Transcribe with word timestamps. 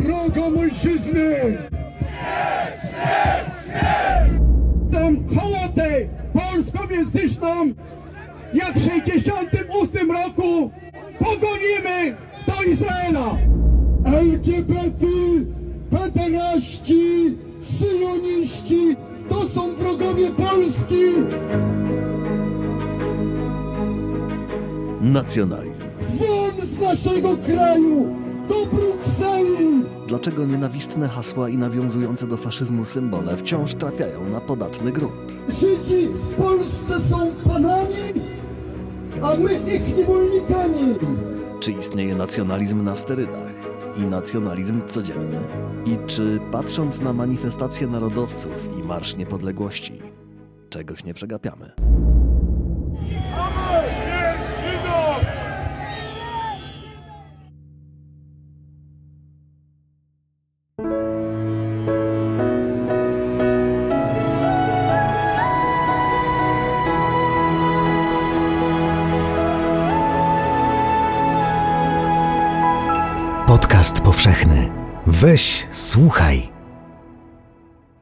wrogom 0.00 0.58
ojczyzny! 0.58 1.58
Tą 4.92 5.16
hołotę 5.36 6.08
polską 6.32 6.90
języczną 6.90 7.72
jak 8.54 8.74
w 8.78 8.84
68 8.84 10.10
roku 10.10 10.70
pogonimy 11.18 12.16
do 12.46 12.62
Izraela! 12.62 13.36
LGBT, 14.04 15.06
pederaści, 15.90 17.36
syjoniści 17.60 18.96
to 19.28 19.48
są 19.48 19.74
wrogowie 19.74 20.30
Polski! 20.30 21.04
Nacjonalizm. 25.00 25.84
Won 26.00 26.66
z 26.66 26.80
naszego 26.80 27.36
kraju! 27.36 28.19
Do 28.50 28.66
Brukseli! 28.66 29.84
Dlaczego 30.06 30.46
nienawistne 30.46 31.08
hasła 31.08 31.48
i 31.48 31.58
nawiązujące 31.58 32.26
do 32.26 32.36
faszyzmu 32.36 32.84
symbole 32.84 33.36
wciąż 33.36 33.74
trafiają 33.74 34.28
na 34.28 34.40
podatny 34.40 34.92
grunt? 34.92 35.32
Żydzi 35.48 36.08
w 36.08 36.34
Polsce 36.42 37.08
są 37.10 37.32
panami, 37.48 37.94
a 39.22 39.34
my 39.36 39.54
ich 39.54 39.96
niewolnikami! 39.96 40.94
Czy 41.60 41.72
istnieje 41.72 42.14
nacjonalizm 42.14 42.84
na 42.84 42.96
sterydach 42.96 43.54
i 43.96 44.00
nacjonalizm 44.00 44.80
codzienny? 44.86 45.38
I 45.84 45.96
czy 46.06 46.38
patrząc 46.52 47.00
na 47.00 47.12
manifestacje 47.12 47.86
narodowców 47.86 48.68
i 48.78 48.82
Marsz 48.82 49.16
Niepodległości, 49.16 50.02
czegoś 50.70 51.04
nie 51.04 51.14
przegapiamy? 51.14 51.72
Powszechny. 74.30 74.70
Weź, 75.06 75.66
słuchaj. 75.72 76.48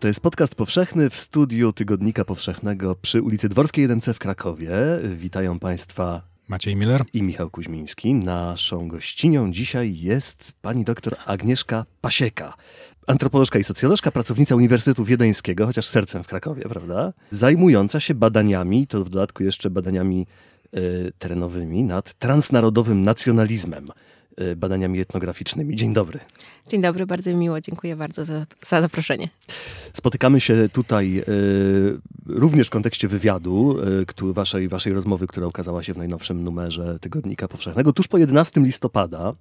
To 0.01 0.09
jest 0.09 0.21
podcast 0.21 0.55
powszechny 0.55 1.11
w 1.11 1.17
studiu 1.17 1.73
Tygodnika 1.73 2.25
Powszechnego 2.25 2.97
przy 3.03 3.23
ulicy 3.23 3.49
Dworskiej 3.49 3.89
1C 3.89 4.13
w 4.13 4.19
Krakowie. 4.19 4.71
Witają 5.05 5.59
Państwa 5.59 6.23
Maciej 6.49 6.77
Miller. 6.77 7.05
i 7.13 7.23
Michał 7.23 7.51
Kuźmiński. 7.51 8.15
Naszą 8.15 8.89
gościnią 8.89 9.53
dzisiaj 9.53 9.97
jest 9.99 10.53
pani 10.63 10.85
doktor 10.85 11.17
Agnieszka 11.27 11.85
Pasieka. 12.01 12.55
Antropolożka 13.07 13.59
i 13.59 13.65
socjolożka, 13.65 14.11
pracownica 14.11 14.55
Uniwersytetu 14.55 15.05
Wiedeńskiego, 15.05 15.67
chociaż 15.67 15.87
sercem 15.87 16.23
w 16.23 16.27
Krakowie, 16.27 16.63
prawda? 16.63 17.13
Zajmująca 17.31 18.01
się 18.01 18.15
badaniami, 18.15 18.87
to 18.87 19.05
w 19.05 19.09
dodatku 19.09 19.45
jeszcze 19.45 19.71
badaniami 19.71 20.27
e, 20.73 20.81
terenowymi, 21.19 21.85
nad 21.85 22.15
transnarodowym 22.15 23.03
nacjonalizmem, 23.03 23.89
badaniami 24.57 25.01
etnograficznymi. 25.01 25.77
Dzień 25.77 25.93
dobry. 25.93 26.21
Dzień 26.69 26.83
dobry, 26.83 27.07
bardzo 27.07 27.31
mi 27.31 27.37
miło, 27.37 27.61
dziękuję 27.61 27.97
bardzo 27.97 28.25
za, 28.25 28.47
za 28.63 28.81
zaproszenie. 28.81 29.29
Spotykamy 29.93 30.41
się 30.41 30.69
tutaj 30.73 31.19
e, 31.19 31.25
również 32.27 32.67
w 32.67 32.71
kontekście 32.71 33.09
wywiadu, 33.09 33.77
e, 34.01 34.07
który, 34.07 34.33
waszej, 34.33 34.69
waszej 34.69 34.93
rozmowy, 34.93 35.27
która 35.27 35.47
ukazała 35.47 35.83
się 35.83 35.95
w 35.95 35.97
najnowszym 35.97 36.45
numerze 36.45 36.99
Tygodnika 36.99 37.49
Powszechnego, 37.49 37.93
tuż 37.93 38.09
po 38.09 38.19
11 38.19 38.61
listopada. 38.61 39.35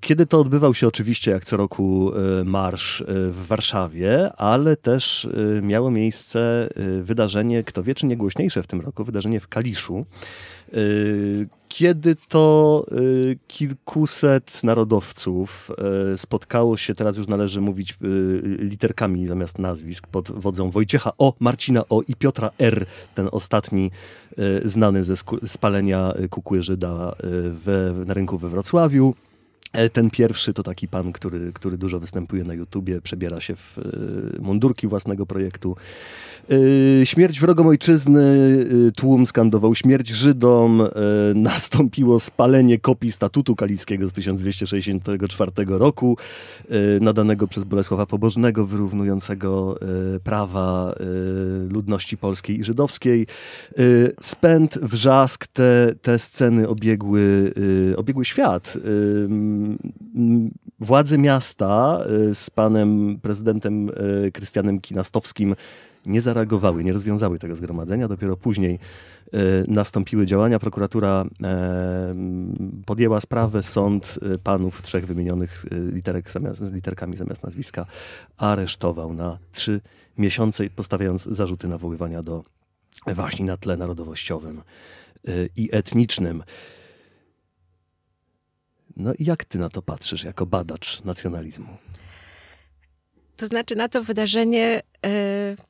Kiedy 0.00 0.26
to 0.26 0.40
odbywał 0.40 0.74
się 0.74 0.88
oczywiście 0.88 1.30
jak 1.30 1.44
co 1.44 1.56
roku 1.56 2.12
marsz 2.44 3.04
w 3.08 3.46
Warszawie, 3.46 4.32
ale 4.32 4.76
też 4.76 5.28
miało 5.62 5.90
miejsce 5.90 6.68
wydarzenie, 7.02 7.64
kto 7.64 7.82
wie 7.82 7.94
czy 7.94 8.06
nie 8.06 8.16
głośniejsze 8.16 8.62
w 8.62 8.66
tym 8.66 8.80
roku, 8.80 9.04
wydarzenie 9.04 9.40
w 9.40 9.48
Kaliszu, 9.48 10.04
kiedy 11.72 12.16
to 12.28 12.86
e, 12.90 12.94
kilkuset 13.48 14.64
narodowców 14.64 15.70
e, 16.12 16.18
spotkało 16.18 16.76
się, 16.76 16.94
teraz 16.94 17.16
już 17.16 17.28
należy 17.28 17.60
mówić 17.60 17.92
e, 17.92 17.96
literkami 18.64 19.26
zamiast 19.26 19.58
nazwisk, 19.58 20.06
pod 20.06 20.30
wodzą 20.30 20.70
Wojciecha 20.70 21.12
O, 21.18 21.34
Marcina 21.40 21.84
O. 21.88 22.02
i 22.08 22.14
Piotra 22.14 22.50
R, 22.58 22.86
ten 23.14 23.28
ostatni 23.32 23.90
znany 24.64 25.04
ze 25.04 25.14
spalenia 25.46 26.14
kukły 26.30 26.62
Żyda 26.62 27.12
e, 27.12 27.50
we, 27.50 27.94
na 28.06 28.14
rynku 28.14 28.38
we 28.38 28.48
Wrocławiu. 28.48 29.14
E, 29.72 29.88
Ten 29.88 30.10
pierwszy 30.10 30.52
to 30.52 30.62
taki 30.62 30.88
pan, 30.88 31.12
który, 31.12 31.52
który 31.52 31.78
dużo 31.78 32.00
występuje 32.00 32.44
na 32.44 32.54
YouTubie, 32.54 33.00
przebiera 33.00 33.40
się 33.40 33.56
w 33.56 33.78
e, 33.78 34.42
mundurki 34.42 34.88
własnego 34.88 35.26
projektu. 35.26 35.76
E, 37.00 37.06
Śmierć 37.06 37.40
wrogom 37.40 37.66
ojczyzny, 37.66 38.22
tłum 38.96 39.26
skandował 39.26 39.74
śmierć 39.74 40.08
Żydom, 40.08 40.82
nastąpiło 41.34 42.20
spalenie 42.20 42.78
kopii 42.78 43.12
statutu 43.12 43.56
kaliskiego 43.56 44.08
z 44.08 44.12
1264 44.12 45.52
roku, 45.66 46.16
nadanego 47.00 47.48
przez 47.48 47.64
Bolesława 47.64 48.06
Pobożnego, 48.06 48.66
wyrównującego 48.66 49.78
prawa 50.24 50.94
ludności 51.68 52.16
polskiej 52.16 52.58
i 52.60 52.64
żydowskiej. 52.64 53.26
Spęd, 54.20 54.78
wrzask, 54.82 55.46
te, 55.46 55.94
te 56.02 56.18
sceny 56.18 56.68
obiegły, 56.68 57.52
obiegły 57.96 58.24
świat. 58.24 58.78
Władze 60.80 61.18
miasta 61.18 62.00
e, 62.30 62.34
z 62.34 62.50
panem 62.50 63.18
prezydentem 63.22 63.90
e, 63.90 64.30
Krystianem 64.30 64.80
Kinastowskim 64.80 65.54
nie 66.06 66.20
zareagowały, 66.20 66.84
nie 66.84 66.92
rozwiązały 66.92 67.38
tego 67.38 67.56
zgromadzenia. 67.56 68.08
Dopiero 68.08 68.36
później 68.36 68.78
e, 69.32 69.38
nastąpiły 69.68 70.26
działania. 70.26 70.58
Prokuratura 70.58 71.24
podjęła 72.86 73.20
sprawę, 73.20 73.62
sąd 73.62 74.18
panów 74.44 74.82
trzech 74.82 75.06
wymienionych 75.06 75.64
literek 75.92 76.30
zamiast, 76.30 76.64
z 76.64 76.72
literkami 76.72 77.16
zamiast 77.16 77.42
nazwiska 77.42 77.86
aresztował 78.38 79.14
na 79.14 79.38
trzy 79.52 79.80
miesiące, 80.18 80.70
postawiając 80.70 81.22
zarzuty 81.22 81.68
nawoływania 81.68 82.22
do 82.22 82.44
waśni 83.06 83.44
na 83.44 83.56
tle 83.56 83.76
narodowościowym 83.76 84.62
y, 85.28 85.48
i 85.56 85.68
etnicznym. 85.72 86.42
No 88.96 89.12
i 89.18 89.24
jak 89.24 89.44
ty 89.44 89.58
na 89.58 89.68
to 89.68 89.82
patrzysz 89.82 90.24
jako 90.24 90.46
badacz 90.46 91.04
nacjonalizmu? 91.04 91.76
To 93.36 93.46
znaczy 93.46 93.76
na 93.76 93.88
to 93.88 94.02
wydarzenie, 94.02 94.80
e, 95.06 95.10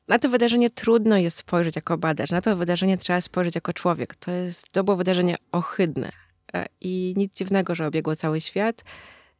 na 0.07 0.19
to 0.19 0.29
wydarzenie 0.29 0.69
trudno 0.69 1.17
jest 1.17 1.37
spojrzeć 1.37 1.75
jako 1.75 1.97
badacz, 1.97 2.31
na 2.31 2.41
to 2.41 2.55
wydarzenie 2.55 2.97
trzeba 2.97 3.21
spojrzeć 3.21 3.55
jako 3.55 3.73
człowiek. 3.73 4.15
To, 4.15 4.31
jest, 4.31 4.69
to 4.71 4.83
było 4.83 4.97
wydarzenie 4.97 5.35
ohydne 5.51 6.09
e, 6.53 6.65
i 6.81 7.13
nic 7.17 7.37
dziwnego, 7.37 7.75
że 7.75 7.87
obiegło 7.87 8.15
cały 8.15 8.41
świat. 8.41 8.83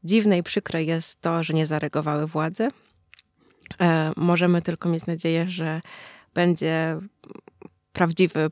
Dziwne 0.03 0.37
i 0.37 0.43
przykre 0.43 0.83
jest 0.83 1.21
to, 1.21 1.43
że 1.43 1.53
nie 1.53 1.65
zareagowały 1.65 2.27
władze. 2.27 2.69
E, 3.81 4.11
Możemy 4.15 4.61
tylko 4.61 4.89
mieć 4.89 5.05
nadzieję, 5.05 5.47
że 5.47 5.81
będzie 6.33 6.97
prawdziwy 7.93 8.39
e, 8.39 8.49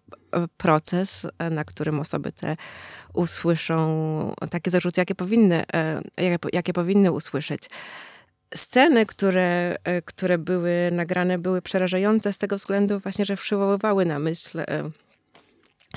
proces, 0.58 1.28
e, 1.40 1.50
na 1.50 1.64
którym 1.64 2.00
osoby 2.00 2.32
te 2.32 2.58
usłyszą 3.14 4.36
takie 4.50 4.72
zarzuty, 4.72 5.02
jakie 5.02 5.16
powinny, 5.16 5.64
e, 5.74 6.02
jakie, 6.18 6.50
jakie 6.54 6.74
powinny 6.74 7.12
usłyszeć. 7.12 7.70
Sceny, 8.56 9.06
które, 9.06 9.76
które 10.06 10.38
były 10.38 10.90
nagrane, 10.92 11.38
były 11.38 11.62
przerażające 11.62 12.34
z 12.34 12.38
tego 12.38 12.56
względu 12.56 13.00
właśnie, 13.00 13.26
że 13.26 13.36
przywoływały 13.36 14.06
na 14.06 14.20
myśl 14.20 14.64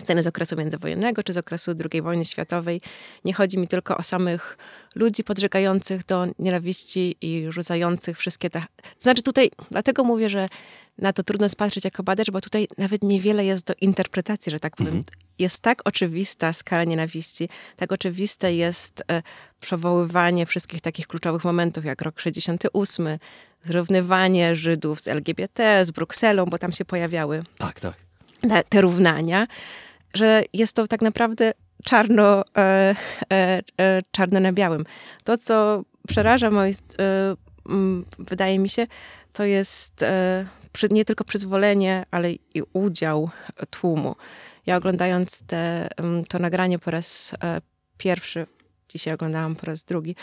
sceny 0.00 0.22
z 0.22 0.26
okresu 0.26 0.56
międzywojennego 0.56 1.22
czy 1.22 1.32
z 1.32 1.38
okresu 1.38 1.72
II 1.93 2.03
wojny 2.03 2.25
światowej. 2.25 2.81
Nie 3.25 3.34
chodzi 3.34 3.59
mi 3.59 3.69
tylko 3.69 3.97
o 3.97 4.03
samych 4.03 4.58
ludzi 4.94 5.25
podżegających 5.25 6.05
do 6.05 6.26
nienawiści 6.38 7.17
i 7.20 7.47
rzucających 7.49 8.19
wszystkie 8.19 8.50
te... 8.50 8.62
Znaczy 8.99 9.23
tutaj, 9.23 9.50
dlatego 9.70 10.05
mówię, 10.05 10.31
że 10.31 10.49
na 10.99 11.12
to 11.12 11.23
trudno 11.23 11.49
spatrzeć 11.49 11.85
jako 11.85 12.02
badacz, 12.02 12.31
bo 12.31 12.41
tutaj 12.41 12.69
nawet 12.79 13.02
niewiele 13.02 13.44
jest 13.44 13.67
do 13.67 13.75
interpretacji, 13.81 14.52
że 14.52 14.61
tak 14.61 14.76
powiem. 14.76 15.05
Jest 15.38 15.61
tak 15.61 15.82
oczywista 15.85 16.52
skala 16.52 16.85
nienawiści, 16.85 17.49
tak 17.76 17.93
oczywiste 17.93 18.55
jest 18.55 19.05
e, 19.11 19.23
przywoływanie 19.61 20.46
wszystkich 20.46 20.81
takich 20.81 21.06
kluczowych 21.06 21.44
momentów, 21.44 21.85
jak 21.85 22.02
rok 22.02 22.20
68, 22.20 23.08
zrównywanie 23.62 24.56
Żydów 24.56 25.00
z 25.00 25.08
LGBT, 25.08 25.85
z 25.85 25.91
Brukselą, 25.91 26.46
bo 26.46 26.58
tam 26.58 26.73
się 26.73 26.85
pojawiały 26.85 27.43
Tak, 27.58 27.81
tak. 27.81 27.94
te, 28.40 28.64
te 28.64 28.81
równania, 28.81 29.47
że 30.14 30.43
jest 30.52 30.76
to 30.76 30.88
tak 30.88 31.02
naprawdę 31.02 31.52
czarno, 31.85 32.43
e, 32.56 32.94
e, 33.32 33.62
e, 33.81 34.02
czarne 34.11 34.40
na 34.40 34.52
białym. 34.52 34.85
To, 35.25 35.38
co 35.38 35.82
przeraża, 36.08 36.50
moi, 36.50 36.70
e, 36.70 36.75
mm, 37.69 38.05
wydaje 38.19 38.58
mi 38.58 38.69
się, 38.69 38.87
to 39.32 39.44
jest 39.44 40.02
e, 40.02 40.47
nie 40.91 41.05
tylko 41.05 41.25
przyzwolenie, 41.25 42.05
ale 42.11 42.32
i 42.32 42.62
udział 42.73 43.31
tłumu. 43.71 44.17
Ja 44.67 44.76
oglądając 44.76 45.43
te, 45.43 45.88
to 46.29 46.38
nagranie 46.38 46.79
po 46.79 46.91
raz 46.91 47.35
e, 47.44 47.61
pierwszy 47.99 48.47
dzisiaj 48.88 49.15
oglądałam 49.15 49.56
po 49.56 49.67
raz 49.67 49.85
drugi. 49.85 50.17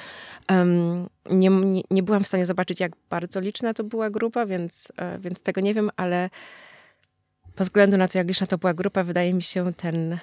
Nie, 1.30 1.50
nie, 1.50 1.81
nie, 1.92 2.03
byłam 2.03 2.24
w 2.24 2.27
stanie 2.27 2.45
zobaczyć, 2.45 2.80
jak 2.80 2.92
bardzo 3.09 3.39
liczna 3.39 3.74
to 3.74 3.83
była 3.83 4.09
grupa, 4.09 4.45
więc, 4.45 4.92
e, 4.98 5.19
więc 5.19 5.42
tego 5.42 5.62
nie 5.62 5.74
wiem, 5.74 5.89
ale 5.95 6.30
bez 7.56 7.68
względu 7.68 7.98
na 7.98 8.07
to, 8.07 8.18
jak 8.18 8.27
liczna 8.27 8.48
to 8.48 8.57
była 8.57 8.74
grupa, 8.74 9.03
wydaje 9.03 9.33
mi 9.33 9.44
się, 9.44 9.74
ten, 9.74 10.13
e, 10.13 10.18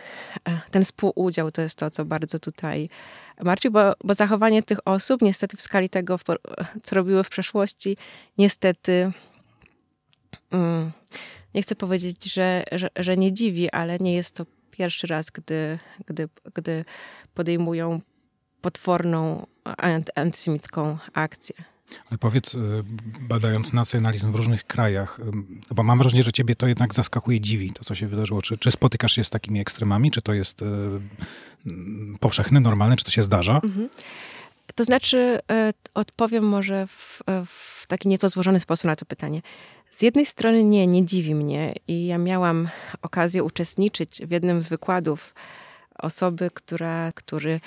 ten 0.71 0.85
współudział 0.85 1.51
to 1.51 1.63
jest 1.63 1.79
to, 1.79 1.91
co 1.91 2.05
bardzo 2.05 2.39
tutaj 2.39 2.89
martwi, 3.43 3.71
bo, 3.71 3.93
bo 4.05 4.15
zachowanie 4.15 4.63
tych 4.63 4.79
osób, 4.85 5.23
niestety 5.23 5.57
w 5.57 5.63
skali 5.63 5.89
tego, 5.89 6.19
co 6.83 6.97
robiły 6.97 7.25
w 7.25 7.29
przeszłości, 7.29 7.97
niestety 8.39 9.13
mm, 10.51 10.93
nie 11.55 11.63
chcę 11.63 11.77
powiedzieć, 11.77 12.33
że, 12.33 12.65
że, 12.73 12.89
że 12.97 13.17
nie 13.17 13.33
dziwi, 13.33 13.71
ale 13.71 13.99
nie 13.99 14.15
jest 14.15 14.35
to 14.35 14.47
pierwszy 14.71 15.07
raz, 15.07 15.31
gdy, 15.31 15.79
gdy, 16.07 16.29
gdy 16.55 16.85
podejmują 17.35 18.01
potworną 18.61 19.47
antysemicką 20.15 20.99
akcję. 21.13 21.55
Ale 22.11 22.19
powiedz, 22.19 22.55
y, 22.55 22.61
badając 23.21 23.73
nacjonalizm 23.73 24.33
w 24.33 24.35
różnych 24.35 24.65
krajach, 24.65 25.21
y, 25.71 25.75
bo 25.75 25.83
mam 25.83 25.99
wrażenie, 25.99 26.23
że 26.23 26.33
ciebie 26.33 26.55
to 26.55 26.67
jednak 26.67 26.95
zaskakuje, 26.95 27.41
dziwi 27.41 27.73
to, 27.73 27.85
co 27.85 27.95
się 27.95 28.07
wydarzyło. 28.07 28.43
Czy, 28.43 28.57
czy 28.57 28.71
spotykasz 28.71 29.13
się 29.13 29.25
z 29.25 29.31
takimi 29.31 29.61
ekstremami? 29.61 30.11
Czy 30.11 30.23
to 30.23 30.33
jest 30.33 30.63
y, 30.63 30.67
powszechne, 32.21 32.61
normalne? 32.61 32.97
Czy 32.97 33.05
to 33.05 33.11
się 33.11 33.23
zdarza? 33.23 33.61
Mhm. 33.65 33.89
To 34.75 34.85
znaczy, 34.85 35.39
odpowiem 35.95 36.45
może 36.45 36.87
w, 36.87 37.23
w 37.47 37.87
taki 37.87 38.09
nieco 38.09 38.29
złożony 38.29 38.61
sposób 38.61 38.85
na 38.85 38.97
to 38.97 39.05
pytanie. 39.05 39.43
Z 39.91 40.03
jednej 40.03 40.27
strony 40.27 40.65
nie, 40.65 40.87
nie 40.87 41.07
dziwi 41.07 41.35
mnie 41.35 41.73
i 41.89 42.07
ja 42.07 42.19
miałam 42.19 42.69
okazję 43.03 43.45
uczestniczyć 43.45 44.23
w 44.27 44.31
jednym 44.31 44.63
z 44.63 44.69
wykładów 44.69 45.35
osoby, 45.99 46.51
która, 46.55 47.13
który 47.13 47.61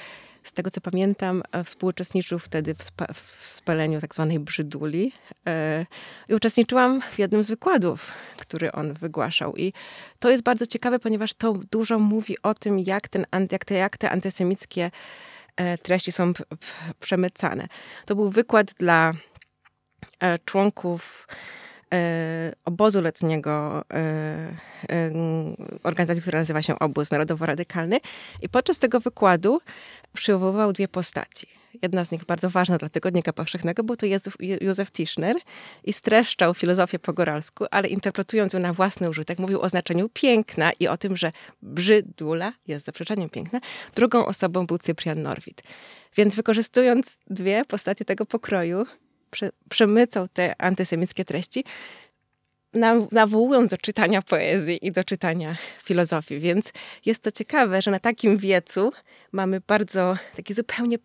z 0.43 0.53
tego 0.53 0.71
co 0.71 0.81
pamiętam, 0.81 1.43
współuczestniczył 1.65 2.39
wtedy 2.39 2.75
w, 2.75 2.83
spa, 2.83 3.05
w 3.13 3.47
spaleniu 3.47 4.01
tak 4.01 4.13
zwanej 4.13 4.39
brzyduli 4.39 5.13
e, 5.47 5.85
i 6.29 6.35
uczestniczyłam 6.35 7.01
w 7.01 7.19
jednym 7.19 7.43
z 7.43 7.49
wykładów, 7.49 8.13
który 8.37 8.71
on 8.71 8.93
wygłaszał. 8.93 9.55
I 9.55 9.73
to 10.19 10.29
jest 10.29 10.43
bardzo 10.43 10.65
ciekawe, 10.65 10.99
ponieważ 10.99 11.33
to 11.33 11.53
dużo 11.71 11.99
mówi 11.99 12.35
o 12.43 12.53
tym, 12.53 12.79
jak, 12.79 13.07
ten, 13.07 13.25
jak, 13.51 13.65
te, 13.65 13.75
jak 13.75 13.97
te 13.97 14.11
antysemickie 14.11 14.91
e, 15.55 15.77
treści 15.77 16.11
są 16.11 16.33
przemycane. 16.99 17.67
To 18.05 18.15
był 18.15 18.29
wykład 18.29 18.73
dla 18.73 19.13
e, 20.19 20.39
członków 20.39 21.27
obozu 22.65 23.01
letniego 23.01 23.83
e, 23.93 23.97
e, 24.89 25.11
organizacji, 25.83 26.21
która 26.21 26.39
nazywa 26.39 26.61
się 26.61 26.79
Obóz 26.79 27.11
Narodowo-Radykalny. 27.11 27.99
I 28.41 28.49
podczas 28.49 28.79
tego 28.79 28.99
wykładu 28.99 29.61
przywoływał 30.13 30.73
dwie 30.73 30.87
postaci. 30.87 31.47
Jedna 31.81 32.05
z 32.05 32.11
nich 32.11 32.25
bardzo 32.25 32.49
ważna 32.49 32.77
dla 32.77 32.89
Tygodnika 32.89 33.33
Powszechnego 33.33 33.83
był 33.83 33.95
to 33.95 34.05
Józef 34.61 34.91
Tischner 34.91 35.35
i 35.83 35.93
streszczał 35.93 36.53
filozofię 36.53 36.99
po 36.99 37.13
goralsku, 37.13 37.65
ale 37.71 37.87
interpretując 37.87 38.53
ją 38.53 38.59
na 38.59 38.73
własny 38.73 39.09
użytek, 39.09 39.39
mówił 39.39 39.61
o 39.61 39.69
znaczeniu 39.69 40.09
piękna 40.09 40.71
i 40.79 40.87
o 40.87 40.97
tym, 40.97 41.17
że 41.17 41.31
brzydula 41.61 42.53
jest 42.67 42.85
zaprzeczeniem 42.85 43.29
piękna. 43.29 43.59
Drugą 43.95 44.25
osobą 44.25 44.65
był 44.65 44.77
Cyprian 44.77 45.21
Norwid. 45.21 45.63
Więc 46.15 46.35
wykorzystując 46.35 47.19
dwie 47.29 47.65
postacie 47.65 48.05
tego 48.05 48.25
pokroju, 48.25 48.85
przemycał 49.69 50.27
te 50.27 50.61
antysemickie 50.61 51.25
treści, 51.25 51.63
nawołując 53.11 53.71
do 53.71 53.77
czytania 53.77 54.21
poezji 54.21 54.87
i 54.87 54.91
do 54.91 55.03
czytania 55.03 55.55
filozofii. 55.83 56.39
Więc 56.39 56.73
jest 57.05 57.23
to 57.23 57.31
ciekawe, 57.31 57.81
że 57.81 57.91
na 57.91 57.99
takim 57.99 58.37
wiecu 58.37 58.91
mamy 59.31 59.61
bardzo 59.67 60.15
taki 60.35 60.53
zupełnie 60.53 60.97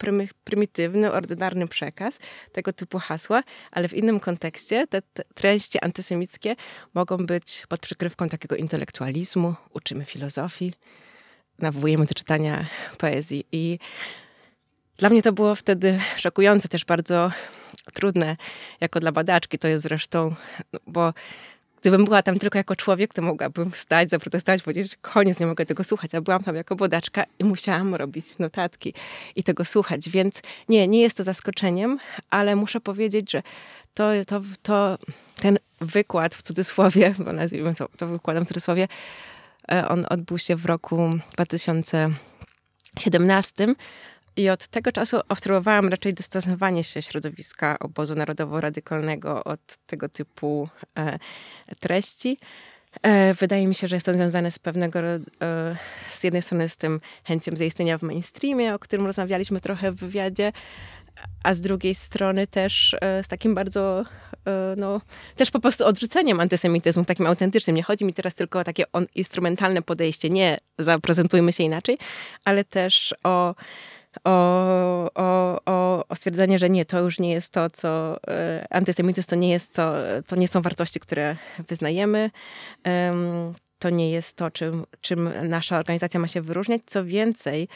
prymitywny, 0.44 1.12
ordynarny 1.12 1.68
przekaz 1.68 2.18
tego 2.52 2.72
typu 2.72 2.98
hasła, 2.98 3.42
ale 3.70 3.88
w 3.88 3.94
innym 3.94 4.20
kontekście 4.20 4.86
te, 4.86 5.02
te 5.02 5.22
treści 5.34 5.78
antysemickie 5.80 6.56
mogą 6.94 7.16
być 7.16 7.64
pod 7.68 7.80
przykrywką 7.80 8.28
takiego 8.28 8.56
intelektualizmu, 8.56 9.54
uczymy 9.74 10.04
filozofii, 10.04 10.72
nawołujemy 11.58 12.06
do 12.06 12.14
czytania 12.14 12.66
poezji 12.98 13.44
i 13.52 13.78
dla 14.96 15.08
mnie 15.08 15.22
to 15.22 15.32
było 15.32 15.54
wtedy 15.54 16.00
szokujące, 16.16 16.68
też 16.68 16.84
bardzo 16.84 17.30
trudne 17.92 18.36
jako 18.80 19.00
dla 19.00 19.12
badaczki. 19.12 19.58
To 19.58 19.68
jest 19.68 19.82
zresztą, 19.82 20.34
bo 20.86 21.12
Gdybym 21.86 22.04
była 22.04 22.22
tam 22.22 22.38
tylko 22.38 22.58
jako 22.58 22.76
człowiek, 22.76 23.14
to 23.14 23.22
mogłabym 23.22 23.70
wstać, 23.70 24.10
zaprotestować, 24.10 24.62
powiedzieć, 24.62 24.96
koniec, 24.96 25.40
nie 25.40 25.46
mogę 25.46 25.66
tego 25.66 25.84
słuchać. 25.84 26.14
A 26.14 26.20
byłam 26.20 26.42
tam 26.42 26.56
jako 26.56 26.76
bodaczka 26.76 27.24
i 27.38 27.44
musiałam 27.44 27.94
robić 27.94 28.38
notatki 28.38 28.94
i 29.36 29.42
tego 29.42 29.64
słuchać. 29.64 30.10
Więc 30.10 30.42
nie, 30.68 30.88
nie 30.88 31.00
jest 31.00 31.16
to 31.16 31.24
zaskoczeniem, 31.24 31.98
ale 32.30 32.56
muszę 32.56 32.80
powiedzieć, 32.80 33.32
że 33.32 33.42
to, 33.94 34.10
to, 34.26 34.40
to 34.62 34.98
ten 35.40 35.58
wykład 35.80 36.34
w 36.34 36.42
cudzysłowie, 36.42 37.14
bo 37.24 37.32
nazwijmy 37.32 37.74
to, 37.74 37.88
to 37.96 38.06
wykładem 38.06 38.44
w 38.44 38.48
cudzysłowie, 38.48 38.88
e, 39.72 39.88
on 39.88 40.06
odbył 40.10 40.38
się 40.38 40.56
w 40.56 40.66
roku 40.66 41.18
2017 41.32 43.66
i 44.36 44.50
od 44.50 44.66
tego 44.66 44.92
czasu 44.92 45.20
obserwowałam 45.28 45.88
raczej 45.88 46.14
dystansowanie 46.14 46.84
się 46.84 47.02
środowiska 47.02 47.78
obozu 47.78 48.14
narodowo-radykalnego 48.14 49.44
od 49.44 49.76
tego 49.86 50.08
typu 50.08 50.68
e, 50.98 51.18
treści. 51.80 52.38
E, 53.02 53.34
wydaje 53.34 53.66
mi 53.66 53.74
się, 53.74 53.88
że 53.88 53.96
jest 53.96 54.06
to 54.06 54.12
związane 54.12 54.50
z 54.50 54.58
pewnego, 54.58 54.98
e, 54.98 55.18
z 56.08 56.24
jednej 56.24 56.42
strony 56.42 56.68
z 56.68 56.76
tym 56.76 57.00
chęcią 57.24 57.56
zaistnienia 57.56 57.98
w 57.98 58.02
mainstreamie, 58.02 58.74
o 58.74 58.78
którym 58.78 59.06
rozmawialiśmy 59.06 59.60
trochę 59.60 59.92
w 59.92 59.96
wywiadzie, 59.96 60.52
a 61.44 61.54
z 61.54 61.60
drugiej 61.60 61.94
strony 61.94 62.46
też 62.46 62.96
e, 63.00 63.22
z 63.22 63.28
takim 63.28 63.54
bardzo, 63.54 64.04
e, 64.46 64.74
no, 64.76 65.00
też 65.36 65.50
po 65.50 65.60
prostu 65.60 65.86
odrzuceniem 65.86 66.40
antysemityzmu, 66.40 67.04
takim 67.04 67.26
autentycznym. 67.26 67.76
Nie 67.76 67.82
chodzi 67.82 68.04
mi 68.04 68.14
teraz 68.14 68.34
tylko 68.34 68.58
o 68.58 68.64
takie 68.64 68.84
instrumentalne 69.14 69.82
podejście, 69.82 70.30
nie 70.30 70.58
zaprezentujmy 70.78 71.52
się 71.52 71.64
inaczej, 71.64 71.98
ale 72.44 72.64
też 72.64 73.14
o 73.24 73.54
o, 74.24 75.10
o, 75.14 75.58
o, 75.66 76.04
o 76.08 76.16
stwierdzenie, 76.16 76.58
że 76.58 76.70
nie, 76.70 76.84
to 76.84 77.00
już 77.00 77.18
nie 77.18 77.32
jest 77.32 77.52
to, 77.52 77.70
co 77.70 78.16
e, 78.28 78.66
antysemityzm 78.70 79.28
to 79.28 79.36
nie 79.36 79.50
jest 79.50 79.74
co, 79.74 79.92
to 80.26 80.36
nie 80.36 80.48
są 80.48 80.62
wartości, 80.62 81.00
które 81.00 81.36
wyznajemy. 81.68 82.30
to 83.78 83.90
nie 83.90 84.10
jest 84.10 84.36
to, 84.36 84.50
czym, 84.50 84.86
czym 85.00 85.30
nasza 85.48 85.78
organizacja 85.78 86.20
ma 86.20 86.28
się 86.28 86.40
wyróżniać. 86.40 86.82
Co 86.86 87.04
więcej, 87.04 87.68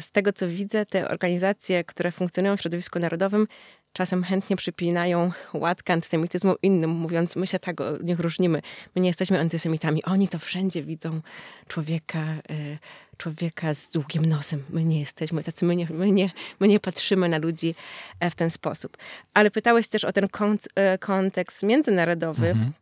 z 0.00 0.12
tego 0.12 0.32
co 0.32 0.48
widzę, 0.48 0.86
te 0.86 1.08
organizacje, 1.08 1.84
które 1.84 2.12
funkcjonują 2.12 2.56
w 2.56 2.60
środowisku 2.60 2.98
narodowym, 2.98 3.46
czasem 3.92 4.24
chętnie 4.24 4.56
przypinają 4.56 5.32
łatkę 5.54 5.92
antysemityzmu 5.92 6.54
innym, 6.62 6.90
mówiąc, 6.90 7.36
my 7.36 7.46
się 7.46 7.58
tak 7.58 7.80
od 7.80 8.04
nich 8.04 8.18
różnimy. 8.18 8.62
My 8.94 9.02
nie 9.02 9.08
jesteśmy 9.08 9.40
antysemitami. 9.40 10.04
Oni 10.04 10.28
to 10.28 10.38
wszędzie 10.38 10.82
widzą 10.82 11.20
człowieka, 11.68 12.24
y, 12.50 12.78
człowieka 13.18 13.74
z 13.74 13.90
długim 13.90 14.24
nosem. 14.24 14.64
My 14.70 14.84
nie 14.84 15.00
jesteśmy 15.00 15.44
tacy, 15.44 15.64
my 15.64 15.76
nie, 15.76 15.86
my 15.90 16.12
nie, 16.12 16.30
my 16.60 16.68
nie 16.68 16.80
patrzymy 16.80 17.28
na 17.28 17.38
ludzi 17.38 17.74
e, 18.20 18.30
w 18.30 18.34
ten 18.34 18.50
sposób. 18.50 18.96
Ale 19.34 19.50
pytałeś 19.50 19.88
też 19.88 20.04
o 20.04 20.12
ten 20.12 20.28
kont, 20.28 20.68
e, 20.74 20.98
kontekst 20.98 21.62
międzynarodowy. 21.62 22.48
Mhm. 22.48 22.72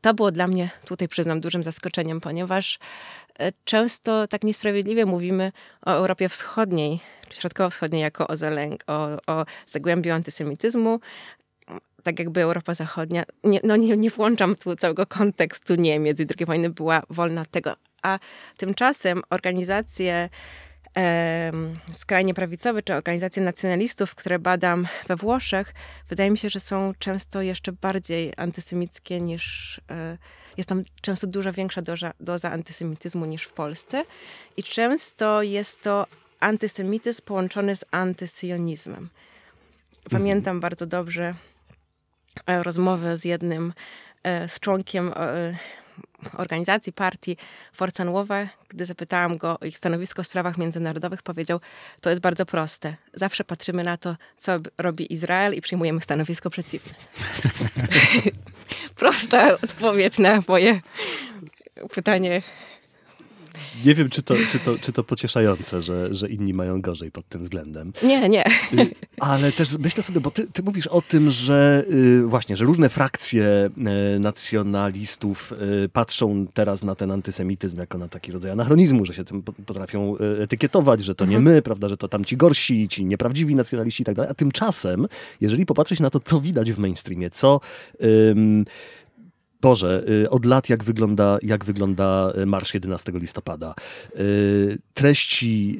To 0.00 0.14
było 0.14 0.32
dla 0.32 0.46
mnie, 0.46 0.70
tutaj 0.84 1.08
przyznam, 1.08 1.40
dużym 1.40 1.62
zaskoczeniem, 1.62 2.20
ponieważ 2.20 2.78
e, 3.38 3.52
często 3.64 4.28
tak 4.28 4.44
niesprawiedliwie 4.44 5.06
mówimy 5.06 5.52
o 5.86 5.90
Europie 5.90 6.28
Wschodniej, 6.28 7.00
Środkowo-Wschodniej 7.30 8.02
jako 8.02 8.28
o, 8.28 8.36
zalęg, 8.36 8.84
o, 8.86 9.08
o 9.26 9.46
zagłębiu 9.66 10.12
antysemityzmu, 10.12 11.00
tak 12.02 12.18
jakby 12.18 12.40
Europa 12.40 12.74
Zachodnia, 12.74 13.22
nie, 13.44 13.60
no 13.64 13.76
nie, 13.76 13.96
nie 13.96 14.10
włączam 14.10 14.56
tu 14.56 14.76
całego 14.76 15.06
kontekstu 15.06 15.74
Niemiec 15.74 16.20
i 16.20 16.26
II 16.38 16.46
wojny 16.46 16.70
była 16.70 17.02
wolna 17.10 17.40
od 17.40 17.50
tego, 17.50 17.74
a 18.02 18.18
tymczasem 18.56 19.22
organizacje 19.30 20.28
e, 20.96 21.52
skrajnie 21.92 22.34
prawicowe, 22.34 22.82
czy 22.82 22.94
organizacje 22.94 23.42
nacjonalistów, 23.42 24.14
które 24.14 24.38
badam 24.38 24.86
we 25.08 25.16
Włoszech, 25.16 25.74
wydaje 26.08 26.30
mi 26.30 26.38
się, 26.38 26.50
że 26.50 26.60
są 26.60 26.92
często 26.98 27.42
jeszcze 27.42 27.72
bardziej 27.72 28.32
antysemickie 28.36 29.20
niż, 29.20 29.80
e, 29.90 30.18
jest 30.56 30.68
tam 30.68 30.82
często 31.00 31.26
dużo 31.26 31.52
większa 31.52 31.82
doza, 31.82 32.12
doza 32.20 32.50
antysemityzmu 32.50 33.24
niż 33.24 33.42
w 33.42 33.52
Polsce 33.52 34.04
i 34.56 34.62
często 34.62 35.42
jest 35.42 35.80
to 35.80 36.06
antysemityzm 36.40 37.22
połączony 37.24 37.76
z 37.76 37.84
antysyjonizmem. 37.90 39.10
Pamiętam 40.10 40.56
mhm. 40.56 40.60
bardzo 40.60 40.86
dobrze 40.86 41.34
e, 42.46 42.62
rozmowę 42.62 43.16
z 43.16 43.24
jednym, 43.24 43.72
e, 44.22 44.48
z 44.48 44.60
członkiem 44.60 45.12
e, 45.16 45.54
organizacji, 46.36 46.92
partii 46.92 47.36
Forza 47.72 48.04
Nuova, 48.04 48.46
gdy 48.68 48.84
zapytałam 48.84 49.38
go 49.38 49.58
o 49.60 49.64
ich 49.64 49.78
stanowisko 49.78 50.22
w 50.22 50.26
sprawach 50.26 50.58
międzynarodowych, 50.58 51.22
powiedział, 51.22 51.60
to 52.00 52.10
jest 52.10 52.22
bardzo 52.22 52.46
proste. 52.46 52.96
Zawsze 53.14 53.44
patrzymy 53.44 53.84
na 53.84 53.96
to, 53.96 54.16
co 54.36 54.52
robi 54.78 55.12
Izrael 55.12 55.54
i 55.54 55.60
przyjmujemy 55.60 56.00
stanowisko 56.00 56.50
przeciwne. 56.50 56.94
Prosta 58.96 59.52
odpowiedź 59.52 60.18
na 60.18 60.42
moje 60.48 60.80
pytanie 61.94 62.42
Nie 63.84 63.94
wiem, 63.94 64.10
czy 64.10 64.22
to, 64.22 64.34
czy 64.50 64.58
to, 64.58 64.78
czy 64.78 64.92
to 64.92 65.04
pocieszające, 65.04 65.80
że, 65.80 66.14
że 66.14 66.28
inni 66.28 66.54
mają 66.54 66.80
gorzej 66.80 67.10
pod 67.10 67.28
tym 67.28 67.42
względem. 67.42 67.92
Nie, 68.02 68.28
nie. 68.28 68.46
Y, 68.46 68.90
Ale 69.20 69.52
też 69.52 69.78
myślę 69.78 70.02
sobie, 70.02 70.20
bo 70.20 70.30
ty, 70.30 70.46
ty 70.52 70.62
mówisz 70.62 70.86
o 70.86 71.02
tym, 71.02 71.30
że 71.30 71.84
y, 71.90 72.22
właśnie, 72.26 72.56
że 72.56 72.64
różne 72.64 72.88
frakcje 72.88 73.70
y, 74.16 74.18
nacjonalistów 74.20 75.52
patrzą 75.92 76.46
teraz 76.54 76.84
na 76.84 76.94
ten 76.94 77.10
antysemityzm 77.10 77.78
jako 77.78 77.98
na 77.98 78.08
taki 78.08 78.32
rodzaj 78.32 78.52
anachronizmu, 78.52 79.04
że 79.04 79.14
się 79.14 79.24
tym 79.24 79.42
po- 79.42 79.52
potrafią 79.52 80.16
etykietować, 80.40 81.04
że 81.04 81.14
to 81.14 81.26
nie 81.26 81.40
my, 81.40 81.62
prawda, 81.62 81.88
że 81.88 81.96
to 81.96 82.08
tam 82.08 82.24
ci 82.24 82.36
gorsi, 82.36 82.88
ci 82.88 83.06
nieprawdziwi 83.06 83.54
nacjonaliści 83.54 84.02
i 84.02 84.06
tak 84.06 84.14
dalej. 84.14 84.30
A 84.30 84.34
tymczasem, 84.34 85.06
jeżeli 85.40 85.66
popatrzeć 85.66 86.00
na 86.00 86.10
to, 86.10 86.20
co 86.20 86.40
widać 86.40 86.72
w 86.72 86.78
mainstreamie, 86.78 87.30
co... 87.30 87.60
ym, 88.04 88.64
Boże, 89.60 90.04
y, 90.24 90.30
od 90.30 90.44
lat 90.44 90.68
jak 90.68 90.84
wygląda, 90.84 91.38
jak 91.42 91.64
wygląda 91.64 92.32
y, 92.38 92.46
marsz 92.46 92.74
11 92.74 93.12
listopada. 93.14 93.74
Y, 94.18 94.78
Treści 94.94 95.78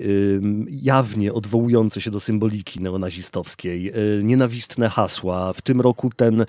jawnie 0.71 1.33
odwołujące 1.33 2.01
się 2.01 2.11
do 2.11 2.21
symboliki 2.21 2.81
neonazistowskiej, 2.81 3.93
nienawistne 4.23 4.89
hasła. 4.89 5.53
W 5.53 5.63
tym 5.63 5.81
roku 5.81 6.11
ten, 6.17 6.45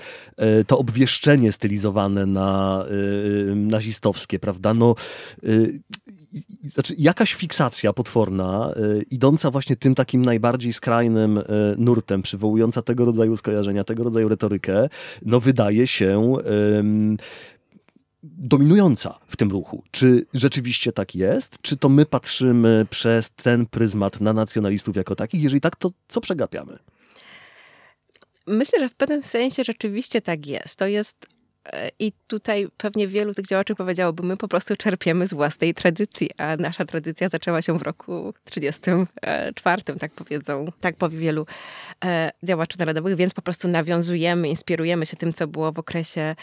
to 0.68 0.78
obwieszczenie 0.78 1.52
stylizowane 1.52 2.26
na 2.26 2.86
nazistowskie, 3.56 4.40
prawda? 4.40 4.74
No, 4.74 4.96
znaczy 6.74 6.96
jakaś 6.98 7.34
fiksacja 7.34 7.94
potworna, 7.94 8.74
idąca 9.12 9.52
właśnie 9.52 9.76
tym 9.76 9.96
takim 9.96 10.22
najbardziej 10.22 10.74
skrajnym 10.74 11.40
nurtem, 11.78 12.22
przywołująca 12.22 12.82
tego 12.82 13.06
rodzaju 13.06 13.38
skojarzenia, 13.38 13.84
tego 13.84 14.04
rodzaju 14.04 14.30
retorykę, 14.30 14.90
no 15.26 15.40
wydaje 15.40 15.88
się 15.88 16.38
dominująca 18.24 19.20
w 19.28 19.38
tym 19.38 19.52
ruchu. 19.52 19.84
Czy 19.92 20.26
rzeczywiście 20.34 20.92
tak 20.92 21.16
jest? 21.16 21.62
Czy 21.62 21.78
to 21.78 21.90
my 21.90 22.06
patrzymy 22.06 22.86
przez 22.90 23.32
ten 23.32 23.66
pryzmat 23.66 24.22
na 24.22 24.34
nacjonalistów 24.34 24.96
jako 24.96 25.16
takich? 25.16 25.44
Jeżeli 25.44 25.62
tak, 25.62 25.76
to 25.76 25.92
co 26.08 26.22
przegapiamy? 26.22 26.78
Myślę, 28.48 28.80
że 28.80 28.90
w 28.90 28.96
pewnym 28.96 29.24
sensie 29.24 29.64
rzeczywiście 29.64 30.22
tak 30.22 30.48
jest. 30.48 30.76
To 30.76 30.88
jest 30.88 31.28
i 32.00 32.12
tutaj 32.28 32.68
pewnie 32.78 33.08
wielu 33.08 33.34
tych 33.34 33.48
działaczy 33.48 33.76
powiedziałoby, 33.76 34.24
my 34.24 34.38
po 34.38 34.48
prostu 34.48 34.76
czerpiemy 34.76 35.28
z 35.28 35.34
własnej 35.34 35.74
tradycji, 35.74 36.30
a 36.38 36.56
nasza 36.56 36.86
tradycja 36.86 37.30
zaczęła 37.30 37.62
się 37.62 37.80
w 37.80 37.82
roku 37.82 38.34
34, 38.44 39.82
tak 40.00 40.12
powiedzą, 40.12 40.66
tak 40.80 40.96
powie 40.96 41.18
wielu 41.18 41.46
e, 42.06 42.32
działaczy 42.44 42.80
narodowych, 42.80 43.16
więc 43.16 43.34
po 43.34 43.42
prostu 43.42 43.68
nawiązujemy, 43.68 44.48
inspirujemy 44.48 45.06
się 45.06 45.18
tym, 45.18 45.34
co 45.34 45.48
było 45.48 45.72
w 45.72 45.80
okresie 45.80 46.36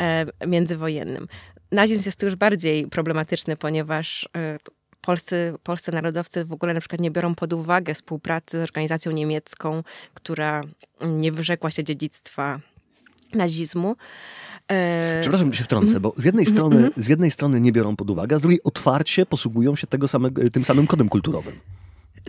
e, 0.00 0.26
międzywojennym. 0.46 1.28
Nazizm 1.72 2.08
jest 2.08 2.20
tu 2.20 2.26
już 2.26 2.36
bardziej 2.36 2.88
problematyczny, 2.88 3.56
ponieważ 3.56 4.28
e, 4.36 4.58
polscy, 5.00 5.54
polscy 5.62 5.92
narodowcy 5.92 6.44
w 6.44 6.52
ogóle 6.52 6.74
na 6.74 6.80
przykład 6.80 7.00
nie 7.00 7.10
biorą 7.10 7.34
pod 7.34 7.52
uwagę 7.52 7.94
współpracy 7.94 8.58
z 8.58 8.62
organizacją 8.62 9.12
niemiecką, 9.12 9.82
która 10.14 10.62
nie 11.00 11.32
wyrzekła 11.32 11.70
się 11.70 11.84
dziedzictwa 11.84 12.60
nazizmu. 13.34 13.96
E, 14.70 15.18
Przepraszam, 15.20 15.52
się 15.52 15.64
wtrącę, 15.64 16.00
bo 16.00 16.14
z 16.16 16.24
jednej 16.24 16.46
strony, 16.46 16.90
z 16.96 17.08
jednej 17.08 17.30
strony 17.30 17.60
nie 17.60 17.72
biorą 17.72 17.96
pod 17.96 18.10
uwagę, 18.10 18.36
a 18.36 18.38
z 18.38 18.42
drugiej 18.42 18.62
otwarcie 18.62 19.26
posługują 19.26 19.76
się 19.76 19.86
tego 19.86 20.08
samego, 20.08 20.50
tym 20.50 20.64
samym 20.64 20.86
kodem 20.86 21.08
kulturowym. 21.08 21.54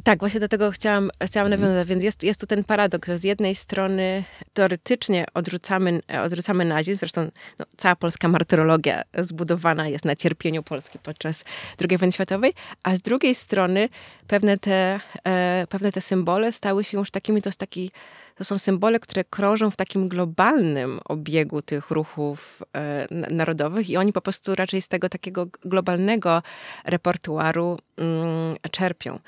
Tak, 0.03 0.19
właśnie 0.19 0.39
do 0.39 0.47
tego 0.47 0.71
chciałam, 0.71 1.09
chciałam 1.21 1.49
nawiązać. 1.49 1.87
Więc 1.87 2.03
jest, 2.03 2.23
jest 2.23 2.39
tu 2.39 2.47
ten 2.47 2.63
paradoks, 2.63 3.07
że 3.07 3.17
z 3.17 3.23
jednej 3.23 3.55
strony 3.55 4.23
teoretycznie 4.53 5.25
odrzucamy, 5.33 5.99
odrzucamy 6.23 6.65
nazizm, 6.65 6.99
zresztą 6.99 7.29
no, 7.59 7.65
cała 7.77 7.95
polska 7.95 8.27
martyrologia 8.27 9.01
zbudowana 9.17 9.87
jest 9.87 10.05
na 10.05 10.15
cierpieniu 10.15 10.63
Polski 10.63 10.99
podczas 10.99 11.43
II 11.89 11.97
wojny 11.97 12.11
światowej, 12.11 12.53
a 12.83 12.95
z 12.95 13.01
drugiej 13.01 13.35
strony 13.35 13.89
pewne 14.27 14.57
te, 14.57 14.99
e, 15.27 15.67
pewne 15.69 15.91
te 15.91 16.01
symbole 16.01 16.51
stały 16.51 16.83
się 16.83 16.97
już 16.97 17.11
takimi, 17.11 17.41
to 17.41 17.49
jest 17.49 17.59
taki 17.59 17.91
to 18.35 18.43
są 18.43 18.59
symbole, 18.59 18.99
które 18.99 19.23
krążą 19.23 19.71
w 19.71 19.75
takim 19.75 20.07
globalnym 20.07 20.99
obiegu 21.05 21.61
tych 21.61 21.91
ruchów 21.91 22.63
e, 22.73 23.07
narodowych 23.11 23.89
i 23.89 23.97
oni 23.97 24.13
po 24.13 24.21
prostu 24.21 24.55
raczej 24.55 24.81
z 24.81 24.87
tego 24.87 25.09
takiego 25.09 25.47
globalnego 25.61 26.43
repertuaru 26.85 27.79
mm, 27.97 28.55
czerpią. 28.71 29.19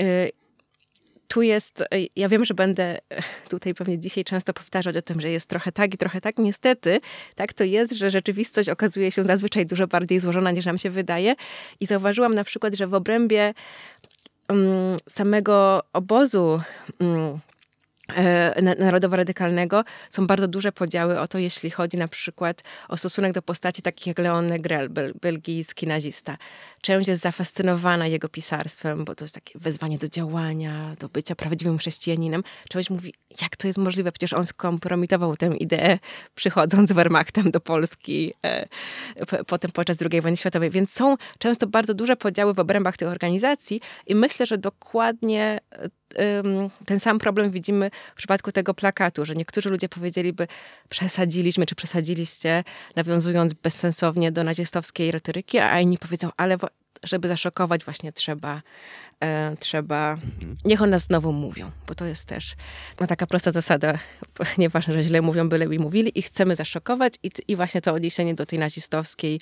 Y, 0.00 0.30
tu 1.28 1.42
jest, 1.42 1.80
y, 1.80 1.86
ja 2.16 2.28
wiem, 2.28 2.44
że 2.44 2.54
będę 2.54 2.98
tutaj 3.50 3.74
pewnie 3.74 3.98
dzisiaj 3.98 4.24
często 4.24 4.52
powtarzać 4.52 4.96
o 4.96 5.02
tym, 5.02 5.20
że 5.20 5.30
jest 5.30 5.48
trochę 5.50 5.72
tak 5.72 5.94
i 5.94 5.96
trochę 5.96 6.20
tak. 6.20 6.38
Niestety, 6.38 7.00
tak 7.34 7.52
to 7.52 7.64
jest, 7.64 7.92
że 7.92 8.10
rzeczywistość 8.10 8.68
okazuje 8.68 9.12
się 9.12 9.22
zazwyczaj 9.22 9.66
dużo 9.66 9.86
bardziej 9.86 10.20
złożona 10.20 10.50
niż 10.50 10.66
nam 10.66 10.78
się 10.78 10.90
wydaje. 10.90 11.34
I 11.80 11.86
zauważyłam 11.86 12.34
na 12.34 12.44
przykład, 12.44 12.74
że 12.74 12.86
w 12.86 12.94
obrębie 12.94 13.54
mm, 14.48 14.96
samego 15.08 15.82
obozu 15.92 16.60
na- 17.00 17.38
narodowo-radykalnego 18.78 19.82
są 20.10 20.26
bardzo 20.26 20.48
duże 20.48 20.72
podziały 20.72 21.20
o 21.20 21.28
to, 21.28 21.38
jeśli 21.38 21.70
chodzi 21.70 21.96
na 21.96 22.08
przykład 22.08 22.62
o 22.88 22.96
stosunek 22.96 23.32
do 23.32 23.42
postaci 23.42 23.82
takich 23.82 24.06
jak 24.06 24.18
Leon 24.18 24.46
Negrel, 24.46 24.90
bel, 24.90 25.12
belgijski 25.22 25.86
nazista. 25.86 26.36
Część 26.80 27.08
jest 27.08 27.22
zafascynowana 27.22 28.06
jego 28.06 28.28
pisarstwem, 28.28 29.04
bo 29.04 29.14
to 29.14 29.24
jest 29.24 29.34
takie 29.34 29.58
wezwanie 29.58 29.98
do 29.98 30.08
działania, 30.08 30.96
do 30.98 31.08
bycia 31.08 31.34
prawdziwym 31.34 31.78
chrześcijaninem. 31.78 32.42
Część 32.68 32.90
mówi, 32.90 33.14
jak 33.42 33.56
to 33.56 33.66
jest 33.66 33.78
możliwe, 33.78 34.12
przecież 34.12 34.32
on 34.32 34.46
skompromitował 34.46 35.36
tę 35.36 35.46
ideę, 35.46 35.98
przychodząc 36.34 36.88
z 36.88 36.92
Wehrmachtem 36.92 37.50
do 37.50 37.60
Polski 37.60 38.32
e, 38.44 38.66
potem 39.46 39.72
podczas 39.72 39.96
II 40.10 40.20
wojny 40.20 40.36
światowej. 40.36 40.70
Więc 40.70 40.92
są 40.92 41.16
często 41.38 41.66
bardzo 41.66 41.94
duże 41.94 42.16
podziały 42.16 42.54
w 42.54 42.58
obrębach 42.58 42.96
tych 42.96 43.08
organizacji 43.08 43.80
i 44.06 44.14
myślę, 44.14 44.46
że 44.46 44.58
dokładnie 44.58 45.60
e, 45.70 45.88
ten 46.86 47.00
sam 47.00 47.18
problem 47.18 47.50
widzimy 47.50 47.90
w 48.14 48.16
przypadku 48.16 48.52
tego 48.52 48.74
plakatu, 48.74 49.26
że 49.26 49.34
niektórzy 49.34 49.70
ludzie 49.70 49.88
powiedzieliby, 49.88 50.46
przesadziliśmy, 50.88 51.66
czy 51.66 51.74
przesadziliście, 51.74 52.64
nawiązując 52.96 53.54
bezsensownie 53.54 54.32
do 54.32 54.44
nazistowskiej 54.44 55.12
retoryki, 55.12 55.58
a 55.58 55.80
inni 55.80 55.98
powiedzą, 55.98 56.30
ale 56.36 56.56
żeby 57.02 57.28
zaszokować 57.28 57.84
właśnie 57.84 58.12
trzeba, 58.12 58.62
e, 59.24 59.56
trzeba, 59.60 60.18
niech 60.64 60.82
o 60.82 60.86
nas 60.86 61.02
znowu 61.02 61.32
mówią, 61.32 61.70
bo 61.88 61.94
to 61.94 62.04
jest 62.04 62.26
też 62.26 62.54
no, 63.00 63.06
taka 63.06 63.26
prosta 63.26 63.50
zasada, 63.50 63.98
nieważne, 64.58 64.94
że 64.94 65.02
źle 65.02 65.22
mówią, 65.22 65.48
byle 65.48 65.66
mi 65.66 65.78
mówili 65.78 66.18
i 66.18 66.22
chcemy 66.22 66.56
zaszokować 66.56 67.14
i, 67.22 67.30
i 67.48 67.56
właśnie 67.56 67.80
to 67.80 67.92
odniesienie 67.92 68.34
do 68.34 68.46
tej 68.46 68.58
nazistowskiej, 68.58 69.40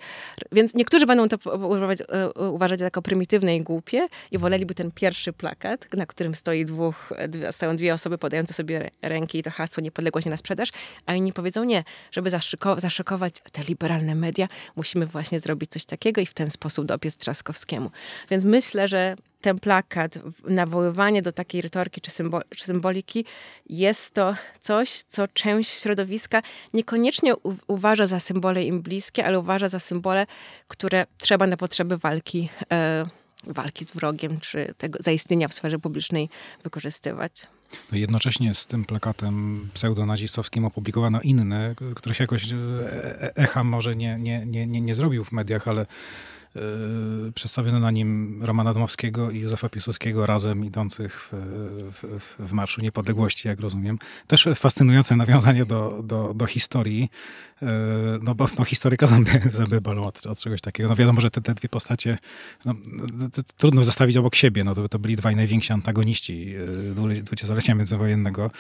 więc 0.53 0.75
niektórzy 0.75 1.07
będą 1.07 1.29
to 1.29 1.57
używać, 1.57 1.99
e, 2.01 2.49
uważać 2.49 2.81
jako 2.81 3.03
prymitywne 3.03 3.57
i 3.57 3.61
głupie 3.61 4.09
i 4.31 4.39
woleliby 4.39 4.75
ten 4.75 4.91
pierwszy 4.91 5.33
plakat, 5.33 5.95
na 5.97 6.07
którym 6.07 6.35
stoi 6.35 6.65
dwóch, 6.65 7.13
dwie, 7.29 7.53
stoją 7.53 7.77
dwie 7.77 7.95
osoby 7.95 8.19
podające 8.19 8.55
sobie 8.55 8.81
rę- 8.81 8.91
ręki 9.03 9.39
i 9.39 9.43
to 9.43 9.51
hasło 9.51 9.83
niepodległość 9.83 10.27
nie 10.27 10.31
na 10.31 10.37
sprzedaż, 10.37 10.69
a 11.07 11.15
inni 11.15 11.33
powiedzą 11.33 11.65
nie, 11.65 11.85
żeby 12.13 12.31
zaszokować 12.77 13.35
te 13.53 13.63
liberalne 13.63 14.15
media, 14.15 14.49
musimy 14.77 15.07
właśnie 15.07 15.41
zrobić 15.41 15.71
coś 15.71 15.85
takiego 15.85 16.21
i 16.21 16.27
w 16.27 16.35
ten 16.35 16.51
sposób 16.51 16.87
dobiec 16.87 17.17
Trzaskowskiemu. 17.17 17.91
Więc 18.31 18.45
myślę, 18.45 18.89
że 18.89 19.17
ten 19.43 19.59
plakat, 19.59 20.19
nawoływanie 20.49 21.23
do 21.23 21.33
takiej 21.33 21.63
retoryki 21.63 22.01
czy, 22.01 22.11
symbo- 22.11 22.41
czy 22.57 22.65
symboliki, 22.65 23.25
jest 23.71 24.15
to 24.15 24.35
coś, 24.61 24.91
co 25.09 25.29
część 25.29 25.71
środowiska 25.81 26.43
niekoniecznie 26.75 27.37
u- 27.37 27.55
uważa 27.67 28.07
za 28.07 28.21
symbole 28.21 28.65
im 28.65 28.83
bliskie, 28.83 29.25
ale 29.27 29.39
uważa 29.39 29.69
za 29.69 29.79
symbole, 29.79 30.27
które 30.69 31.07
trzeba 31.19 31.47
na 31.47 31.57
potrzeby 31.57 31.99
walki, 31.99 32.49
e, 32.73 33.07
walki 33.47 33.85
z 33.85 33.93
wrogiem, 33.93 34.41
czy 34.41 34.75
tego 34.79 34.99
zaistnienia 35.03 35.49
w 35.49 35.55
sferze 35.55 35.79
publicznej 35.79 36.29
wykorzystywać. 36.63 37.47
No 37.93 37.99
jednocześnie 37.99 38.55
z 38.55 38.67
tym 38.67 38.85
plakatem 38.85 39.69
pseudonazistowskim 39.75 40.65
opublikowano 40.65 41.21
inny, 41.21 41.75
który 41.97 42.15
się 42.15 42.25
jakoś 42.25 42.53
e, 42.53 42.57
e- 42.57 43.37
echa 43.37 43.65
może 43.65 43.97
nie, 43.97 44.19
nie, 44.19 44.47
nie, 44.47 44.67
nie, 44.67 44.81
nie 44.81 44.95
zrobił 44.95 45.25
w 45.25 45.33
mediach, 45.33 45.69
ale 45.69 45.81
e, 45.83 45.87
przedstawiono 47.35 47.81
na 47.81 47.91
nim 47.91 48.41
Romana 48.45 48.75
Dmowskiego 48.75 49.31
i 49.31 49.39
Józefa 49.39 49.69
Piłsudskiego 49.69 50.27
razem 50.27 50.65
idących 50.65 51.31
w, 51.33 51.37
w, 51.93 52.47
w- 52.49 52.53
Marszu 52.53 52.81
Niepodległości, 52.81 53.49
jak 53.49 53.61
rozumiem. 53.61 53.99
Też 54.27 54.49
fascynujące 54.55 55.17
nawiązanie 55.17 55.65
do, 55.65 56.03
do, 56.05 56.35
do 56.35 56.47
historii, 56.47 57.11
e, 57.63 57.67
no 58.23 58.35
bo 58.35 58.47
no, 58.59 58.65
historyka 58.65 59.07
zęby, 59.07 59.41
od, 60.03 60.27
od 60.27 60.39
czegoś 60.39 60.61
takiego. 60.61 60.89
No 60.89 60.97
wiadomo, 60.97 61.21
że 61.21 61.31
te, 61.31 61.41
te 61.41 61.55
dwie 61.55 61.69
postacie 61.69 62.19
no, 62.65 62.75
trudno 63.57 63.85
zestawić 63.85 64.17
obok 64.17 64.35
siebie. 64.35 64.65
No, 64.65 64.75
to, 64.75 64.89
to 64.89 64.99
byli 64.99 65.17
dwaj 65.17 65.37
najwięksi 65.37 65.73
antagoniści 65.73 66.55
dwule- 66.95 67.23
dwudziestolecia 67.23 67.75
międzywojennego. 67.75 68.51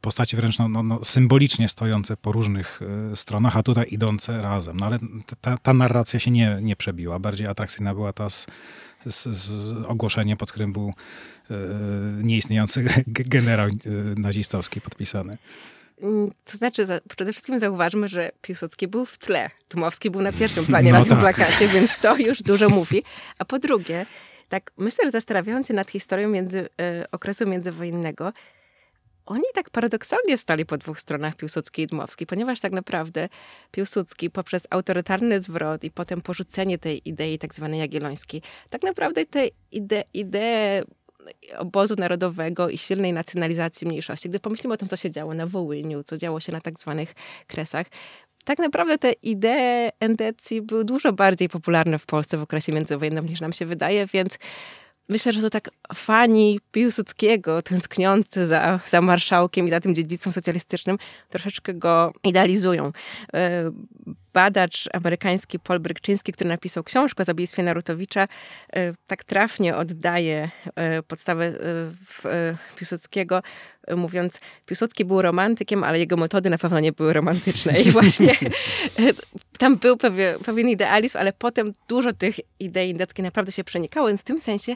Postacie 0.00 0.36
wręcz 0.36 0.58
no, 0.58 0.68
no, 0.68 0.82
no, 0.82 1.04
symbolicznie 1.04 1.68
stojące 1.68 2.16
po 2.16 2.32
różnych 2.32 2.80
stronach, 3.14 3.56
a 3.56 3.62
tutaj 3.62 3.86
idące 3.90 4.42
razem. 4.42 4.76
No 4.76 4.86
ale 4.86 4.98
ta, 5.40 5.56
ta 5.58 5.74
narracja 5.74 6.20
się 6.20 6.30
nie, 6.30 6.58
nie 6.62 6.76
przebiła. 6.88 7.18
Bardziej 7.18 7.46
atrakcyjna 7.46 7.94
była 7.94 8.12
ta 8.12 8.30
z, 8.30 8.46
z, 9.06 9.26
z 9.28 9.86
ogłoszeniem, 9.86 10.36
pod 10.38 10.50
którym 10.52 10.72
był 10.72 10.92
e, 11.50 11.54
nieistniejący 12.22 12.84
generał 13.06 13.68
e, 13.68 13.70
nazistowski 14.16 14.80
podpisany. 14.80 15.38
Mm, 16.02 16.30
To 16.44 16.56
znaczy, 16.58 16.86
za, 16.86 17.00
przede 17.16 17.32
wszystkim 17.32 17.60
zauważmy, 17.60 18.08
że 18.08 18.30
Piłsudski 18.42 18.88
był 18.88 19.06
w 19.06 19.18
tle. 19.18 19.50
Dmowski 19.70 20.10
był 20.10 20.22
na 20.22 20.32
pierwszym 20.32 20.66
planie 20.66 20.92
No 20.92 20.98
na 20.98 21.04
tym 21.04 21.16
tak. 21.16 21.20
plakacie, 21.20 21.68
więc 21.68 21.98
to 21.98 22.16
już 22.16 22.42
dużo 22.42 22.68
mówi. 22.68 23.02
A 23.38 23.44
po 23.44 23.58
drugie, 23.58 24.06
tak 24.48 24.72
myślę, 24.78 25.04
że 25.04 25.10
zastanawiając 25.10 25.68
się 25.68 25.74
nad 25.74 25.90
historią 25.90 26.28
między, 26.28 26.68
e, 26.80 27.04
okresu 27.12 27.46
międzywojennego, 27.46 28.32
oni 29.28 29.44
tak 29.54 29.70
paradoksalnie 29.70 30.38
stali 30.38 30.66
po 30.66 30.78
dwóch 30.78 31.00
stronach 31.00 31.36
Piłsudski 31.36 31.82
i 31.82 31.86
Dmowski, 31.86 32.26
ponieważ 32.26 32.60
tak 32.60 32.72
naprawdę 32.72 33.28
Piłsudski 33.70 34.30
poprzez 34.30 34.66
autorytarny 34.70 35.40
zwrot 35.40 35.84
i 35.84 35.90
potem 35.90 36.22
porzucenie 36.22 36.78
tej 36.78 37.08
idei 37.08 37.38
tak 37.38 37.54
zwanej 37.54 37.80
jagiellońskiej, 37.80 38.42
tak 38.70 38.82
naprawdę 38.82 39.26
te 39.26 39.48
ide, 39.72 40.04
idee 40.14 40.82
obozu 41.58 41.94
narodowego 41.98 42.68
i 42.68 42.78
silnej 42.78 43.12
nacjonalizacji 43.12 43.86
mniejszości, 43.86 44.28
gdy 44.28 44.40
pomyślimy 44.40 44.74
o 44.74 44.76
tym, 44.76 44.88
co 44.88 44.96
się 44.96 45.10
działo 45.10 45.34
na 45.34 45.46
Wołyniu, 45.46 46.02
co 46.02 46.16
działo 46.16 46.40
się 46.40 46.52
na 46.52 46.60
tak 46.60 46.78
zwanych 46.78 47.14
kresach, 47.46 47.86
tak 48.44 48.58
naprawdę 48.58 48.98
te 48.98 49.12
idee 49.12 49.90
endecji 50.00 50.62
były 50.62 50.84
dużo 50.84 51.12
bardziej 51.12 51.48
popularne 51.48 51.98
w 51.98 52.06
Polsce 52.06 52.38
w 52.38 52.42
okresie 52.42 52.72
międzywojennym 52.72 53.26
niż 53.26 53.40
nam 53.40 53.52
się 53.52 53.66
wydaje, 53.66 54.06
więc 54.06 54.38
myślę, 55.08 55.32
że 55.32 55.40
to 55.40 55.50
tak 55.50 55.70
fani 55.94 56.60
Piłsudskiego, 56.72 57.62
tęskniący 57.62 58.46
za, 58.46 58.80
za 58.86 59.00
marszałkiem 59.00 59.66
i 59.66 59.70
za 59.70 59.80
tym 59.80 59.94
dziedzictwem 59.94 60.32
socjalistycznym, 60.32 60.98
troszeczkę 61.28 61.74
go 61.74 62.12
idealizują. 62.24 62.92
Badacz 64.38 64.88
amerykański 64.92 65.58
Paul 65.58 65.80
Brykczyński, 65.80 66.32
który 66.32 66.50
napisał 66.50 66.84
książkę 66.84 67.22
o 67.22 67.24
zabójstwie 67.24 67.62
Narutowicza, 67.62 68.28
e, 68.72 68.92
tak 69.06 69.24
trafnie 69.24 69.76
oddaje 69.76 70.50
e, 70.74 71.02
podstawę 71.02 71.44
e, 71.44 72.56
Piłsudskiego, 72.76 73.42
mówiąc, 73.96 74.40
Piłsudski 74.66 75.04
był 75.04 75.22
romantykiem, 75.22 75.84
ale 75.84 75.98
jego 75.98 76.16
metody 76.16 76.50
na 76.50 76.58
pewno 76.58 76.80
nie 76.80 76.92
były 76.92 77.12
romantyczne. 77.12 77.80
I 77.80 77.90
właśnie 77.90 78.34
tam 79.58 79.76
był 79.76 79.96
pewien, 79.96 80.38
pewien 80.38 80.68
idealizm, 80.68 81.18
ale 81.18 81.32
potem 81.32 81.72
dużo 81.88 82.12
tych 82.12 82.36
idei 82.60 82.90
indeckich 82.90 83.24
naprawdę 83.24 83.52
się 83.52 83.64
przenikało, 83.64 84.08
więc 84.08 84.20
w 84.20 84.24
tym 84.24 84.40
sensie 84.40 84.74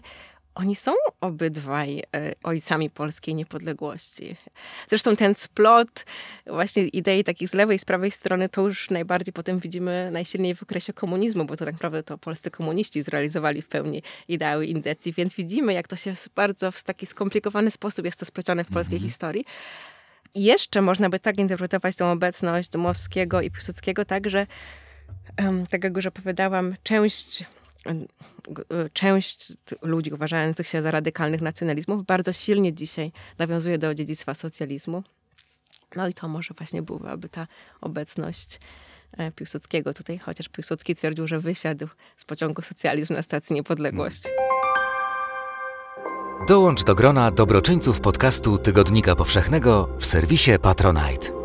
oni 0.54 0.76
są 0.76 0.92
obydwaj 1.20 1.98
e, 1.98 2.32
ojcami 2.42 2.90
polskiej 2.90 3.34
niepodległości. 3.34 4.36
Zresztą 4.88 5.16
ten 5.16 5.34
splot 5.34 6.04
właśnie 6.46 6.82
idei 6.82 7.24
takich 7.24 7.48
z 7.48 7.54
lewej 7.54 7.76
i 7.76 7.78
z 7.78 7.84
prawej 7.84 8.10
strony 8.10 8.48
to 8.48 8.62
już 8.62 8.90
najbardziej 8.90 9.32
potem 9.32 9.58
widzimy 9.58 10.10
najsilniej 10.12 10.54
w 10.54 10.62
okresie 10.62 10.92
komunizmu, 10.92 11.44
bo 11.44 11.56
to 11.56 11.64
tak 11.64 11.74
naprawdę 11.74 12.02
to 12.02 12.18
polscy 12.18 12.50
komuniści 12.50 13.02
zrealizowali 13.02 13.62
w 13.62 13.68
pełni 13.68 14.02
ideały 14.28 14.66
indecji, 14.66 15.12
więc 15.12 15.34
widzimy 15.34 15.72
jak 15.72 15.88
to 15.88 15.96
się 15.96 16.12
bardzo 16.34 16.72
w 16.72 16.82
taki 16.82 17.06
skomplikowany 17.06 17.70
sposób 17.70 18.04
jest 18.04 18.18
to 18.18 18.24
splecione 18.24 18.64
w 18.64 18.70
polskiej 18.70 19.00
historii. 19.00 19.44
I 20.34 20.44
jeszcze 20.44 20.82
można 20.82 21.10
by 21.10 21.18
tak 21.18 21.38
interpretować 21.38 21.96
tą 21.96 22.12
obecność 22.12 22.68
Dmowskiego 22.68 23.40
i 23.40 23.50
Piłsudskiego 23.50 24.04
tak, 24.04 24.30
że 24.30 24.46
tak 25.70 25.84
jak 25.84 25.96
już 25.96 26.06
opowiadałam, 26.06 26.74
część, 26.82 27.44
część 28.92 29.52
ludzi 29.82 30.12
uważających 30.12 30.68
się 30.68 30.82
za 30.82 30.90
radykalnych 30.90 31.40
nacjonalizmów 31.40 32.04
bardzo 32.04 32.32
silnie 32.32 32.72
dzisiaj 32.72 33.12
nawiązuje 33.38 33.78
do 33.78 33.94
dziedzictwa 33.94 34.34
socjalizmu. 34.34 35.02
No 35.96 36.08
i 36.08 36.14
to 36.14 36.28
może 36.28 36.54
właśnie 36.54 36.82
byłaby 36.82 37.28
ta 37.28 37.46
obecność 37.80 38.60
e, 39.12 39.32
Piłsudskiego 39.32 39.94
tutaj, 39.94 40.18
chociaż 40.18 40.48
Piłsudski 40.48 40.94
twierdził, 40.94 41.26
że 41.28 41.40
wysiadł 41.40 41.88
z 42.16 42.24
pociągu 42.24 42.62
socjalizm 42.62 43.14
na 43.14 43.22
stacji 43.22 43.54
Niepodległość. 43.54 44.22
Dołącz 46.48 46.84
do 46.84 46.94
grona 46.94 47.30
dobroczyńców 47.30 48.00
podcastu 48.00 48.58
Tygodnika 48.58 49.16
Powszechnego 49.16 49.88
w 49.98 50.06
serwisie 50.06 50.50
Patronite. 50.62 51.41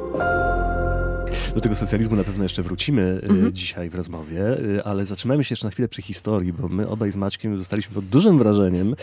Do 1.57 1.61
tego 1.61 1.75
socjalizmu 1.75 2.15
na 2.15 2.23
pewno 2.23 2.43
jeszcze 2.43 2.63
wrócimy 2.63 3.21
y, 3.47 3.53
dzisiaj 3.53 3.89
w 3.89 3.95
rozmowie, 3.95 4.59
y, 4.59 4.83
ale 4.83 5.05
zatrzymajmy 5.05 5.43
się 5.43 5.53
jeszcze 5.53 5.67
na 5.67 5.71
chwilę 5.71 5.87
przy 5.87 6.01
historii, 6.01 6.53
bo 6.53 6.67
my 6.67 6.87
obaj 6.87 7.11
z 7.11 7.15
Maćkiem 7.15 7.57
zostaliśmy 7.57 7.95
pod 7.95 8.05
dużym 8.05 8.37
wrażeniem. 8.37 8.95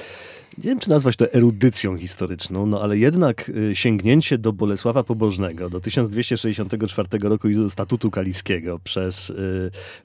Nie 0.59 0.65
wiem, 0.65 0.79
czy 0.79 0.91
nazwać 0.91 1.17
to 1.17 1.33
erudycją 1.33 1.97
historyczną, 1.97 2.67
no 2.67 2.81
ale 2.81 2.99
jednak 2.99 3.49
y, 3.49 3.77
sięgnięcie 3.77 4.39
do 4.39 4.53
Bolesława 4.53 5.05
Pobożnego, 5.05 5.71
do 5.71 5.81
1264 5.81 7.09
roku 7.23 7.49
i 7.49 7.55
do 7.55 7.71
statutu 7.71 8.11
kaliskiego 8.11 8.81
przez, 8.85 9.33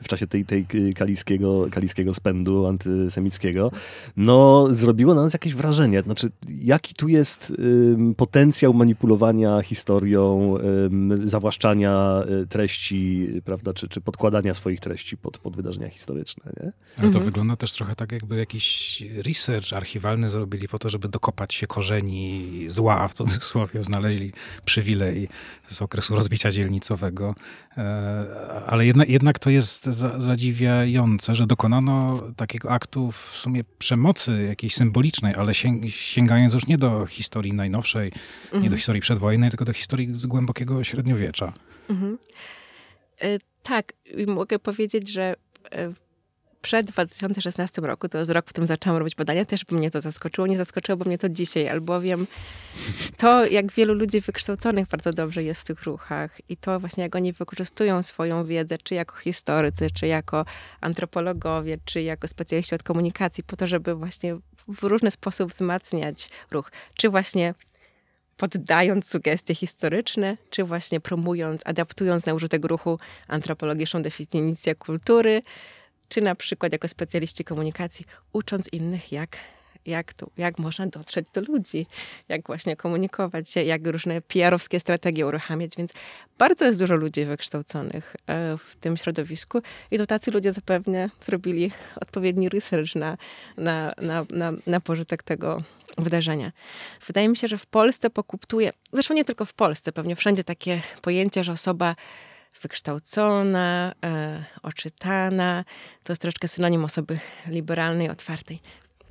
w 0.01 0.07
czasie 0.07 0.27
tej, 0.27 0.45
tej 0.45 0.65
kaliskiego, 0.95 1.67
kaliskiego 1.71 2.13
spędu 2.13 2.65
antysemickiego, 2.65 3.71
no 4.17 4.67
zrobiło 4.71 5.13
na 5.13 5.23
nas 5.23 5.33
jakieś 5.33 5.55
wrażenie. 5.55 6.01
Znaczy, 6.01 6.29
jaki 6.61 6.93
tu 6.93 7.07
jest 7.07 7.53
potencjał 8.17 8.73
manipulowania 8.73 9.61
historią, 9.61 10.55
zawłaszczania 11.25 12.23
treści, 12.47 13.27
prawda, 13.45 13.73
czy, 13.73 13.87
czy 13.87 14.01
podkładania 14.01 14.53
swoich 14.53 14.79
treści 14.79 15.17
pod, 15.17 15.37
pod 15.37 15.55
wydarzenia 15.55 15.89
historyczne, 15.89 16.51
nie? 16.63 16.71
Ale 16.97 17.11
to 17.11 17.19
wygląda 17.19 17.55
też 17.55 17.73
trochę 17.73 17.95
tak, 17.95 18.11
jakby 18.11 18.37
jakiś 18.37 19.03
research 19.25 19.73
archiwalny 19.73 20.29
zrobili 20.29 20.67
po 20.67 20.79
to, 20.79 20.89
żeby 20.89 21.07
dokopać 21.07 21.53
się 21.53 21.67
korzeni 21.67 22.65
zła, 22.67 23.07
w 23.07 23.13
cudzysłowie, 23.13 23.83
znaleźli 23.83 24.31
przywilej 24.65 25.29
z 25.67 25.81
okresu 25.81 26.15
rozbicia 26.15 26.51
dzielnicowego. 26.51 27.35
E, 27.77 28.63
Ale 28.67 28.85
jednak, 28.85 29.09
jednak 29.09 29.39
to 29.39 29.49
jest 29.49 29.83
za, 29.83 30.21
zadziwiające, 30.21 31.35
że 31.35 31.47
dokonano 31.47 32.21
takiego 32.35 32.71
aktu 32.71 33.11
w 33.11 33.17
sumie 33.17 33.63
przemocy 33.77 34.45
jakiejś 34.49 34.75
symbolicznej, 34.75 35.33
ale 35.35 35.53
sięg, 35.53 35.89
sięgając 35.89 36.53
już 36.53 36.67
nie 36.67 36.77
do 36.77 37.05
historii 37.05 37.53
najnowszej, 37.53 38.11
nie 38.61 38.69
do 38.69 38.75
historii 38.75 39.01
przedwojennej, 39.01 39.49
tylko 39.49 39.65
do 39.65 39.73
historii 39.73 40.09
z 40.13 40.25
głębokiego 40.25 40.83
średniowiecza. 40.83 41.53
E, 43.21 43.39
Tak, 43.63 43.93
mogę 44.27 44.59
powiedzieć, 44.59 45.11
że 45.13 45.35
e, 45.71 45.93
przed 46.61 46.85
2016 46.85 47.81
roku, 47.81 48.09
to 48.09 48.17
jest 48.17 48.31
rok, 48.31 48.45
w 48.45 48.49
którym 48.49 48.67
zaczęłam 48.67 48.99
robić 48.99 49.15
badania, 49.15 49.45
też 49.45 49.65
by 49.65 49.75
mnie 49.75 49.91
to 49.91 50.01
zaskoczyło. 50.01 50.47
Nie 50.47 50.57
zaskoczyłoby 50.57 51.05
mnie 51.05 51.17
to 51.17 51.29
dzisiaj, 51.29 51.69
albowiem 51.69 52.27
to, 53.17 53.45
jak 53.45 53.71
wielu 53.71 53.93
ludzi 53.93 54.21
wykształconych 54.21 54.87
bardzo 54.87 55.13
dobrze 55.13 55.43
jest 55.43 55.61
w 55.61 55.63
tych 55.63 55.83
ruchach 55.83 56.49
i 56.49 56.57
to 56.57 56.79
właśnie, 56.79 57.03
jak 57.03 57.15
oni 57.15 57.33
wykorzystują 57.33 58.03
swoją 58.03 58.45
wiedzę, 58.45 58.77
czy 58.83 58.95
jako 58.95 59.15
historycy, 59.15 59.87
czy 59.93 60.07
jako 60.07 60.45
antropologowie, 60.81 61.77
czy 61.85 62.01
jako 62.01 62.27
specjaliści 62.27 62.75
od 62.75 62.83
komunikacji, 62.83 63.43
po 63.43 63.55
to, 63.55 63.67
żeby 63.67 63.95
właśnie 63.95 64.35
w 64.67 64.83
różny 64.83 65.11
sposób 65.11 65.51
wzmacniać 65.51 66.29
ruch. 66.51 66.71
Czy 66.93 67.09
właśnie 67.09 67.53
poddając 68.39 69.07
sugestie 69.07 69.55
historyczne, 69.55 70.37
czy 70.49 70.63
właśnie 70.63 70.99
promując, 70.99 71.61
adaptując 71.65 72.25
na 72.25 72.33
użytek 72.33 72.65
ruchu 72.65 72.99
antropologiczną 73.27 74.01
definicję 74.01 74.75
kultury, 74.75 75.41
czy 76.09 76.21
na 76.21 76.35
przykład 76.35 76.71
jako 76.71 76.87
specjaliści 76.87 77.43
komunikacji, 77.43 78.05
ucząc 78.33 78.73
innych, 78.73 79.11
jak, 79.11 79.37
jak, 79.85 80.13
tu, 80.13 80.31
jak 80.37 80.59
można 80.59 80.87
dotrzeć 80.87 81.31
do 81.31 81.41
ludzi, 81.41 81.85
jak 82.29 82.47
właśnie 82.47 82.75
komunikować 82.75 83.49
się, 83.49 83.63
jak 83.63 83.87
różne 83.87 84.21
PR-owskie 84.21 84.79
strategie 84.79 85.27
uruchamiać, 85.27 85.71
więc 85.77 85.93
bardzo 86.37 86.65
jest 86.65 86.79
dużo 86.79 86.95
ludzi 86.95 87.25
wykształconych 87.25 88.15
e, 88.27 88.57
w 88.57 88.75
tym 88.75 88.97
środowisku 88.97 89.61
i 89.91 89.97
to 89.97 90.05
tacy 90.05 90.31
ludzie 90.31 90.51
zapewne 90.51 91.09
zrobili 91.19 91.71
odpowiedni 92.01 92.49
research 92.49 92.95
na, 92.95 93.17
na, 93.57 93.93
na, 94.01 94.25
na, 94.31 94.51
na 94.67 94.79
pożytek 94.79 95.23
tego 95.23 95.63
wydarzenia. 95.97 96.51
Wydaje 97.07 97.29
mi 97.29 97.37
się, 97.37 97.47
że 97.47 97.57
w 97.57 97.65
Polsce 97.65 98.09
pokuptuje, 98.09 98.71
zresztą 98.93 99.13
nie 99.13 99.25
tylko 99.25 99.45
w 99.45 99.53
Polsce, 99.53 99.91
pewnie 99.91 100.15
wszędzie 100.15 100.43
takie 100.43 100.81
pojęcie, 101.01 101.43
że 101.43 101.51
osoba 101.51 101.95
wykształcona, 102.61 103.93
e, 104.03 104.43
oczytana, 104.63 105.65
to 106.03 106.13
jest 106.13 106.21
troszeczkę 106.21 106.47
synonim 106.47 106.85
osoby 106.85 107.19
liberalnej, 107.47 108.09
otwartej. 108.09 108.61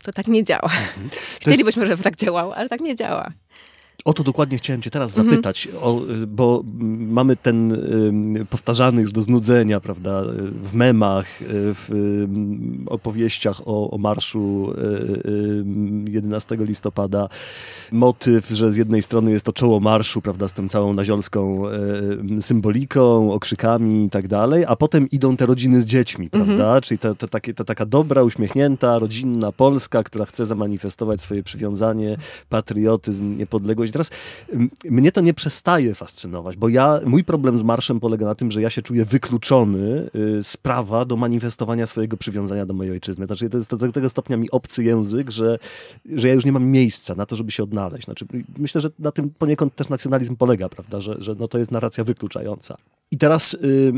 To 0.08 0.12
tak 0.12 0.26
nie 0.26 0.42
działa. 0.42 0.70
Chcielibyśmy, 1.40 1.86
żeby 1.86 2.02
tak 2.02 2.16
działało, 2.16 2.56
ale 2.56 2.68
tak 2.68 2.80
nie 2.80 2.96
działa. 2.96 3.30
O 4.04 4.12
to 4.12 4.22
dokładnie 4.22 4.58
chciałem 4.58 4.82
cię 4.82 4.90
teraz 4.90 5.12
zapytać, 5.12 5.68
o, 5.80 6.00
y, 6.22 6.26
bo 6.26 6.62
mamy 6.98 7.36
ten 7.36 7.72
ym, 7.72 8.46
powtarzany 8.50 9.02
już 9.02 9.12
do 9.12 9.22
znudzenia, 9.22 9.80
prawda, 9.80 10.22
y, 10.22 10.26
w 10.68 10.74
memach, 10.74 11.42
y, 11.42 11.44
w 11.74 11.90
ym, 11.92 12.84
opowieściach 12.86 13.60
o, 13.64 13.90
o 13.90 13.98
marszu 13.98 14.72
y, 14.72 15.30
ym, 15.30 16.04
11 16.08 16.56
listopada. 16.60 17.28
Motyw, 17.92 18.48
że 18.48 18.72
z 18.72 18.76
jednej 18.76 19.02
strony 19.02 19.30
jest 19.30 19.44
to 19.44 19.52
czoło 19.52 19.80
marszu, 19.80 20.20
prawda, 20.20 20.48
z 20.48 20.52
tą 20.52 20.68
całą 20.68 20.92
naziolską 20.92 21.62
y, 22.38 22.42
symboliką, 22.42 23.32
okrzykami 23.32 24.04
i 24.04 24.10
tak 24.10 24.28
dalej, 24.28 24.64
a 24.68 24.76
potem 24.76 25.08
idą 25.12 25.36
te 25.36 25.46
rodziny 25.46 25.80
z 25.80 25.84
dziećmi, 25.84 26.30
prawda, 26.30 26.80
czyli 26.80 26.98
ta, 26.98 27.14
ta, 27.14 27.28
takie, 27.28 27.54
ta 27.54 27.64
taka 27.64 27.86
dobra, 27.86 28.22
uśmiechnięta, 28.22 28.98
rodzinna 28.98 29.52
Polska, 29.52 30.02
która 30.02 30.24
chce 30.24 30.46
zamanifestować 30.46 31.20
swoje 31.20 31.42
przywiązanie, 31.42 32.16
patriotyzm, 32.48 33.36
niepodległość. 33.36 33.87
Fascynować. 33.92 33.92
Teraz 33.92 34.10
mnie 34.84 35.12
to 35.12 35.20
nie 35.20 35.34
przestaje 35.34 35.94
fascynować, 35.94 36.56
bo 36.56 36.68
ja, 36.68 37.00
mój 37.06 37.24
problem 37.24 37.58
z 37.58 37.62
marszem 37.62 38.00
polega 38.00 38.26
na 38.26 38.34
tym, 38.34 38.50
że 38.50 38.62
ja 38.62 38.70
się 38.70 38.82
czuję 38.82 39.04
wykluczony 39.04 40.10
y, 40.14 40.42
z 40.42 40.56
prawa 40.56 41.04
do 41.04 41.16
manifestowania 41.16 41.86
swojego 41.86 42.16
przywiązania 42.16 42.66
do 42.66 42.74
mojej 42.74 42.92
ojczyzny. 42.92 43.26
Znaczy, 43.26 43.48
to 43.48 43.56
jest 43.56 43.76
do 43.76 43.92
tego 43.92 44.08
stopnia 44.08 44.36
mi 44.36 44.50
obcy 44.50 44.84
język, 44.84 45.30
że, 45.30 45.58
że 46.14 46.28
ja 46.28 46.34
już 46.34 46.44
nie 46.44 46.52
mam 46.52 46.64
miejsca 46.64 47.14
na 47.14 47.26
to, 47.26 47.36
żeby 47.36 47.52
się 47.52 47.62
odnaleźć. 47.62 48.04
Znaczy, 48.04 48.26
myślę, 48.58 48.80
że 48.80 48.88
na 48.98 49.12
tym 49.12 49.30
poniekąd 49.30 49.74
też 49.74 49.88
nacjonalizm 49.88 50.36
polega, 50.36 50.68
prawda, 50.68 51.00
że, 51.00 51.16
że 51.18 51.34
no 51.38 51.48
to 51.48 51.58
jest 51.58 51.70
narracja 51.70 52.04
wykluczająca. 52.04 52.76
I 53.10 53.16
teraz 53.16 53.54
y, 53.54 53.92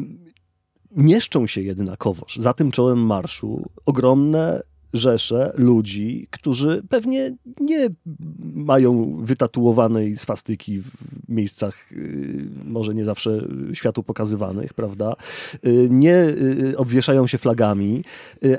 mieszczą 0.96 1.46
się 1.46 1.60
jednakowoż 1.60 2.36
za 2.36 2.52
tym 2.52 2.70
czołem 2.70 3.06
marszu 3.06 3.70
ogromne 3.86 4.62
rzesze 4.92 5.52
ludzi, 5.54 6.28
którzy 6.30 6.82
pewnie 6.88 7.36
nie 7.60 7.88
mają 8.54 9.16
wytatuowanej 9.20 10.16
swastyki 10.16 10.82
w 10.82 10.90
miejscach 11.28 11.92
y, 11.92 12.48
może 12.64 12.94
nie 12.94 13.04
zawsze 13.04 13.48
światu 13.72 14.02
pokazywanych, 14.02 14.74
prawda? 14.74 15.14
Y, 15.66 15.88
nie 15.90 16.16
y, 16.16 16.74
obwieszają 16.76 17.26
się 17.26 17.38
flagami, 17.38 18.04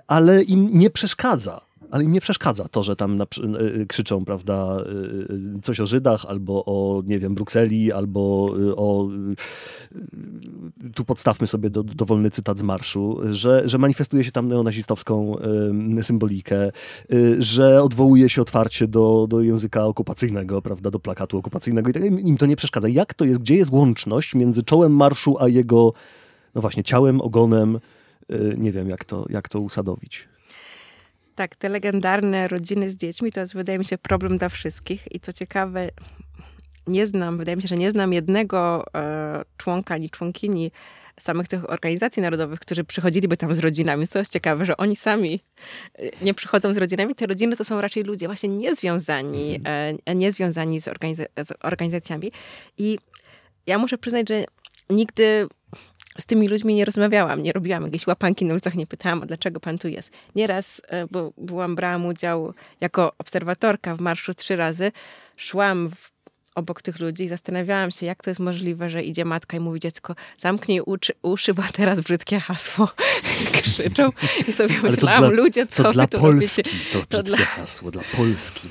ale 0.08 0.44
im 0.44 0.70
nie 0.74 0.89
przeszkadza. 0.89 1.71
Ale 1.92 2.04
im 2.04 2.12
nie 2.12 2.22
przeszkadza 2.22 2.68
to, 2.68 2.84
że 2.84 2.96
tam 2.96 3.20
przy- 3.30 3.44
y, 3.82 3.86
krzyczą, 3.86 4.26
prawda, 4.26 4.84
y, 5.58 5.62
coś 5.62 5.80
o 5.80 5.86
Żydach, 5.86 6.26
albo 6.26 6.66
o, 6.66 7.04
nie 7.06 7.20
wiem, 7.20 7.36
Brukseli, 7.36 7.92
albo 7.92 8.56
o 8.76 9.08
tu 10.96 11.06
podstawmy 11.06 11.48
sobie 11.48 11.70
do, 11.70 11.84
dowolny 11.84 12.30
cytat 12.30 12.60
z 12.60 12.64
marszu, 12.64 13.20
że, 13.32 13.62
że 13.66 13.78
manifestuje 13.78 14.24
się 14.24 14.32
tam 14.32 14.48
neonazistowską 14.48 15.36
symbolikę, 16.02 16.72
że 17.40 17.84
odwołuje 17.84 18.30
się 18.30 18.42
otwarcie 18.42 18.88
do, 18.88 19.28
do 19.30 19.42
języka 19.42 19.86
okupacyjnego, 19.86 20.62
prawda, 20.62 20.92
do 20.92 21.00
plakatu 21.00 21.38
okupacyjnego 21.38 21.90
i 21.90 21.94
tak, 21.94 22.04
im, 22.06 22.38
to 22.38 22.46
nie 22.46 22.56
przeszkadza. 22.56 22.88
Jak 22.88 23.14
to 23.14 23.26
jest, 23.26 23.42
gdzie 23.42 23.56
jest 23.56 23.72
łączność 23.72 24.36
między 24.36 24.64
czołem 24.64 24.96
marszu, 24.96 25.36
a 25.40 25.48
jego, 25.48 25.94
no 26.56 26.62
właśnie, 26.62 26.84
ciałem, 26.84 27.22
ogonem, 27.22 27.80
nie 28.58 28.72
wiem, 28.72 28.90
jak 28.90 29.06
to, 29.06 29.26
jak 29.30 29.50
to 29.50 29.60
usadowić. 29.60 30.31
Tak, 31.42 31.56
te 31.56 31.70
legendarne 31.70 32.48
rodziny 32.48 32.90
z 32.90 32.96
dziećmi 32.96 33.32
to 33.32 33.40
jest, 33.40 33.54
wydaje 33.54 33.80
mi 33.80 33.86
się, 33.86 33.98
problem 33.98 34.38
dla 34.38 34.50
wszystkich. 34.50 35.12
I 35.12 35.20
co 35.20 35.34
ciekawe, 35.34 35.90
nie 36.88 37.08
znam, 37.08 37.38
wydaje 37.38 37.56
mi 37.56 37.62
się, 37.62 37.68
że 37.68 37.78
nie 37.78 37.92
znam 37.92 38.14
jednego 38.14 38.86
e, 38.96 39.44
członka 39.58 39.96
ani 39.96 40.10
członkini 40.10 40.72
samych 41.20 41.48
tych 41.48 41.70
organizacji 41.70 42.22
narodowych, 42.22 42.60
którzy 42.60 42.84
przychodziliby 42.84 43.38
tam 43.38 43.56
z 43.56 43.60
rodzinami. 43.60 44.08
Co 44.08 44.20
jest 44.20 44.34
ciekawe, 44.34 44.66
że 44.66 44.78
oni 44.78 44.96
sami 44.96 45.40
e, 45.96 46.10
nie 46.22 46.34
przychodzą 46.34 46.74
z 46.74 46.78
rodzinami. 46.78 47.16
Te 47.16 47.28
rodziny 47.28 47.56
to 47.58 47.64
są 47.64 47.82
raczej 47.82 48.04
ludzie 48.04 48.28
właśnie 48.28 48.50
niezwiązani, 48.50 49.60
e, 50.06 50.16
niezwiązani 50.16 50.82
z, 50.82 50.88
organiza- 50.88 51.44
z 51.44 51.54
organizacjami. 51.64 52.32
I 52.78 52.98
ja 53.68 53.78
muszę 53.78 53.98
przyznać, 53.98 54.30
że 54.30 54.46
nigdy 54.90 55.48
z 56.17 56.26
tymi 56.26 56.47
ludźmi 56.47 56.76
nie 56.76 56.86
rozmawiałam, 56.86 57.43
nie 57.43 57.52
robiłam 57.54 57.84
jakiejś 57.84 58.08
łapanki 58.08 58.45
na 58.45 58.54
ulicach, 58.54 58.76
nie 58.76 58.88
pytałam, 58.88 59.21
dlaczego 59.28 59.60
pan 59.60 59.78
tu 59.78 59.88
jest. 59.88 60.12
Nieraz, 60.36 60.82
e, 60.88 61.08
bo 61.12 61.34
byłam, 61.38 61.76
brałam 61.76 62.06
udział 62.06 62.54
jako 62.82 63.13
obserwatorka 63.17 63.95
w 63.95 64.00
marszu 64.02 64.34
trzy 64.34 64.56
razy, 64.56 64.91
szłam 65.38 65.89
w, 65.89 66.12
obok 66.56 66.82
tych 66.82 67.00
ludzi 67.00 67.24
i 67.24 67.28
zastanawiałam 67.28 67.91
się, 67.91 68.06
jak 68.06 68.24
to 68.24 68.30
jest 68.30 68.39
możliwe, 68.39 68.89
że 68.89 69.04
idzie 69.04 69.26
matka 69.26 69.58
i 69.58 69.60
mówi 69.60 69.80
dziecko, 69.80 70.15
zamknij 70.38 70.82
uczy, 70.86 71.13
uszy, 71.21 71.54
bo 71.54 71.63
teraz 71.74 72.02
brzydkie 72.02 72.39
hasło 72.39 72.89
krzyczą. 73.63 74.10
I 74.47 74.54
sobie 74.54 74.76
myślałam, 74.84 75.19
dla, 75.19 75.30
ludzie, 75.30 75.67
co 75.67 75.84
to 75.84 75.91
dla 75.91 76.08
tu 76.08 76.19
Polski, 76.19 76.62
robicie? 76.62 76.89
to 76.93 77.00
To 77.00 77.24
brzydkie 77.24 77.36
dla- 77.38 77.45
hasło, 77.45 77.91
dla 77.91 78.02
Polski. 78.17 78.67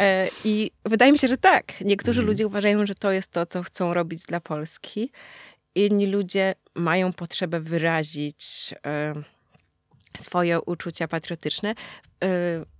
E, 0.00 0.28
I 0.44 0.70
wydaje 0.84 1.12
mi 1.12 1.18
się, 1.18 1.28
że 1.28 1.36
tak. 1.36 1.80
Niektórzy 1.80 2.20
Mhm. 2.20 2.26
ludzie 2.26 2.46
uważają, 2.46 2.86
że 2.86 2.94
to 2.94 3.12
jest 3.12 3.30
to, 3.32 3.46
co 3.46 3.62
chcą 3.62 3.94
robić 3.94 4.22
dla 4.22 4.40
Polski. 4.40 5.10
Inni 5.86 6.06
ludzie 6.06 6.54
mają 6.74 7.12
potrzebę 7.12 7.60
wyrazić 7.60 8.74
e, 8.86 9.14
swoje 10.18 10.60
uczucia 10.60 11.08
patriotyczne 11.08 11.70
e, 11.70 12.26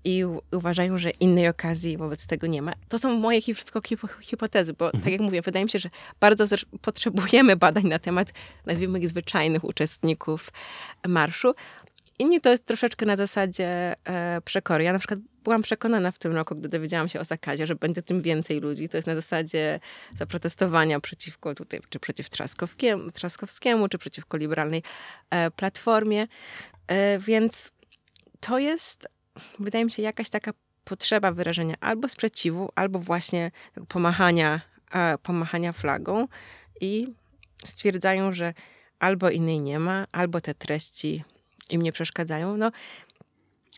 i 0.05 0.25
uważają, 0.53 0.99
że 0.99 1.11
innej 1.11 1.49
okazji 1.49 1.97
wobec 1.97 2.27
tego 2.27 2.47
nie 2.47 2.63
ma. 2.63 2.73
To 2.89 2.99
są 2.99 3.19
moje 3.19 3.41
wszystko 3.43 3.81
hipo- 3.81 4.21
hipotezy, 4.21 4.73
bo 4.75 4.91
tak 4.91 5.07
jak 5.13 5.21
mówię, 5.21 5.43
wydaje 5.43 5.65
mi 5.65 5.71
się, 5.71 5.79
że 5.79 5.91
bardzo 6.21 6.57
potrzebujemy 6.83 7.57
badań 7.57 7.85
na 7.85 7.99
temat, 7.99 8.33
nazwijmy 8.67 8.99
ich 8.99 9.09
zwyczajnych 9.09 9.65
uczestników 9.65 10.53
marszu. 11.09 11.55
Inni 12.19 12.41
to 12.41 12.51
jest 12.51 12.65
troszeczkę 12.65 13.07
na 13.07 13.17
zasadzie 13.17 13.95
e, 14.05 14.41
przekory. 14.45 14.85
Ja 14.85 14.93
na 14.93 14.99
przykład 14.99 15.21
byłam 15.45 15.63
przekonana 15.63 16.11
w 16.11 16.19
tym 16.19 16.35
roku, 16.35 16.55
gdy 16.55 16.69
dowiedziałam 16.69 17.09
się 17.09 17.21
o 17.21 17.25
zakazie, 17.25 17.67
że 17.67 17.75
będzie 17.75 18.03
tym 18.03 18.23
więcej 18.23 18.61
ludzi. 18.61 18.89
To 18.89 18.99
jest 18.99 19.07
na 19.07 19.15
zasadzie 19.15 19.81
zaprotestowania 20.17 21.01
przeciwko 21.01 21.55
tutaj, 21.55 21.81
czy 21.89 21.99
przeciw 21.99 22.29
Trzaskowskiemu, 23.13 23.89
czy 23.89 23.99
przeciwko 23.99 24.37
liberalnej 24.37 24.83
e, 25.31 25.51
platformie. 25.51 26.27
E, 26.87 27.19
więc 27.19 27.71
to 28.41 28.59
jest, 28.59 29.09
wydaje 29.59 29.85
mi 29.85 29.91
się, 29.91 30.03
jakaś 30.03 30.31
taka 30.31 30.53
potrzeba 30.85 31.33
wyrażenia 31.33 31.75
albo 31.81 32.09
sprzeciwu, 32.09 32.69
albo 32.75 32.99
właśnie 32.99 33.51
pomachania, 33.89 34.61
e, 34.93 35.19
pomachania 35.19 35.73
flagą 35.73 36.29
i 36.81 37.09
stwierdzają, 37.65 38.33
że 38.33 38.55
albo 38.99 39.31
innej 39.31 39.63
nie 39.63 39.79
ma, 39.79 40.07
albo 40.13 40.41
te 40.41 40.55
treści 40.55 41.25
im 41.71 41.83
nie 41.83 41.93
przeszkadzają. 41.93 42.57
No, 42.57 42.71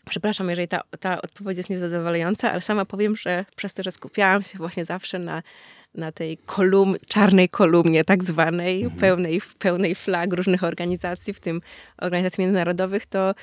przepraszam, 0.09 0.49
jeżeli 0.49 0.67
ta, 0.67 0.81
ta 0.99 1.21
odpowiedź 1.21 1.57
jest 1.57 1.69
niezadowalająca, 1.69 2.51
ale 2.51 2.61
sama 2.61 2.85
powiem, 2.85 3.17
że 3.17 3.45
przez 3.55 3.73
to, 3.73 3.83
że 3.83 3.91
skupiałam 3.91 4.43
się 4.43 4.57
właśnie 4.57 4.85
zawsze 4.85 5.19
na, 5.19 5.43
na 5.95 6.11
tej 6.11 6.37
kolum, 6.37 6.95
czarnej 7.07 7.49
kolumnie 7.49 8.03
tak 8.03 8.23
zwanej, 8.23 8.89
pełnej, 8.99 9.41
pełnej 9.59 9.95
flag 9.95 10.33
różnych 10.33 10.63
organizacji, 10.63 11.33
w 11.33 11.39
tym 11.39 11.61
organizacji 11.97 12.41
międzynarodowych, 12.41 13.05
to 13.05 13.33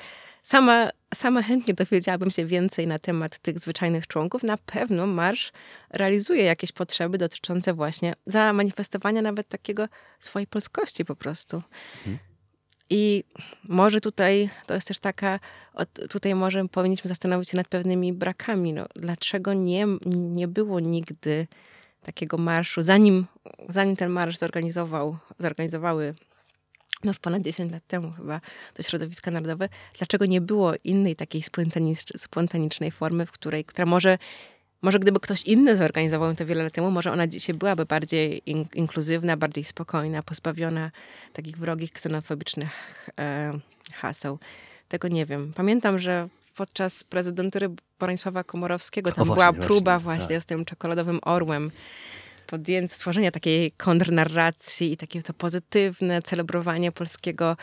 sama, 0.43 0.89
sama 1.13 1.41
chętnie 1.41 1.73
dowiedziałabym 1.73 2.31
się 2.31 2.45
więcej 2.45 2.87
na 2.87 2.99
temat 2.99 3.39
tych 3.39 3.59
zwyczajnych 3.59 4.07
członków. 4.07 4.43
Na 4.43 4.57
pewno 4.57 5.07
marsz 5.07 5.51
realizuje 5.89 6.43
jakieś 6.43 6.71
potrzeby 6.71 7.17
dotyczące 7.17 7.73
właśnie 7.73 8.13
zamanifestowania 8.25 9.21
nawet 9.21 9.47
takiego 9.47 9.87
swojej 10.19 10.47
polskości 10.47 11.05
po 11.05 11.15
prostu. 11.15 11.61
I 12.89 13.23
może 13.63 14.01
tutaj, 14.01 14.49
to 14.65 14.73
jest 14.73 14.87
też 14.87 14.99
taka, 14.99 15.39
tutaj 16.09 16.35
może 16.35 16.67
powinniśmy 16.67 17.07
zastanowić 17.07 17.49
się 17.49 17.57
nad 17.57 17.67
pewnymi 17.67 18.13
brakami. 18.13 18.73
No, 18.73 18.85
dlaczego 18.95 19.53
nie, 19.53 19.85
nie 20.05 20.47
było 20.47 20.79
nigdy 20.79 21.47
takiego 22.03 22.37
marszu, 22.37 22.81
zanim, 22.81 23.25
zanim 23.67 23.95
ten 23.95 24.09
marsz 24.09 24.37
zorganizował, 24.37 25.17
zorganizowały 25.37 26.15
no 27.03 27.09
już 27.09 27.19
ponad 27.19 27.41
10 27.41 27.71
lat 27.71 27.87
temu 27.87 28.11
chyba 28.11 28.41
to 28.73 28.83
środowiska 28.83 29.31
narodowe, 29.31 29.69
dlaczego 29.97 30.25
nie 30.25 30.41
było 30.41 30.73
innej 30.83 31.15
takiej 31.15 31.41
spontanicznej 32.17 32.91
formy, 32.91 33.25
w 33.25 33.31
której, 33.31 33.65
która 33.65 33.85
może, 33.85 34.17
może 34.81 34.99
gdyby 34.99 35.19
ktoś 35.19 35.43
inny 35.43 35.75
zorganizował 35.75 36.35
to 36.35 36.45
wiele 36.45 36.63
lat 36.63 36.73
temu, 36.73 36.91
może 36.91 37.11
ona 37.11 37.27
dzisiaj 37.27 37.55
byłaby 37.55 37.85
bardziej 37.85 38.41
in, 38.45 38.65
inkluzywna, 38.73 39.37
bardziej 39.37 39.63
spokojna, 39.63 40.23
pozbawiona 40.23 40.91
takich 41.33 41.57
wrogich, 41.57 41.91
ksenofobicznych 41.91 43.09
e, 43.19 43.53
haseł. 43.93 44.39
Tego 44.87 45.07
nie 45.07 45.25
wiem. 45.25 45.51
Pamiętam, 45.55 45.99
że 45.99 46.29
podczas 46.55 47.03
prezydentury 47.03 47.69
Bronisława 47.99 48.43
Komorowskiego 48.43 49.11
tam 49.11 49.31
O, 49.31 49.33
była 49.33 49.51
właśnie, 49.51 49.67
próba 49.67 49.99
właśnie, 49.99 50.19
właśnie 50.19 50.35
tak. 50.35 50.43
z 50.43 50.45
tym 50.45 50.65
czekoladowym 50.65 51.19
orłem 51.21 51.71
podjęcie 52.47 52.95
stworzenia 52.95 53.31
takiej 53.31 53.71
kontrnarracji 53.71 54.91
i 54.91 54.97
takie 54.97 55.23
to 55.23 55.33
pozytywne 55.33 56.21
celebrowanie 56.21 56.91
polskiego 56.91 57.57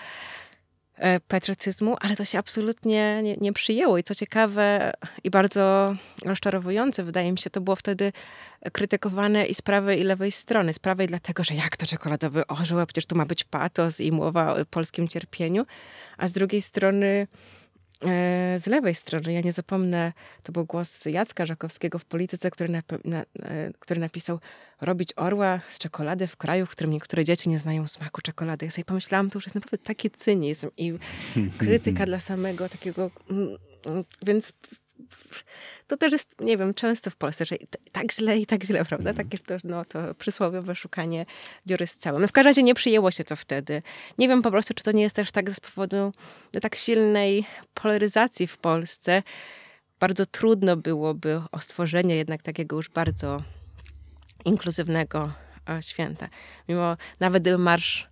patriotyzmu, 1.29 1.97
ale 2.01 2.17
to 2.17 2.25
się 2.25 2.39
absolutnie 2.39 3.23
nie, 3.23 3.37
nie 3.37 3.53
przyjęło. 3.53 3.99
I 3.99 4.03
co 4.03 4.15
ciekawe 4.15 4.93
i 5.25 5.31
bardzo 5.31 5.95
rozczarowujące, 6.25 7.05
wydaje 7.05 7.33
mi 7.33 7.39
się, 7.39 7.51
to 7.51 7.61
było 7.61 7.77
wtedy 7.77 8.13
krytykowane 8.73 9.47
i 9.47 9.55
z 9.55 9.63
prawej 9.63 10.01
i 10.01 10.05
lewej 10.05 10.33
strony. 10.33 10.73
Z 10.73 10.79
prawej 10.79 11.07
dlatego, 11.07 11.45
że 11.45 11.55
jak 11.55 11.77
to 11.77 11.87
czekoladowy 11.87 12.47
orzeł, 12.47 12.81
a 12.81 12.87
przecież 12.87 13.07
tu 13.07 13.17
ma 13.17 13.27
być 13.27 13.45
patos 13.45 14.01
i 14.01 14.13
mowa 14.13 14.55
o 14.55 14.65
polskim 14.65 15.09
cierpieniu, 15.09 15.67
a 16.19 16.29
z 16.29 16.33
drugiej 16.33 16.63
strony 16.63 17.07
e, 17.07 17.66
z 18.57 18.67
lewej 18.67 18.95
strony, 18.95 19.33
ja 19.33 19.41
nie 19.41 19.53
zapomnę, 19.53 20.13
to 20.43 20.53
był 20.53 20.65
głos 20.65 21.05
Jacka 21.05 21.47
Żakowskiego 21.47 21.99
w 21.99 22.05
polityce, 22.05 22.51
który, 22.51 22.73
na, 23.05 23.19
e, 23.43 23.73
który 23.79 24.01
napisał 24.01 24.41
robić 24.81 25.13
orła 25.17 25.61
z 25.71 25.79
czekolady 25.79 26.27
w 26.27 26.37
kraju, 26.37 26.67
w 26.67 26.71
którym 26.71 26.93
niektóre 26.93 27.25
dzieci 27.25 27.49
nie 27.49 27.59
znają 27.59 27.87
smaku 27.87 28.23
czekolady. 28.23 28.67
Ja 28.67 28.73
sobie 28.73 28.85
pomyślałam, 28.85 29.31
to 29.31 29.39
już 29.39 29.47
jest 29.47 29.55
naprawdę 29.55 29.79
taki 29.79 30.11
cynizm 30.11 30.71
i 30.77 30.99
krytyka 31.59 32.07
dla 32.07 32.21
samego 32.21 32.69
takiego... 32.69 33.11
mm, 33.31 33.57
mm, 33.87 34.05
Więc 34.27 34.53
to 35.87 35.97
też 35.97 36.13
jest, 36.13 36.41
nie 36.41 36.57
wiem, 36.57 36.75
często 36.75 37.11
w 37.11 37.17
Polsce, 37.17 37.45
że 37.45 37.57
tak 37.93 38.13
źle 38.13 38.39
i 38.39 38.47
tak 38.47 38.65
źle, 38.65 38.85
prawda? 38.85 39.15
Takie 39.15 39.39
to, 39.39 39.57
no, 39.65 39.85
to 39.85 40.15
przysłowiowe 40.15 40.75
szukanie 40.75 41.27
dziury 41.67 41.87
z 41.87 41.97
całym. 41.97 42.23
No 42.23 42.29
w 42.29 42.33
każdym 42.33 42.51
razie 42.51 42.63
nie 42.63 42.75
przyjęło 42.75 43.11
się 43.11 43.25
to 43.25 43.37
wtedy. 43.37 43.83
Nie 44.19 44.29
wiem 44.29 44.43
po 44.43 44.51
prostu, 44.51 44.75
czy 44.75 44.85
to 44.85 44.93
nie 44.93 45.03
jest 45.03 45.17
też 45.17 45.33
tak 45.33 45.51
z 45.51 45.61
powodu 45.61 46.13
no, 46.55 46.61
tak 46.61 46.77
silnej 46.77 47.45
polaryzacji 47.75 48.47
w 48.47 48.59
Polsce. 48.59 49.23
Bardzo 50.01 50.27
trudno 50.27 50.77
byłoby 50.77 51.43
o 51.53 51.61
stworzenie 51.61 52.17
jednak 52.17 52.43
takiego 52.43 52.77
już 52.77 52.89
bardzo 52.89 53.43
inkluzywnego 54.45 55.33
e, 55.69 55.83
święta. 55.83 56.29
Mimo 56.69 56.97
nawet 57.21 57.43
gdyby 57.43 57.59
marsz 57.59 58.09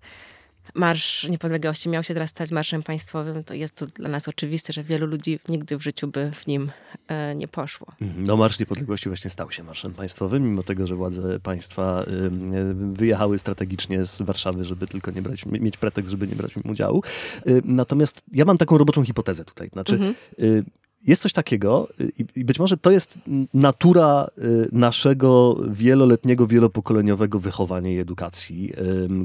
Marsz 0.75 1.29
Niepodległości 1.29 1.89
miał 1.89 2.03
się 2.03 2.15
teraz 2.15 2.31
stać 2.31 2.51
marszem 2.51 2.83
państwowym, 2.83 3.45
to 3.45 3.55
jest 3.55 3.77
to 3.77 3.87
dla 3.87 4.09
nas 4.09 4.29
oczywiste, 4.29 4.73
że 4.73 4.83
wielu 4.83 5.07
ludzi 5.07 5.39
nigdy 5.49 5.77
w 5.79 5.83
życiu 5.83 6.09
by 6.09 6.31
w 6.35 6.47
nim 6.47 6.71
e, 7.09 7.35
nie 7.35 7.49
poszło. 7.49 7.87
Mhm. 8.01 8.23
No 8.27 8.37
Marsz 8.37 8.59
Niepodległości 8.59 9.09
właśnie 9.09 9.31
stał 9.31 9.51
się 9.51 9.63
marszem 9.63 9.95
państwowym, 9.95 10.43
mimo 10.43 10.63
tego, 10.63 10.87
że 10.87 10.95
władze 10.95 11.41
państwa 11.41 12.03
y, 12.03 12.75
wyjechały 12.75 13.39
strategicznie 13.39 14.07
z 14.07 14.23
Warszawy, 14.23 14.65
żeby 14.65 14.87
tylko 14.87 15.11
nie 15.11 15.23
brać, 15.23 15.47
mieć 15.47 15.77
pretekst, 15.77 16.11
żeby 16.11 16.27
nie 16.27 16.37
brać 16.37 16.53
w 16.53 16.57
nim 16.57 16.73
udziału. 16.73 17.03
Y, 17.49 17.63
natomiast 17.65 18.23
ja 18.33 18.45
mam 18.45 18.59
taką 18.59 18.79
roboczą 18.79 19.05
hipotezę 19.05 19.45
tutaj. 19.45 19.69
Znaczy, 19.69 19.95
mhm. 19.95 20.15
y, 20.39 20.65
jest 21.07 21.23
coś 21.23 21.33
takiego 21.33 21.89
i 22.37 22.45
być 22.45 22.59
może 22.59 22.77
to 22.77 22.91
jest 22.91 23.19
natura 23.55 24.27
y, 24.39 24.69
naszego 24.73 25.61
wieloletniego, 25.71 26.47
wielopokoleniowego 26.47 27.39
wychowania 27.39 27.91
i 27.91 27.99
edukacji, 27.99 28.73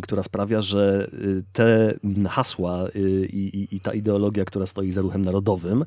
która 0.01 0.23
sprawia, 0.23 0.61
że 0.61 1.09
y, 1.13 1.43
te 1.53 1.93
hasła 2.29 2.87
y, 2.95 3.27
i, 3.33 3.75
i, 3.75 3.79
ta 3.79 3.93
ideologia, 3.93 4.45
która 4.45 4.65
stoi 4.65 4.91
za 4.91 5.01
ruchem 5.01 5.21
narodowym, 5.21 5.85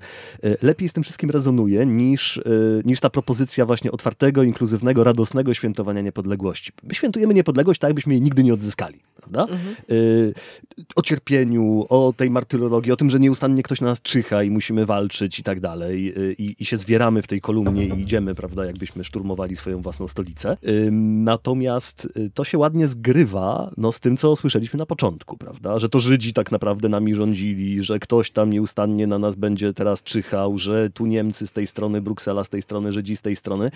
lepiej 0.62 0.88
z 0.88 0.92
tym 0.92 1.02
wszystkim 1.02 1.30
rezonuje 1.30 1.86
niż, 1.86 2.40
niż 2.84 3.00
ta 3.00 3.10
propozycja 3.10 3.66
właśnie 3.66 3.92
otwartego, 3.92 4.42
inkluzywnego, 4.42 5.04
radosnego 5.04 5.54
świętowania 5.54 6.00
niepodległości. 6.00 6.72
My 6.82 6.94
świętujemy 6.94 7.34
niepodległość 7.34 7.80
tak, 7.80 7.88
jakbyśmy 7.88 8.12
jej 8.12 8.22
nigdy 8.22 8.42
nie 8.42 8.54
odzyskali 8.54 9.02
prawda? 9.22 9.54
Mhm. 9.54 9.74
Y, 9.90 10.32
o 10.96 11.02
cierpieniu, 11.02 11.86
o 11.88 12.12
tej 12.16 12.30
martyrologii, 12.30 12.92
o 12.92 12.96
tym, 12.96 13.10
że 13.10 13.20
nieustannie 13.20 13.62
ktoś 13.62 13.80
na 13.80 13.86
nas 13.86 14.02
czyha 14.02 14.42
i 14.42 14.50
musimy 14.50 14.86
walczyć 14.86 15.38
i 15.38 15.42
tak 15.42 15.60
dalej. 15.60 15.81
Y, 15.90 16.34
I, 16.38 16.62
I, 16.62 16.64
się 16.64 16.76
zwieramy 16.76 17.22
w 17.22 17.26
tej 17.26 17.40
kolumnie 17.40 17.86
i 17.86 18.00
idziemy, 18.00 18.34
prawda, 18.34 18.64
jakbyśmy 18.64 19.04
szturmowali 19.04 19.56
swoją 19.56 19.82
własną 19.82 20.08
stolicę. 20.08 20.56
Y, 20.68 20.88
natomiast 20.92 22.08
to 22.34 22.44
się 22.44 22.58
ładnie 22.58 22.88
zgrywa 22.88 23.70
no, 23.76 23.92
z 23.92 24.00
tym, 24.00 24.16
co 24.16 24.36
słyszeliśmy 24.36 24.78
na 24.78 24.86
początku, 24.86 25.36
prawda? 25.36 25.78
Że 25.78 25.88
to 25.88 26.00
Żydzi 26.00 26.32
tak 26.32 26.52
naprawdę 26.52 26.88
nami 26.88 27.14
rządzili, 27.14 27.82
że 27.82 27.98
ktoś 27.98 28.30
tam 28.30 28.50
nieustannie 28.50 29.06
na 29.06 29.18
nas 29.18 29.36
będzie 29.36 29.72
teraz 29.72 30.02
czyhał, 30.02 30.58
że 30.58 30.90
tu 30.90 31.06
Niemcy 31.06 31.46
z 31.46 31.52
tej 31.52 31.66
strony, 31.66 32.00
Bruksela 32.00 32.44
z 32.44 32.48
tej 32.48 32.62
strony, 32.62 32.92
Żydzi 32.92 33.16
z 33.16 33.22
tej 33.22 33.36
strony. 33.36 33.70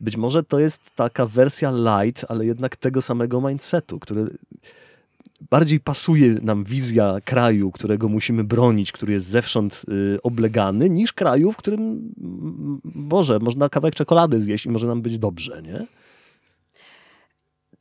Być 0.00 0.16
może 0.16 0.42
to 0.42 0.58
jest 0.58 0.90
taka 0.94 1.26
wersja 1.26 1.70
light, 1.70 2.24
ale 2.28 2.46
jednak 2.46 2.76
tego 2.76 3.02
samego 3.02 3.40
mindsetu, 3.40 3.98
który 3.98 4.26
bardziej 5.50 5.80
pasuje 5.80 6.34
nam 6.42 6.64
wizja 6.64 7.16
kraju, 7.24 7.70
którego 7.70 8.08
musimy 8.08 8.44
bronić, 8.44 8.92
który 8.92 9.12
jest 9.12 9.26
zewsząd 9.26 9.82
y, 9.88 10.22
oblegany, 10.22 10.90
niż 10.90 11.12
kraju, 11.12 11.52
w 11.52 11.56
którym, 11.56 12.12
Boże, 12.84 13.38
można 13.38 13.68
kawałek 13.68 13.94
czekolady 13.94 14.40
zjeść 14.40 14.66
i 14.66 14.70
może 14.70 14.86
nam 14.86 15.02
być 15.02 15.18
dobrze, 15.18 15.62
nie? 15.62 15.86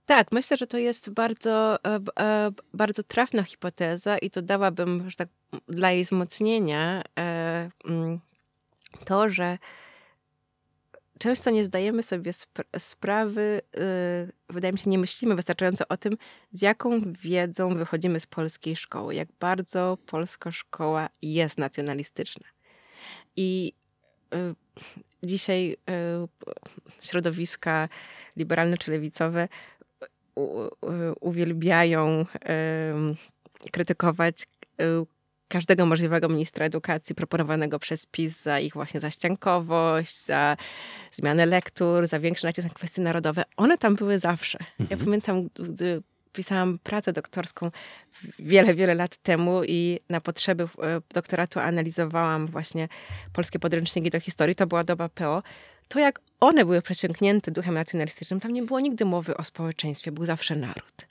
Tak, 0.06 0.32
myślę, 0.32 0.58
że 0.58 0.68
to 0.68 0.78
jest 0.78 1.10
bardzo, 1.10 1.84
e, 1.84 2.00
e, 2.20 2.52
bardzo 2.74 3.04
trafna 3.04 3.44
hipoteza 3.44 4.18
i 4.18 4.30
to 4.30 4.42
dałabym, 4.42 5.10
że 5.10 5.16
tak, 5.16 5.30
dla 5.68 5.92
jej 5.92 6.04
wzmocnienia 6.04 7.02
e, 7.20 7.70
mm, 7.86 8.20
to, 9.06 9.30
że 9.30 9.58
często 11.20 11.50
nie 11.50 11.66
zdajemy 11.66 12.04
sobie 12.04 12.34
spra 12.34 12.66
sprawy, 12.78 13.62
yy, 13.76 13.82
wydaje 14.50 14.74
mi 14.74 14.80
się, 14.80 14.90
nie 14.90 15.00
myślimy 15.00 15.36
wystarczająco 15.36 15.88
o 15.88 15.98
tym, 15.98 16.18
z 16.52 16.62
jaką 16.62 17.02
wiedzą 17.22 17.76
wychodzimy 17.76 18.20
z 18.20 18.28
polskiej 18.28 18.76
szkoły, 18.76 19.16
jak 19.16 19.28
bardzo 19.40 19.98
polska 20.06 20.52
szkoła 20.52 21.10
jest 21.22 21.58
nacjonalistyczna. 21.58 22.48
I 23.36 23.74
yy, 24.32 24.56
dzisiaj 25.26 25.68
yy, 25.68 26.28
środowiska 27.02 27.90
liberalne 28.36 28.78
czy 28.78 28.92
lewicowe 28.92 29.48
uwielbiają 31.22 32.26
krytykować 33.72 34.46
każdego 35.48 35.86
możliwego 35.86 36.30
ministra 36.30 36.66
edukacji 36.66 37.16
proponowanego 37.16 37.80
przez 37.80 38.06
PiS 38.06 38.42
za 38.42 38.60
ich 38.60 38.74
właśnie 38.74 39.00
zaściankowość, 39.00 40.26
za 40.26 40.58
zmianę 41.12 41.46
lektur, 41.46 42.08
za 42.08 42.20
większy 42.20 42.46
nacisk 42.46 42.68
na 42.68 42.74
kwestie 42.74 43.02
narodowe. 43.02 43.44
One 43.58 43.78
tam 43.78 43.96
były 43.96 44.20
zawsze. 44.20 44.60
Mhm. 44.80 45.00
Ja 45.00 45.06
pamiętam, 45.06 45.50
gdy 45.56 46.02
pisałam 46.34 46.80
pracę 46.84 47.14
doktorską 47.14 47.72
wiele, 48.40 48.76
wiele 48.76 48.94
lat 48.94 49.18
temu 49.18 49.64
i 49.64 50.00
na 50.10 50.22
potrzeby 50.22 50.64
e, 50.64 50.68
doktoratu 51.14 51.60
analizowałam 51.60 52.48
właśnie 52.48 52.88
polskie 53.34 53.60
podręczniki 53.60 54.10
do 54.10 54.20
historii. 54.20 54.56
To 54.56 54.68
była 54.68 54.84
doba 54.84 55.10
PO 55.10 55.44
to 55.88 56.00
jak 56.00 56.20
one 56.40 56.66
były 56.66 56.82
przesiąknięte 56.82 57.52
duchem 57.52 57.74
nacjonalistycznym, 57.74 58.40
tam 58.40 58.54
nie 58.54 58.64
było 58.64 58.80
nigdy 58.80 59.06
mowy 59.06 59.38
o 59.38 59.44
społeczeństwie, 59.44 60.12
był 60.12 60.26
zawsze 60.26 60.56
naród. 60.56 61.08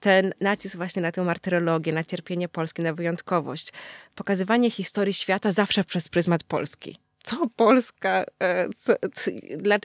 Ten 0.00 0.32
nacisk 0.40 0.76
właśnie 0.76 1.02
na 1.02 1.12
tę 1.12 1.24
martyrologię, 1.24 1.92
na 1.92 2.04
cierpienie 2.04 2.48
Polski, 2.48 2.82
na 2.82 2.94
wyjątkowość, 2.94 3.72
pokazywanie 4.14 4.70
historii 4.70 5.14
świata 5.14 5.52
zawsze 5.52 5.84
przez 5.84 6.08
pryzmat 6.08 6.42
Polski. 6.42 6.98
Co 7.22 7.36
Polska, 7.56 8.24
e, 8.42 8.68
co, 8.76 8.94
co, 9.14 9.30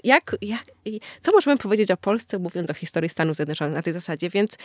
jak, 0.03 0.35
jak, 0.41 0.63
co 1.21 1.31
możemy 1.31 1.57
powiedzieć 1.57 1.91
o 1.91 1.97
Polsce, 1.97 2.39
mówiąc 2.39 2.69
o 2.69 2.73
historii 2.73 3.09
Stanów 3.09 3.35
Zjednoczonych 3.35 3.73
na 3.73 3.81
tej 3.81 3.93
zasadzie, 3.93 4.29
więc 4.29 4.57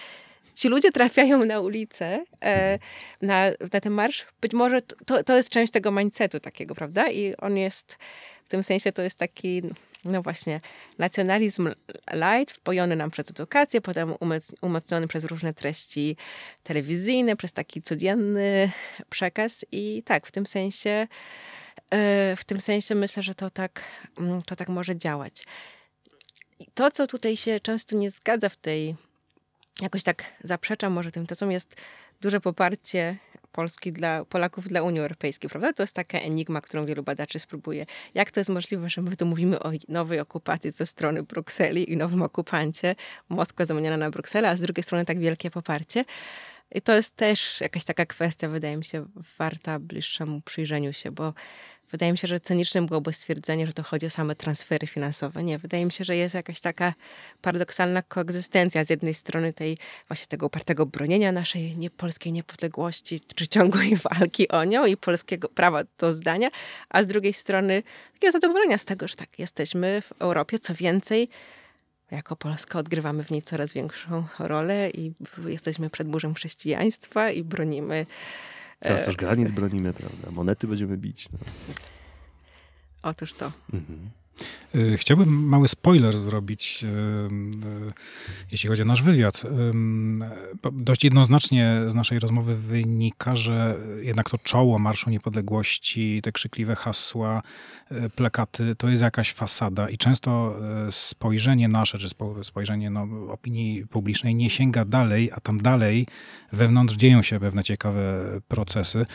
ci 0.55 0.69
ludzie 0.69 0.93
trafiają 0.93 1.45
na 1.45 1.61
ulicę, 1.61 2.25
e, 2.43 2.79
na, 3.23 3.45
na 3.73 3.81
ten 3.81 3.93
marsz, 3.93 4.27
być 4.41 4.53
może 4.53 4.83
to, 4.83 5.23
to 5.25 5.37
jest 5.37 5.51
część 5.51 5.73
tego 5.73 5.93
mindsetu 5.93 6.41
takiego, 6.41 6.75
prawda? 6.75 7.11
I 7.11 7.37
on 7.37 7.57
jest 7.57 7.97
w 8.49 8.51
tym 8.51 8.63
sensie 8.63 8.93
to 8.93 9.03
jest 9.03 9.19
taki, 9.19 9.63
no 10.05 10.23
właśnie, 10.23 10.61
nacjonalizm 10.99 11.69
light, 12.13 12.57
wpojony 12.57 12.97
nam 12.97 13.11
przez 13.11 13.31
edukację, 13.31 13.81
potem 13.81 14.15
umocniony 14.61 15.09
przez 15.09 15.25
różne 15.25 15.55
treści 15.55 16.17
telewizyjne, 16.63 17.37
przez 17.37 17.53
taki 17.53 17.83
codzienny 17.83 18.71
przekaz 19.11 19.65
i 19.73 20.03
tak, 20.03 20.27
w 20.27 20.31
tym 20.31 20.47
sensie 20.47 21.09
e, 21.91 22.37
w 22.37 22.45
tym 22.45 22.61
sensie 22.61 22.95
myślę, 22.95 23.23
że 23.23 23.35
to 23.35 23.51
tak, 23.51 23.85
mm, 24.19 24.43
to 24.43 24.57
tak 24.57 24.69
może 24.69 24.97
działać. 24.97 25.45
to, 26.75 26.91
co 26.91 27.07
tutaj 27.07 27.37
się 27.37 27.61
często 27.61 27.97
nie 27.97 28.11
zgadza 28.11 28.49
w 28.49 28.57
tej, 28.57 28.97
jakoś 29.81 30.03
tak 30.03 30.25
zaprzecza 30.43 30.91
może 30.91 31.11
tym 31.11 31.27
to 31.27 31.35
jest 31.51 31.77
duże 32.21 32.41
poparcie 32.41 33.17
Polski 33.53 33.93
dla 33.93 34.25
Polaków 34.25 34.69
dla 34.69 34.83
Unii 34.83 35.01
Europejskiej, 35.01 35.51
prawda? 35.51 35.73
To 35.73 35.83
jest 35.83 35.95
taka 35.95 36.19
enigma, 36.19 36.61
którą 36.61 36.85
wielu 36.85 37.03
badaczy 37.03 37.39
spróbuje. 37.39 37.87
Jak 38.15 38.31
to 38.31 38.41
jest 38.41 38.51
możliwe, 38.51 38.91
że 38.91 39.03
my 39.03 39.17
tu 39.17 39.27
mówimy 39.27 39.61
o 39.61 39.71
nowej 39.89 40.21
okupacji 40.21 40.71
ze 40.71 40.87
strony 40.87 41.23
Brukseli 41.23 41.93
i 41.93 41.97
nowym 41.97 42.23
okupancie, 42.23 42.95
Moskwa 43.29 43.67
zamieniona 43.67 43.97
na 43.97 44.11
Brukselę, 44.11 44.49
a 44.49 44.57
z 44.57 44.61
drugiej 44.61 44.85
strony 44.85 45.05
tak 45.05 45.19
wielkie 45.19 45.51
poparcie. 45.51 46.05
I 46.75 46.81
to 46.81 46.95
jest 46.95 47.17
też 47.17 47.61
jakaś 47.61 47.85
taka 47.85 48.07
kwestia, 48.07 48.49
wydaje 48.49 48.77
mi 48.77 48.85
się, 48.85 49.07
warta 49.39 49.79
bliższemu 49.79 50.41
przyjrzeniu 50.41 50.93
się, 50.93 51.11
bo 51.11 51.35
Wydaje 51.91 52.13
mi 52.13 52.19
się, 52.19 52.29
że 52.29 52.41
cynicznym 52.41 52.87
byłoby 52.87 53.13
stwierdzenie, 53.13 53.67
że 53.67 53.73
to 53.73 53.83
chodzi 53.83 54.07
o 54.07 54.11
same 54.11 54.35
transfery 54.35 54.87
finansowe. 54.87 55.43
Nie, 55.43 55.59
wydaje 55.59 55.85
mi 55.85 55.93
się, 55.93 56.05
że 56.05 56.17
jest 56.17 56.35
jakaś 56.35 56.61
taka 56.61 56.95
paradoksalna 57.43 58.03
koegzystencja 58.03 58.85
z 58.85 58.91
jednej 58.91 59.15
strony 59.15 59.53
tej 59.53 59.79
właśnie 60.09 60.27
tego 60.27 60.47
upartego 60.47 60.87
bronienia 60.87 61.33
naszej 61.33 61.77
nie, 61.77 61.91
polskiej 61.91 62.33
niepodległości, 62.33 63.21
czy 63.35 63.49
ciągłej 63.49 63.97
walki 64.11 64.49
o 64.49 64.65
nią 64.65 64.87
i 64.87 64.97
polskiego 64.97 65.49
prawa 65.49 65.83
do 65.99 66.13
zdania, 66.13 66.49
a 66.89 67.03
z 67.03 67.07
drugiej 67.07 67.33
strony 67.33 67.83
takiego 68.15 68.33
zadowolenia 68.33 68.79
z 68.79 68.85
tego, 68.85 69.09
że 69.09 69.17
tak, 69.17 69.39
jesteśmy 69.39 70.03
w 70.03 70.13
Europie, 70.19 70.59
co 70.59 70.75
więcej, 70.75 71.29
jako 72.11 72.37
Polska 72.37 72.79
odgrywamy 72.79 73.25
w 73.25 73.31
niej 73.31 73.43
coraz 73.43 73.73
większą 73.73 74.25
rolę 74.39 74.91
i 74.91 75.13
jesteśmy 75.47 75.91
przed 75.91 76.09
burzem 76.09 76.35
chrześcijaństwa 76.35 77.31
i 77.31 77.43
bronimy 77.43 78.07
Teraz 78.79 79.05
też 79.05 79.17
granic 79.17 79.51
bronimy, 79.51 79.93
prawda? 79.93 80.31
Monety 80.31 80.67
będziemy 80.67 80.97
bić. 80.97 81.29
No. 81.33 81.39
Otóż 83.03 83.35
to. 83.35 83.53
Mhm. 83.73 84.11
Y, 84.75 84.97
chciałbym 84.97 85.49
mały 85.49 85.69
spoiler 85.69 86.19
zrobić, 86.19 86.85
y, 86.85 86.87
y, 86.87 87.93
jeśli 88.53 88.69
chodzi 88.69 88.83
o 88.83 88.85
nasz 88.85 89.03
wywiad. 89.03 89.43
Dość 90.73 91.05
jednoznacznie 91.05 91.81
z 91.89 91.95
naszej 91.95 92.19
rozmowy 92.19 92.55
wynika, 92.57 93.37
że 93.37 93.77
jednak 94.03 94.31
to 94.31 94.39
czoło 94.39 94.79
Marszu 94.79 95.11
Niepodległości, 95.11 96.23
te 96.23 96.33
krzykliwe 96.33 96.77
hasła, 96.77 97.43
plakaty, 98.17 98.75
to 98.75 98.89
jest 98.89 99.03
jakaś 99.03 99.33
fasada 99.33 99.89
i 99.89 99.99
często 99.99 100.57
spojrzenie 100.91 101.69
nasze, 101.69 101.99
czy 101.99 102.09
spojrzenie 102.43 102.91
no, 102.91 103.09
opinii 103.29 103.87
publicznej 103.87 104.35
nie 104.35 104.51
sięga 104.51 104.85
dalej, 104.85 105.31
a 105.37 105.41
tam 105.41 105.59
dalej 105.59 106.07
wewnątrz 106.53 106.97
dzieją 106.97 107.23
się 107.23 107.41
pewne 107.41 107.65
ciekawe 107.65 108.25
procesy. 108.49 109.07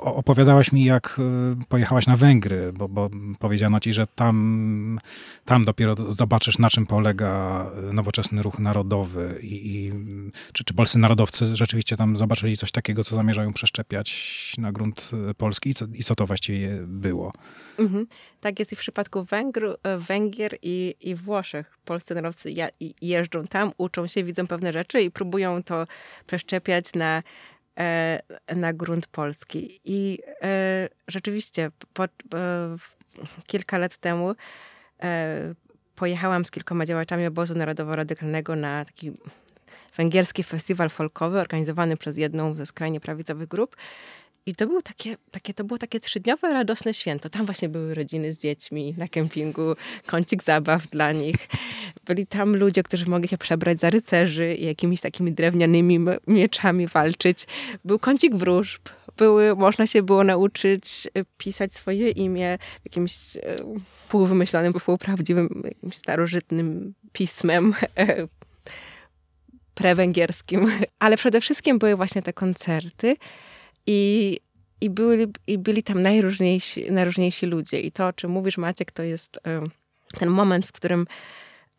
Opowiadałaś 0.00 0.72
mi, 0.72 0.84
jak 0.84 1.20
pojechałaś 1.68 2.06
na 2.06 2.16
Węgry, 2.16 2.72
bo, 2.72 2.88
bo 2.88 3.10
powiedziano 3.38 3.80
ci, 3.80 3.92
że 3.92 4.06
tam, 4.06 4.98
tam 5.44 5.64
dopiero 5.64 5.94
zobaczysz, 5.96 6.58
na 6.58 6.70
czym 6.70 6.86
polega 6.86 7.64
nowoczesny 7.92 8.42
ruch 8.42 8.58
narodowy 8.58 9.38
i, 9.42 9.76
i 9.76 9.92
czy, 10.52 10.64
czy 10.64 10.74
polscy 10.74 10.98
narodowcy 10.98 11.56
rzeczywiście 11.56 11.96
tam 11.96 12.16
zobaczyli 12.16 12.56
coś 12.56 12.72
takiego, 12.72 13.04
co 13.04 13.14
zamierzają 13.14 13.52
przeszczepiać 13.52 14.54
na 14.58 14.72
grunt 14.72 15.10
polski 15.36 15.70
i 15.70 15.74
co, 15.74 15.86
i 15.94 16.04
co 16.04 16.14
to 16.14 16.26
właściwie 16.26 16.78
było? 16.86 17.32
Mhm. 17.78 18.06
Tak 18.40 18.58
jest 18.58 18.72
i 18.72 18.76
w 18.76 18.78
przypadku 18.78 19.24
Węgru, 19.24 19.74
e, 19.82 19.98
Węgier 19.98 20.58
i, 20.62 20.94
i 21.00 21.14
Włoszech. 21.14 21.78
Polscy 21.84 22.14
narodowcy 22.14 22.54
jeżdżą 23.02 23.44
tam, 23.44 23.72
uczą 23.78 24.06
się, 24.06 24.24
widzą 24.24 24.46
pewne 24.46 24.72
rzeczy 24.72 25.02
i 25.02 25.10
próbują 25.10 25.62
to 25.62 25.86
przeszczepiać 26.26 26.94
na, 26.94 27.18
e, 27.18 27.22
na 28.56 28.72
grunt 28.72 29.06
polski. 29.06 29.80
I 29.84 30.18
e, 30.42 30.88
rzeczywiście 31.08 31.70
po, 31.92 32.04
kilka 33.48 33.78
lat 33.78 33.96
temu 33.96 34.34
pojechałam 35.94 36.44
z 36.44 36.50
kilkoma 36.50 36.86
działaczami 36.86 37.26
obozu 37.26 37.54
narodowo-radykalnego 37.54 38.56
na 38.56 38.84
taki 38.84 39.12
węgierski 39.96 40.44
festiwal 40.44 40.90
folkowy 40.90 41.40
organizowany 41.40 41.96
przez 41.96 42.16
jedną 42.16 42.56
ze 42.56 42.66
skrajnie 42.66 43.00
prawicowych 43.00 43.48
grup. 43.48 43.76
I 44.46 44.54
to, 44.54 44.66
było 44.66 44.82
takie, 44.82 45.16
takie, 45.30 45.54
to 45.54 45.64
było 45.64 45.78
takie 45.78 46.00
trzydniowe, 46.00 46.52
radosne 46.52 46.94
święto. 46.94 47.30
Tam 47.30 47.46
właśnie 47.46 47.68
były 47.68 47.94
rodziny 47.94 48.32
z 48.32 48.38
dziećmi 48.38 48.94
na 48.98 49.08
kempingu, 49.08 49.62
kącik 50.06 50.42
zabaw 50.42 50.86
dla 50.86 51.12
nich. 51.12 51.36
Byli 52.06 52.26
tam 52.26 52.56
ludzie, 52.56 52.82
którzy 52.82 53.06
mogli 53.06 53.28
się 53.28 53.38
przebrać 53.38 53.80
za 53.80 53.90
rycerzy 53.90 54.54
i 54.54 54.64
jakimiś 54.64 55.00
takimi 55.00 55.32
drewnianymi 55.32 56.00
mieczami 56.26 56.86
walczyć. 56.86 57.46
Był 57.84 57.98
kącik 57.98 58.34
wróżb. 58.34 58.82
Były, 59.16 59.56
można 59.56 59.86
się 59.86 60.02
było 60.02 60.24
nauczyć 60.24 61.08
e, 61.14 61.24
pisać 61.38 61.74
swoje 61.74 62.10
imię 62.10 62.58
jakimś 62.84 63.36
e, 63.36 63.40
półwymyślonym, 64.08 64.72
półprawdziwym, 64.72 65.62
jakimś 65.64 65.96
starożytnym 65.96 66.94
pismem 67.12 67.74
prewęgierskim. 69.74 70.70
Ale 70.98 71.16
przede 71.16 71.40
wszystkim 71.40 71.78
były 71.78 71.96
właśnie 71.96 72.22
te 72.22 72.32
koncerty, 72.32 73.16
i, 73.86 74.38
i, 74.80 74.90
byli, 74.90 75.26
i 75.46 75.58
byli 75.58 75.82
tam 75.82 76.02
najróżniejsi, 76.02 76.92
najróżniejsi 76.92 77.46
ludzie. 77.46 77.80
I 77.80 77.92
to, 77.92 78.06
o 78.06 78.12
czym 78.12 78.30
mówisz, 78.30 78.58
Maciek, 78.58 78.92
to 78.92 79.02
jest 79.02 79.36
y, 79.36 79.40
ten 80.18 80.28
moment, 80.28 80.66
w 80.66 80.72
którym 80.72 81.06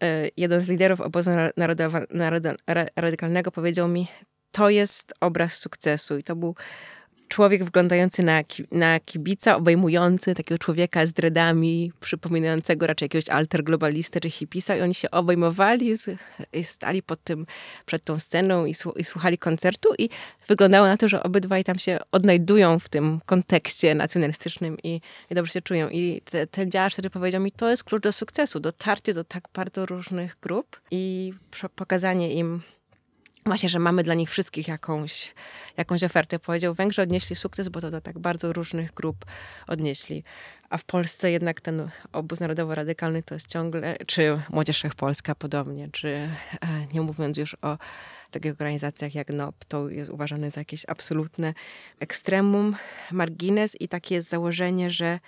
y, 0.03 0.31
jeden 0.37 0.63
z 0.63 0.69
liderów 0.69 1.01
obozu 1.01 1.31
narodowa, 1.57 2.01
narodo, 2.09 2.49
radykalnego 2.95 3.51
powiedział 3.51 3.87
mi, 3.87 4.07
to 4.51 4.69
jest 4.69 5.13
obraz 5.19 5.57
sukcesu. 5.57 6.17
I 6.17 6.23
to 6.23 6.35
był 6.35 6.55
człowiek 7.27 7.63
wyglądający 7.63 8.23
na, 8.23 8.41
na 8.71 8.99
kibica, 8.99 9.55
obejmujący 9.55 10.35
takiego 10.35 10.59
człowieka 10.59 11.05
z 11.05 11.13
dreadami, 11.13 11.91
przypominającego 11.99 12.87
raczej 12.87 13.05
jakiegoś 13.05 13.29
alter 13.29 13.63
globalistę 13.63 14.19
czy 14.19 14.29
hipisa. 14.29 14.75
I 14.75 14.81
oni 14.81 14.93
się 14.93 15.11
obejmowali 15.11 15.93
i 16.53 16.63
stali 16.63 17.03
pod 17.03 17.23
tym, 17.23 17.45
przed 17.85 18.03
tą 18.03 18.19
sceną 18.19 18.65
i, 18.65 18.73
i, 18.95 19.03
słuchali 19.03 19.37
koncertu. 19.37 19.89
I 19.97 20.09
wyglądało 20.47 20.87
na 20.87 20.97
to, 20.97 21.07
że 21.07 21.23
obydwaj 21.23 21.63
tam 21.63 21.79
się 21.79 21.99
odnajdują 22.11 22.79
w 22.79 22.89
tym 22.89 23.19
kontekście 23.25 23.95
nacjonalistycznym 23.95 24.77
i, 24.83 25.01
i 25.31 25.35
dobrze 25.35 25.53
się 25.53 25.61
czują. 25.61 25.89
I 25.89 26.21
te, 26.25 26.47
ten 26.47 26.71
działacz 26.71 26.93
wtedy 26.93 27.09
powiedział 27.09 27.41
mi, 27.41 27.51
to 27.51 27.69
jest 27.69 27.83
klucz 27.83 28.03
do 28.03 28.11
sukcesu, 28.11 28.59
dotarcie 28.59 29.13
do 29.13 29.23
tak 29.23 29.47
bardzo 29.53 29.85
różnych 29.85 30.37
grup 30.41 30.81
i 30.91 31.33
pokazanie 31.75 32.33
im 32.33 32.61
właśnie, 33.45 33.69
że 33.69 33.79
mamy 33.79 34.03
dla 34.03 34.13
nich 34.13 34.29
wszystkich 34.29 34.67
jakąś, 34.67 35.33
jakąś 35.77 36.03
ofertę. 36.03 36.39
Powiedział, 36.39 36.73
Węgrzy 36.73 37.01
odnieśli 37.01 37.35
sukces, 37.35 37.69
bo 37.69 37.81
to 37.81 37.91
do 37.91 38.01
tak 38.01 38.19
bardzo 38.19 38.53
różnych 38.53 38.93
grup 38.93 39.25
odnieśli. 39.67 40.23
A 40.69 40.77
w 40.77 40.83
Polsce 40.83 41.31
jednak 41.31 41.61
ten 41.61 41.89
obóz 42.13 42.39
narodowo-radykalny 42.39 43.23
to 43.23 43.33
jest 43.33 43.47
ciągle, 43.47 43.95
czy 44.07 44.39
Młodzież 44.49 44.83
Polska 44.97 45.35
podobnie, 45.35 45.89
czy 45.91 46.07
e, 46.07 46.29
nie 46.93 47.01
mówiąc 47.01 47.37
już 47.37 47.55
o 47.61 47.77
takich 48.31 48.51
organizacjach 48.51 49.15
jak 49.15 49.29
NOP, 49.29 49.65
to 49.67 49.89
jest 49.89 50.09
uważane 50.09 50.51
za 50.51 50.61
jakieś 50.61 50.85
absolutne 50.87 51.53
ekstremum, 51.99 52.75
margines 53.11 53.81
i 53.81 53.87
takie 53.87 54.15
jest 54.15 54.29
założenie, 54.29 54.89
że 54.89 55.19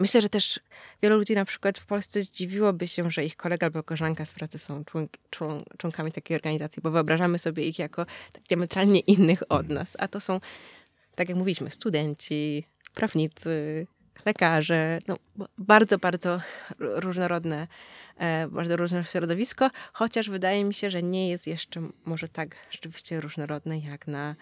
Myślę, 0.00 0.20
że 0.20 0.28
też 0.28 0.60
wielu 1.02 1.16
ludzi 1.16 1.34
na 1.34 1.44
przykład 1.44 1.78
w 1.78 1.86
Polsce 1.86 2.22
zdziwiłoby 2.22 2.88
się, 2.88 3.10
że 3.10 3.24
ich 3.24 3.36
kolega 3.36 3.66
albo 3.66 3.82
koleżanka 3.82 4.24
z 4.24 4.32
pracy 4.32 4.58
są 4.58 4.84
członk, 4.84 5.10
członk, 5.30 5.64
członkami 5.78 6.12
takiej 6.12 6.36
organizacji, 6.36 6.82
bo 6.82 6.90
wyobrażamy 6.90 7.38
sobie 7.38 7.68
ich 7.68 7.78
jako 7.78 8.06
tak 8.32 8.42
diametralnie 8.42 9.00
innych 9.14 9.42
od 9.48 9.68
nas. 9.68 9.96
A 9.98 10.08
to 10.08 10.20
są, 10.20 10.40
tak 11.14 11.28
jak 11.28 11.38
mówiliśmy, 11.38 11.70
studenci, 11.70 12.64
prawnicy, 12.94 13.86
lekarze, 14.24 14.98
no, 15.08 15.16
bardzo, 15.58 15.98
bardzo 15.98 16.40
różnorodne, 16.78 17.68
e, 18.16 18.48
bardzo 18.48 18.76
różne 18.76 19.04
środowisko, 19.04 19.70
chociaż 19.92 20.30
wydaje 20.30 20.64
mi 20.64 20.74
się, 20.74 20.90
że 20.90 21.02
nie 21.02 21.30
jest 21.30 21.46
jeszcze 21.46 21.80
może 22.04 22.28
tak 22.28 22.56
rzeczywiście 22.70 23.20
różnorodne 23.20 23.78
jak 23.78 24.06
na 24.06 24.34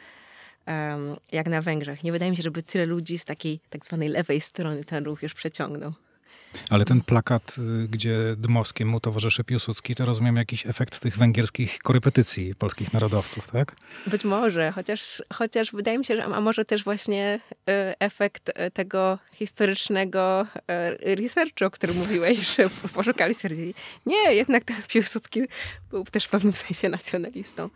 jak 1.32 1.46
na 1.46 1.62
Węgrzech. 1.62 2.04
Nie 2.04 2.12
wydaje 2.12 2.30
mi 2.30 2.36
się, 2.36 2.42
żeby 2.42 2.62
tyle 2.62 2.86
ludzi 2.86 3.18
z 3.18 3.24
takiej 3.24 3.60
tak 3.70 3.84
zwanej 3.84 4.08
lewej 4.08 4.40
strony 4.40 4.84
ten 4.84 5.04
ruch 5.04 5.22
już 5.22 5.34
przeciągnął. 5.34 5.92
Ale 6.70 6.84
ten 6.84 7.00
plakat, 7.00 7.56
y, 7.58 7.88
gdzie 7.88 8.16
Dmowskiemu 8.38 9.00
towarzyszy 9.00 9.44
Piłsudski, 9.44 9.94
to 9.94 10.04
rozumiem 10.04 10.36
jakiś 10.36 10.66
efekt 10.66 11.00
tych 11.00 11.18
węgierskich 11.18 11.78
korepetycji 11.78 12.54
polskich 12.54 12.92
narodowców, 12.92 13.50
tak? 13.50 13.76
Być 14.06 14.24
może, 14.24 14.72
chociaż, 14.72 15.22
chociaż 15.32 15.72
wydaje 15.72 15.98
mi 15.98 16.04
się, 16.04 16.16
że 16.16 16.24
a 16.24 16.40
może 16.40 16.64
też 16.64 16.84
właśnie 16.84 17.40
y, 17.52 17.62
efekt 17.98 18.48
y, 18.48 18.70
tego 18.70 19.18
historycznego 19.34 20.46
researchu, 21.02 21.64
o 21.64 21.70
którym 21.70 21.96
mówiłeś, 21.96 22.56
że 22.56 22.70
poszukali, 22.94 23.34
stwierdzili, 23.34 23.74
nie, 24.06 24.34
jednak 24.34 24.64
ten 24.64 24.76
Piłsudski 24.88 25.40
był 25.90 26.04
też 26.04 26.24
w 26.24 26.28
pewnym 26.28 26.52
sensie 26.52 26.88
nacjonalistą. 26.88 27.70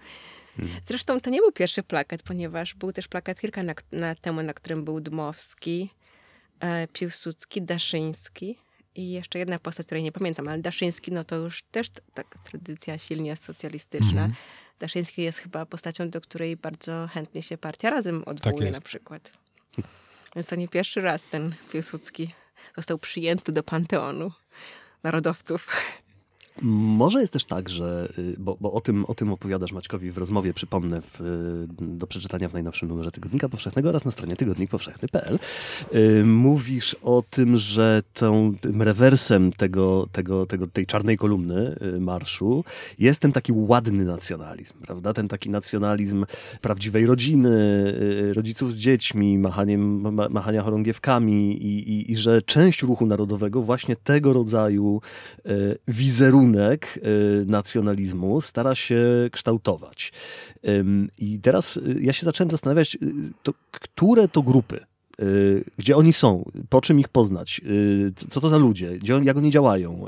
Zresztą 0.83 1.21
to 1.21 1.31
nie 1.31 1.41
był 1.41 1.53
pierwszy 1.53 1.83
plakat, 1.83 2.23
ponieważ 2.23 2.75
był 2.75 2.93
też 2.93 3.09
plakat 3.09 3.41
kilka 3.41 3.63
na, 3.63 3.75
na 3.93 4.15
temu, 4.15 4.43
na 4.43 4.55
którym 4.55 4.85
był 4.85 5.01
Dmowski, 5.01 5.91
e, 6.61 6.89
Piłsudski, 6.89 7.63
Daszyński 7.63 8.59
i 8.95 9.11
jeszcze 9.11 9.39
jedna 9.39 9.59
postać, 9.59 9.87
której 9.87 10.03
nie 10.03 10.13
pamiętam, 10.13 10.49
ale 10.49 10.59
Daszyński, 10.59 11.13
no 11.13 11.25
to 11.25 11.37
już 11.37 11.63
też 11.63 11.89
taka 12.15 12.39
tradycja 12.39 12.99
silnie 12.99 13.37
socjalistyczna. 13.37 14.25
Mm. 14.25 14.35
Daszyński 14.79 15.23
jest 15.23 15.39
chyba 15.39 15.67
postacią, 15.67 16.11
do 16.11 16.21
której 16.21 16.57
bardzo 16.57 17.09
chętnie 17.13 17.43
się 17.43 17.59
partia 17.59 17.91
razem 17.91 18.25
odwołuje 18.25 18.67
tak 18.67 18.75
na 18.75 18.81
przykład. 18.81 19.33
Więc 20.37 20.47
to 20.47 20.57
nie 20.57 20.69
pierwszy 20.69 21.01
raz 21.01 21.27
ten 21.27 21.55
Piłsudski 21.73 22.35
został 22.77 22.99
przyjęty 22.99 23.53
do 23.53 23.63
panteonu 23.63 24.33
narodowców. 25.03 25.69
Może 26.63 27.21
jest 27.21 27.33
też 27.33 27.45
tak, 27.45 27.69
że, 27.69 28.09
y, 28.19 28.37
bo, 28.39 28.57
bo, 28.61 28.73
o, 28.73 28.81
tym, 28.81 29.05
o 29.05 29.15
tym 29.15 29.33
opowiadasz 29.33 29.73
Maćkowi 29.73 30.11
w 30.11 30.19
rozmowie, 30.19 30.55
przypomnę, 30.55 31.03
w, 31.03 31.21
y, 31.21 31.87
do 31.87 32.07
przeczytania 32.07 32.49
w 32.49 32.53
najnowszym 32.53 32.89
numerze 32.89 33.11
Tygodnika 33.11 33.49
Powszechnego 33.49 33.89
oraz 33.89 34.05
na 34.05 34.11
stronie 34.11 34.37
tygodnikpowszechny.pl. 34.37 35.39
Yy, 35.93 36.25
mówisz 36.25 36.97
o 37.03 37.23
tym, 37.31 37.57
że 37.57 38.03
tą, 38.13 38.55
tym 38.61 38.83
rewersem 38.83 39.53
tego, 39.53 40.07
tego, 40.13 40.47
tego, 40.47 40.67
tej 40.67 40.87
czarnej 40.87 41.17
kolumny 41.17 41.77
y, 41.97 42.01
marszu 42.01 42.65
jest 42.99 43.21
ten 43.21 43.33
taki 43.33 43.53
ładny 43.55 44.05
nacjonalizm, 44.05 44.75
prawda? 44.83 45.13
Ten 45.13 45.29
taki 45.29 45.51
nacjonalizm 45.51 46.27
prawdziwej 46.61 47.07
rodziny, 47.07 47.55
rodziców 48.33 48.73
z 48.73 48.79
dziećmi, 48.79 49.39
machaniem, 49.39 50.01
machania 50.31 50.63
chorągiewkami 50.63 51.63
i, 51.63 51.91
i, 51.91 52.13
i 52.13 52.17
że 52.17 52.43
część 52.43 52.83
ruchu 52.83 53.07
narodowego 53.07 53.63
właśnie 53.63 53.97
tego 53.97 54.33
rodzaju 54.33 55.01
wizerunek 55.89 56.44
kierunek 56.45 56.99
y, 57.43 57.47
nacjonalizmu 57.47 58.41
stara 58.41 58.75
się 58.75 59.29
kształtować. 59.33 60.13
I 61.19 61.39
teraz 61.39 61.77
y, 61.77 61.99
ja 62.01 62.13
się 62.13 62.25
zacząłem 62.25 62.51
zastanawiać, 62.51 62.95
y, 62.95 62.99
to, 63.43 63.53
które 63.71 64.29
to 64.29 64.43
grupy 64.43 64.81
gdzie 65.79 65.97
oni 65.97 66.13
są, 66.13 66.51
po 66.69 66.81
czym 66.81 67.01
ich 67.01 67.09
poznać, 67.09 67.61
co 68.29 68.41
to 68.41 68.49
za 68.49 68.59
ludzie, 68.59 68.99
jak 69.23 69.37
oni 69.37 69.51
działają. 69.51 70.05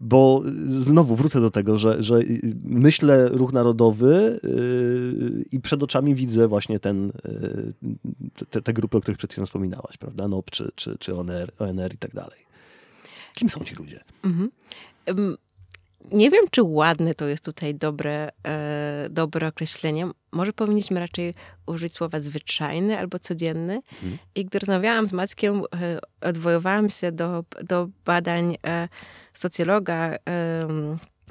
Bo 0.00 0.42
znowu 0.66 1.16
wrócę 1.16 1.40
do 1.40 1.50
tego, 1.50 1.78
że, 1.78 2.02
że 2.02 2.20
myślę 2.64 3.28
ruch 3.28 3.52
narodowy 3.52 4.40
i 5.52 5.60
przed 5.60 5.82
oczami 5.82 6.14
widzę 6.14 6.48
właśnie 6.48 6.80
ten, 6.80 7.12
te, 8.50 8.62
te 8.62 8.72
grupy, 8.72 8.96
o 8.96 9.00
których 9.00 9.18
przed 9.18 9.32
chwilą 9.32 9.46
wspominałaś, 9.46 9.96
prawda? 9.96 10.28
NOP 10.28 10.50
czy, 10.50 10.72
czy, 10.74 10.98
czy 10.98 11.16
ONR, 11.16 11.52
ONR 11.58 11.94
i 11.94 11.98
tak 11.98 12.14
dalej. 12.14 12.38
Kim 13.34 13.48
są 13.48 13.64
ci 13.64 13.74
ludzie? 13.74 14.00
Mhm. 14.22 14.50
Nie 16.12 16.30
wiem, 16.30 16.44
czy 16.50 16.62
ładne 16.62 17.14
to 17.14 17.28
jest 17.28 17.44
tutaj 17.44 17.74
dobre, 17.74 18.28
e, 18.46 19.06
dobre 19.10 19.48
określenie. 19.48 20.10
Może 20.32 20.52
powinniśmy 20.52 21.00
raczej 21.00 21.34
użyć 21.66 21.92
słowa 21.92 22.20
zwyczajny 22.20 22.98
albo 22.98 23.18
codzienny. 23.18 23.80
Mhm. 23.92 24.18
I 24.34 24.44
gdy 24.44 24.58
rozmawiałam 24.58 25.06
z 25.06 25.12
Maćkiem, 25.12 25.62
e, 25.74 25.98
odwoływałam 26.20 26.90
się 26.90 27.12
do, 27.12 27.44
do 27.62 27.88
badań 28.04 28.56
e, 28.66 28.88
socjologa 29.32 30.16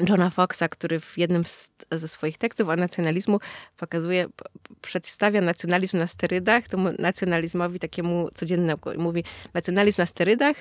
Johna 0.10 0.30
Foxa, 0.30 0.68
który 0.70 1.00
w 1.00 1.18
jednym 1.18 1.46
z, 1.46 1.72
ze 1.92 2.08
swoich 2.08 2.38
tekstów 2.38 2.70
o 2.70 2.76
nacjonalizmu 2.76 3.40
pokazuje, 3.78 4.28
przedstawia 4.82 5.42
nacjonalizm 5.42 5.98
na 5.98 6.08
sterydach, 6.08 6.68
temu 6.68 6.90
nacjonalizmowi 7.00 7.80
takiemu 7.80 8.30
codziennemu. 8.34 8.82
Mówi, 8.98 9.24
nacjonalizm 9.54 10.02
na 10.02 10.06
sterydach 10.06 10.56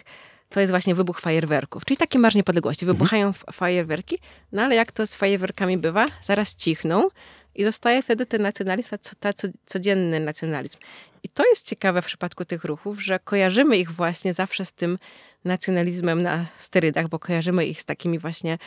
to 0.49 0.61
jest 0.61 0.73
właśnie 0.73 0.95
wybuch 0.95 1.21
fajerwerków, 1.21 1.85
czyli 1.85 1.97
taki 1.97 2.19
Marsz 2.19 2.35
Niepodległości. 2.35 2.85
Mhm. 2.85 2.97
Wybuchają 2.97 3.33
fajerwerki, 3.53 4.19
no 4.53 4.63
ale 4.63 4.75
jak 4.75 4.93
to 4.93 5.07
z 5.07 5.15
fajerwerkami 5.15 5.79
bywa? 5.79 6.07
Zaraz 6.21 6.55
cichną 6.55 7.09
i 7.55 7.65
zostaje 7.65 8.03
wtedy 8.03 8.27
ten 8.27 8.43
nacjonalizm, 8.43 8.89
ta, 9.21 9.33
ta 9.33 9.49
codzienny 9.67 10.21
nacjonalizm. 10.21 10.79
I 11.23 11.29
to 11.29 11.45
jest 11.47 11.67
ciekawe 11.67 12.03
w 12.03 12.07
przypadku 12.07 12.45
tych 12.45 12.65
ruchów, 12.65 13.03
że 13.03 13.19
kojarzymy 13.19 13.77
ich 13.79 13.93
właśnie 13.93 14.35
zawsze 14.35 14.65
z 14.65 14.73
tym 14.73 14.99
nacjonalizmem 15.45 16.23
na 16.23 16.47
sterydach, 16.57 17.09
bo 17.09 17.19
kojarzymy 17.19 17.67
ich 17.67 17.81
z 17.81 17.85
takimi 17.85 18.19
właśnie 18.19 18.59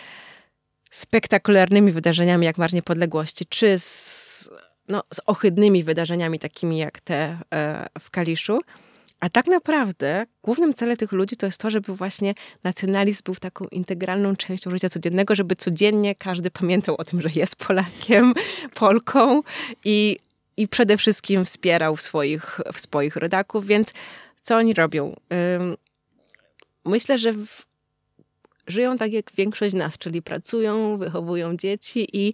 spektakularnymi 0.92 1.92
wydarzeniami 1.92 2.46
jak 2.46 2.58
Marsz 2.58 2.74
Niepodległości, 2.74 3.46
czy 3.46 3.80
z, 3.80 4.50
no, 4.88 5.04
z 5.14 5.22
ohydnymi 5.26 5.84
wydarzeniami 5.84 6.40
takimi 6.40 6.78
jak 6.78 7.00
te 7.00 7.38
e, 7.54 7.88
w 8.00 8.10
Kaliszu. 8.10 8.62
A 9.22 9.30
tak 9.30 9.48
naprawdę 9.48 10.26
głównym 10.44 10.74
celem 10.74 10.98
tych 10.98 11.12
ludzi 11.12 11.36
to 11.36 11.46
jest 11.46 11.62
to, 11.62 11.72
żeby 11.72 11.94
właśnie 11.94 12.34
nacjonalizm 12.64 13.24
był 13.26 13.36
taką 13.36 13.66
integralną 13.66 14.36
częścią 14.36 14.72
życia 14.72 14.90
codziennego, 14.90 15.36
żeby 15.36 15.56
codziennie 15.56 16.16
każdy 16.16 16.52
pamiętał 16.52 16.96
o 16.98 17.04
tym, 17.04 17.22
że 17.22 17.30
jest 17.36 17.56
Polakiem, 17.56 18.34
Polką 18.76 19.42
i, 19.86 20.20
i 20.58 20.68
przede 20.68 20.98
wszystkim 20.98 21.46
wspierał 21.46 21.98
swoich, 21.98 22.60
swoich 22.76 23.16
rodaków. 23.16 23.66
Więc 23.66 23.94
co 24.42 24.58
oni 24.58 24.74
robią? 24.74 25.16
Myślę, 26.86 27.18
że 27.18 27.34
w, 27.34 27.66
żyją 28.68 28.98
tak 28.98 29.14
jak 29.14 29.32
większość 29.32 29.76
nas, 29.76 29.98
czyli 29.98 30.22
pracują, 30.22 30.98
wychowują 30.98 31.58
dzieci 31.58 32.08
i 32.14 32.34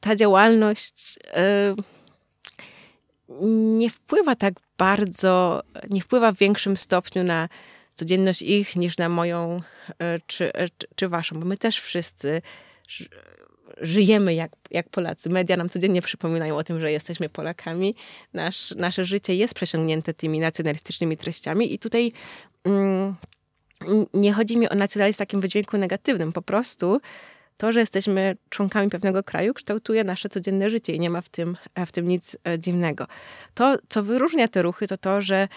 ta 0.00 0.16
działalność 0.16 1.18
nie 3.78 3.90
wpływa 3.90 4.34
tak 4.34 4.54
bardzo, 4.78 5.62
nie 5.90 6.00
wpływa 6.00 6.32
w 6.32 6.36
większym 6.36 6.76
stopniu 6.76 7.24
na 7.24 7.48
codzienność 7.94 8.42
ich 8.42 8.76
niż 8.76 8.98
na 8.98 9.08
moją 9.08 9.62
czy, 10.26 10.52
czy, 10.78 10.86
czy 10.94 11.08
waszą, 11.08 11.40
bo 11.40 11.46
my 11.46 11.56
też 11.56 11.80
wszyscy 11.80 12.42
żyjemy 13.80 14.34
jak, 14.34 14.52
jak 14.70 14.88
Polacy. 14.88 15.30
Media 15.30 15.56
nam 15.56 15.68
codziennie 15.68 16.02
przypominają 16.02 16.56
o 16.56 16.64
tym, 16.64 16.80
że 16.80 16.92
jesteśmy 16.92 17.28
Polakami. 17.28 17.94
Nasz, 18.34 18.74
nasze 18.76 19.04
życie 19.04 19.34
jest 19.34 19.54
przesiągnięte 19.54 20.14
tymi 20.14 20.40
nacjonalistycznymi 20.40 21.16
treściami 21.16 21.74
i 21.74 21.78
tutaj 21.78 22.12
mm, 22.64 23.14
nie 24.14 24.32
chodzi 24.32 24.56
mi 24.56 24.68
o 24.68 24.74
nacjonalizm 24.74 25.16
w 25.16 25.18
takim 25.18 25.40
wydźwięku 25.40 25.78
negatywnym. 25.78 26.32
Po 26.32 26.42
prostu 26.42 27.00
to, 27.58 27.72
że 27.72 27.80
jesteśmy 27.80 28.36
członkami 28.48 28.90
pewnego 28.90 29.22
kraju, 29.22 29.54
kształtuje 29.54 30.04
nasze 30.04 30.28
codzienne 30.28 30.70
życie 30.70 30.92
i 30.92 31.00
nie 31.00 31.10
ma 31.10 31.20
w 31.20 31.28
tym, 31.28 31.56
w 31.86 31.92
tym 31.92 32.08
nic 32.08 32.36
e, 32.44 32.58
dziwnego. 32.58 33.06
To, 33.54 33.76
co 33.88 34.02
wyróżnia 34.02 34.48
te 34.48 34.62
ruchy, 34.62 34.86
to 34.86 34.98
to, 34.98 35.22
że 35.22 35.48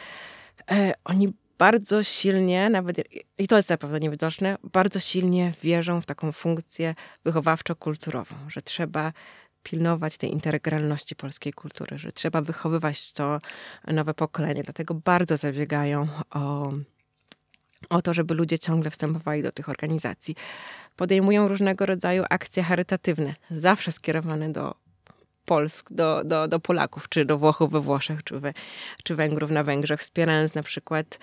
e, 0.71 0.93
oni 1.03 1.33
bardzo 1.57 2.03
silnie, 2.03 2.69
nawet 2.69 2.97
i 3.37 3.47
to 3.47 3.55
jest 3.55 3.67
zapewne 3.67 3.99
niewidoczne, 3.99 4.57
bardzo 4.63 4.99
silnie 4.99 5.53
wierzą 5.61 6.01
w 6.01 6.05
taką 6.05 6.31
funkcję 6.31 6.95
wychowawczo-kulturową, 7.25 8.33
że 8.47 8.61
trzeba 8.61 9.13
pilnować 9.63 10.17
tej 10.17 10.31
integralności 10.31 11.15
polskiej 11.15 11.53
kultury, 11.53 11.99
że 11.99 12.11
trzeba 12.11 12.41
wychowywać 12.41 13.13
to 13.13 13.39
nowe 13.87 14.13
pokolenie. 14.13 14.63
Dlatego 14.63 14.93
bardzo 14.93 15.37
zabiegają 15.37 16.07
o 16.29 16.71
o 17.89 18.01
to, 18.01 18.13
żeby 18.13 18.33
ludzie 18.33 18.59
ciągle 18.59 18.91
wstępowali 18.91 19.43
do 19.43 19.51
tych 19.51 19.69
organizacji. 19.69 20.35
Podejmują 20.95 21.47
różnego 21.47 21.85
rodzaju 21.85 22.23
akcje 22.29 22.63
charytatywne, 22.63 23.33
zawsze 23.51 23.91
skierowane 23.91 24.51
do 24.51 24.75
Polsk, 25.45 25.91
do, 25.91 26.23
do, 26.23 26.47
do 26.47 26.59
Polaków, 26.59 27.09
czy 27.09 27.25
do 27.25 27.37
Włochów 27.37 27.71
we 27.71 27.79
Włoszech, 27.79 28.23
czy, 28.23 28.39
we, 28.39 28.53
czy 29.03 29.15
Węgrów 29.15 29.51
na 29.51 29.63
Węgrzech, 29.63 29.99
wspierając 29.99 30.55
na 30.55 30.63
przykład 30.63 31.19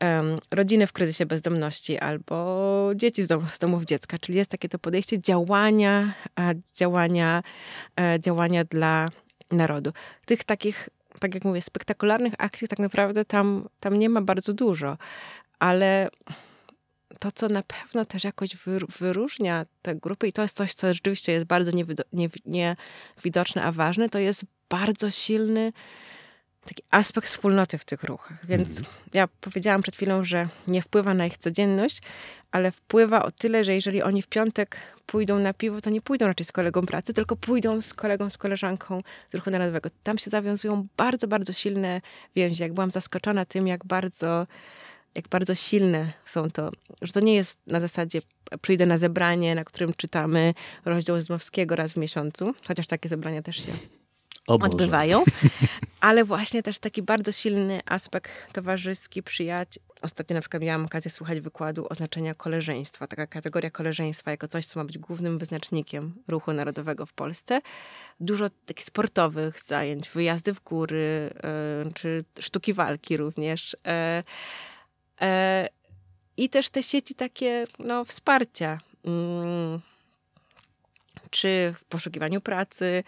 um, 0.00 0.38
rodziny 0.50 0.86
w 0.86 0.92
kryzysie 0.92 1.26
bezdomności 1.26 1.98
albo 1.98 2.90
dzieci 2.96 3.22
z, 3.22 3.26
dom, 3.26 3.48
z 3.48 3.58
domów 3.58 3.84
dziecka. 3.84 4.18
Czyli 4.18 4.38
jest 4.38 4.50
takie 4.50 4.68
to 4.68 4.78
podejście 4.78 5.18
działania, 5.18 6.12
działania, 6.74 7.42
e, 8.00 8.18
działania 8.20 8.64
dla 8.64 9.08
narodu. 9.50 9.92
Tych 10.26 10.44
takich 10.44 10.88
tak 11.20 11.34
jak 11.34 11.44
mówię, 11.44 11.62
spektakularnych 11.62 12.34
akcji 12.38 12.68
tak 12.68 12.78
naprawdę 12.78 13.24
tam, 13.24 13.68
tam 13.80 13.98
nie 13.98 14.08
ma 14.08 14.22
bardzo 14.22 14.52
dużo 14.52 14.98
ale 15.62 16.10
to, 17.18 17.32
co 17.32 17.48
na 17.48 17.62
pewno 17.62 18.04
też 18.04 18.24
jakoś 18.24 18.56
wyróżnia 19.00 19.66
te 19.82 19.94
grupy, 19.94 20.28
i 20.28 20.32
to 20.32 20.42
jest 20.42 20.56
coś, 20.56 20.74
co 20.74 20.94
rzeczywiście 20.94 21.32
jest 21.32 21.46
bardzo 21.46 21.72
niewidoczne, 23.16 23.62
a 23.62 23.72
ważne, 23.72 24.08
to 24.08 24.18
jest 24.18 24.44
bardzo 24.68 25.10
silny 25.10 25.72
taki 26.64 26.82
aspekt 26.90 27.26
wspólnoty 27.26 27.78
w 27.78 27.84
tych 27.84 28.02
ruchach. 28.02 28.46
Więc 28.46 28.78
mm. 28.78 28.90
ja 29.12 29.28
powiedziałam 29.40 29.82
przed 29.82 29.94
chwilą, 29.94 30.24
że 30.24 30.48
nie 30.66 30.82
wpływa 30.82 31.14
na 31.14 31.26
ich 31.26 31.36
codzienność, 31.36 32.00
ale 32.50 32.72
wpływa 32.72 33.24
o 33.24 33.30
tyle, 33.30 33.64
że 33.64 33.74
jeżeli 33.74 34.02
oni 34.02 34.22
w 34.22 34.26
piątek 34.26 34.76
pójdą 35.06 35.38
na 35.38 35.54
piwo, 35.54 35.80
to 35.80 35.90
nie 35.90 36.00
pójdą 36.00 36.26
raczej 36.26 36.46
z 36.46 36.52
kolegą 36.52 36.86
pracy, 36.86 37.12
tylko 37.12 37.36
pójdą 37.36 37.82
z 37.82 37.94
kolegą, 37.94 38.30
z 38.30 38.38
koleżanką 38.38 39.02
z 39.28 39.34
ruchu 39.34 39.50
narodowego. 39.50 39.90
Tam 40.02 40.18
się 40.18 40.30
zawiązują 40.30 40.86
bardzo, 40.96 41.28
bardzo 41.28 41.52
silne 41.52 42.00
więzi. 42.36 42.62
Jak 42.62 42.72
byłam 42.72 42.90
zaskoczona 42.90 43.44
tym, 43.44 43.66
jak 43.66 43.84
bardzo 43.84 44.46
jak 45.14 45.28
bardzo 45.28 45.54
silne 45.54 46.12
są 46.26 46.50
to, 46.50 46.70
że 47.02 47.12
to 47.12 47.20
nie 47.20 47.34
jest 47.34 47.60
na 47.66 47.80
zasadzie 47.80 48.20
przyjdę 48.62 48.86
na 48.86 48.96
zebranie, 48.96 49.54
na 49.54 49.64
którym 49.64 49.94
czytamy 49.96 50.54
rozdział 50.84 51.20
Zmowskiego 51.20 51.76
raz 51.76 51.92
w 51.92 51.96
miesiącu, 51.96 52.54
chociaż 52.68 52.86
takie 52.86 53.08
zebrania 53.08 53.42
też 53.42 53.56
się 53.56 53.72
odbywają, 54.46 55.24
ale 56.00 56.24
właśnie 56.24 56.62
też 56.62 56.78
taki 56.78 57.02
bardzo 57.02 57.32
silny 57.32 57.80
aspekt 57.86 58.52
towarzyski, 58.52 59.22
przyjaciół. 59.22 59.82
Ostatnio 60.02 60.34
na 60.34 60.40
przykład 60.40 60.62
miałam 60.62 60.84
okazję 60.84 61.10
słuchać 61.10 61.40
wykładu 61.40 61.86
o 61.90 61.94
znaczeniu 61.94 62.34
koleżeństwa. 62.34 63.06
Taka 63.06 63.26
kategoria 63.26 63.70
koleżeństwa 63.70 64.30
jako 64.30 64.48
coś, 64.48 64.66
co 64.66 64.80
ma 64.80 64.84
być 64.84 64.98
głównym 64.98 65.38
wyznacznikiem 65.38 66.14
ruchu 66.28 66.52
narodowego 66.52 67.06
w 67.06 67.12
Polsce. 67.12 67.60
Dużo 68.20 68.46
takich 68.66 68.84
sportowych 68.84 69.60
zajęć, 69.60 70.08
wyjazdy 70.08 70.54
w 70.54 70.60
góry, 70.60 71.30
yy, 71.84 71.92
czy 71.92 72.24
sztuki 72.40 72.72
walki 72.72 73.16
również. 73.16 73.76
E, 75.22 75.68
I 76.36 76.48
też 76.48 76.70
te 76.70 76.82
sieci 76.82 77.14
takie 77.14 77.66
no, 77.78 78.04
wsparcia. 78.04 78.78
Mm, 79.04 79.80
czy 81.30 81.74
w 81.76 81.84
poszukiwaniu 81.84 82.40
pracy, 82.40 83.04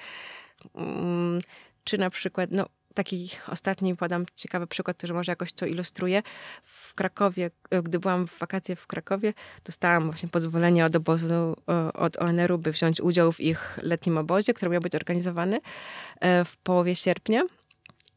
mm, 0.74 1.40
czy 1.84 1.98
na 1.98 2.10
przykład, 2.10 2.50
no 2.52 2.66
taki 2.94 3.30
ostatni 3.48 3.96
podam 3.96 4.24
ciekawy 4.36 4.66
przykład, 4.66 5.02
że 5.02 5.14
może 5.14 5.32
jakoś 5.32 5.52
to 5.52 5.66
ilustruje. 5.66 6.22
W 6.62 6.94
Krakowie, 6.94 7.50
e, 7.70 7.82
gdy 7.82 7.98
byłam 7.98 8.26
w 8.26 8.38
wakacje 8.38 8.76
w 8.76 8.86
Krakowie, 8.86 9.34
dostałam 9.64 10.04
właśnie 10.04 10.28
pozwolenie 10.28 10.84
od 10.84 10.96
obozu, 10.96 11.56
od 11.94 12.16
ONR-u, 12.16 12.58
by 12.58 12.72
wziąć 12.72 13.00
udział 13.00 13.32
w 13.32 13.40
ich 13.40 13.78
letnim 13.82 14.18
obozie, 14.18 14.54
który 14.54 14.70
miał 14.70 14.80
być 14.80 14.94
organizowany 14.94 15.60
e, 16.20 16.44
w 16.44 16.56
połowie 16.56 16.96
sierpnia. 16.96 17.42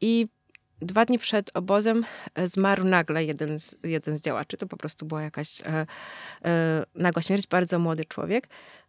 I 0.01 0.27
dwa 0.81 1.05
dni 1.05 1.19
przed 1.19 1.51
obozem 1.53 2.05
e, 2.35 2.47
zmarł 2.47 2.83
nagle 2.83 3.23
jeden 3.23 3.59
z, 3.59 3.77
jeden 3.83 4.17
z 4.17 4.21
działaczy. 4.21 4.57
To 4.57 4.67
po 4.67 4.77
prostu 4.77 5.05
była 5.05 5.21
jakaś 5.21 5.61
e, 5.61 5.85
e, 6.45 6.83
nagła 6.95 7.21
śmierć, 7.21 7.47
bardzo 7.47 7.79
młody 7.79 8.05
człowiek. 8.05 8.47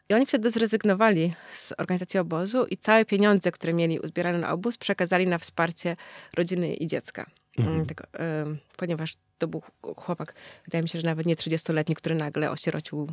I 0.09 0.14
oni 0.14 0.26
wtedy 0.26 0.51
zrezygnowali 0.51 1.34
z 1.53 1.72
organizacji 1.78 2.20
obozu 2.20 2.66
i 2.66 2.76
całe 2.76 3.05
pieniądze, 3.05 3.53
które 3.53 3.72
mieli 3.72 4.01
uzbierane 4.01 4.39
na 4.39 4.53
obóz, 4.53 4.76
przekazali 4.76 5.26
na 5.26 5.39
wsparcie 5.39 5.97
rodziny 6.36 6.74
i 6.74 6.86
dziecka. 6.86 7.26
Mm, 7.59 7.70
mhm. 7.70 7.86
Tego, 7.86 8.05
e, 8.05 8.47
ponieważ 8.76 9.14
to 9.39 9.49
był 9.49 9.62
chłopak, 9.97 10.34
wydaje 10.64 10.82
mi 10.82 10.89
się, 10.89 11.01
że 11.01 11.07
nawet 11.07 11.26
nie 11.26 11.36
30-letni, 11.36 11.95
który 11.95 12.14
nagle 12.14 12.51
osierocił 12.51 13.09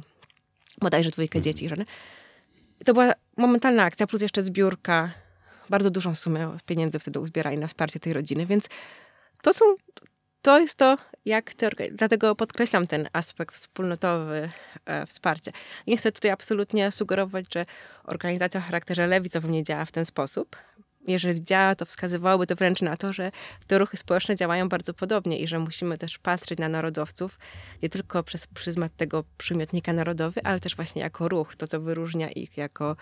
bodajże 0.81 1.09
dwójkę 1.09 1.37
mhm. 1.37 1.43
dzieci 1.43 1.65
i 1.65 1.69
żonę. 1.69 1.85
To 2.85 2.93
była 2.93 3.13
momentalna 3.37 3.83
akcja, 3.83 4.07
plus 4.07 4.21
jeszcze 4.21 4.43
zbiórka 4.43 5.24
bardzo 5.69 5.89
dużą 5.89 6.15
sumę 6.15 6.57
pieniędzy 6.65 6.99
wtedy 6.99 7.19
uzbierali 7.19 7.57
na 7.57 7.67
wsparcie 7.67 7.99
tej 7.99 8.13
rodziny, 8.13 8.45
więc 8.45 8.69
to 9.41 9.53
są, 9.53 9.65
to 10.41 10.59
jest 10.59 10.75
to, 10.75 10.97
jak 11.25 11.53
te, 11.53 11.69
dlatego 11.91 12.35
podkreślam 12.35 12.87
ten 12.87 13.09
aspekt 13.13 13.55
wspólnotowy 13.55 14.49
e, 14.85 15.05
wsparcia. 15.05 15.51
Nie 15.87 15.97
chcę 15.97 16.11
tutaj 16.11 16.31
absolutnie 16.31 16.91
sugerować, 16.91 17.45
że 17.53 17.65
organizacja 18.03 18.59
o 18.59 18.63
charakterze 18.63 19.07
lewicowym 19.07 19.51
nie 19.51 19.63
działa 19.63 19.85
w 19.85 19.91
ten 19.91 20.05
sposób. 20.05 20.55
Jeżeli 21.07 21.43
działa, 21.43 21.75
to 21.75 21.85
wskazywałoby 21.85 22.47
to 22.47 22.55
wręcz 22.55 22.81
na 22.81 22.97
to, 22.97 23.13
że 23.13 23.31
te 23.67 23.77
ruchy 23.77 23.97
społeczne 23.97 24.35
działają 24.35 24.69
bardzo 24.69 24.93
podobnie 24.93 25.39
i 25.39 25.47
że 25.47 25.59
musimy 25.59 25.97
też 25.97 26.17
patrzeć 26.17 26.59
na 26.59 26.69
narodowców 26.69 27.39
nie 27.83 27.89
tylko 27.89 28.23
przez 28.23 28.47
pryzmat 28.47 28.95
tego 28.95 29.23
przymiotnika 29.37 29.93
narodowy, 29.93 30.43
ale 30.43 30.59
też 30.59 30.75
właśnie 30.75 31.01
jako 31.01 31.29
ruch, 31.29 31.55
to 31.55 31.67
co 31.67 31.81
wyróżnia 31.81 32.29
ich 32.29 32.57
jako 32.57 32.95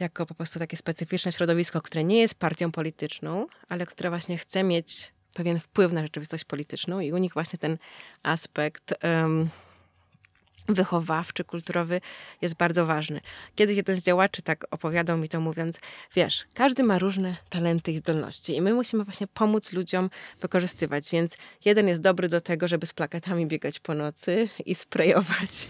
jako 0.00 0.26
po 0.26 0.34
prostu 0.34 0.58
takie 0.58 0.76
specyficzne 0.76 1.32
środowisko, 1.32 1.80
które 1.80 2.04
nie 2.04 2.20
jest 2.20 2.34
partią 2.34 2.72
polityczną, 2.72 3.46
ale 3.68 3.86
które 3.86 4.10
właśnie 4.10 4.38
chce 4.38 4.62
mieć 4.62 5.12
pewien 5.34 5.60
wpływ 5.60 5.92
na 5.92 6.02
rzeczywistość 6.02 6.44
polityczną 6.44 7.00
i 7.00 7.12
u 7.12 7.18
nich 7.18 7.32
właśnie 7.32 7.58
ten 7.58 7.78
aspekt 8.22 8.94
um, 9.04 9.48
wychowawczy, 10.68 11.44
kulturowy 11.44 12.00
jest 12.42 12.54
bardzo 12.54 12.86
ważny. 12.86 13.20
Kiedyś 13.54 13.76
jeden 13.76 13.96
z 13.96 14.02
działaczy 14.02 14.42
tak 14.42 14.64
opowiadał 14.70 15.18
mi 15.18 15.28
to 15.28 15.40
mówiąc, 15.40 15.80
wiesz, 16.14 16.44
każdy 16.54 16.82
ma 16.82 16.98
różne 16.98 17.36
talenty 17.50 17.92
i 17.92 17.98
zdolności 17.98 18.56
i 18.56 18.62
my 18.62 18.74
musimy 18.74 19.04
właśnie 19.04 19.26
pomóc 19.26 19.72
ludziom 19.72 20.10
wykorzystywać, 20.40 21.10
więc 21.10 21.36
jeden 21.64 21.88
jest 21.88 22.02
dobry 22.02 22.28
do 22.28 22.40
tego, 22.40 22.68
żeby 22.68 22.86
z 22.86 22.92
plakatami 22.92 23.46
biegać 23.46 23.78
po 23.78 23.94
nocy 23.94 24.48
i 24.66 24.74
sprayować, 24.74 25.68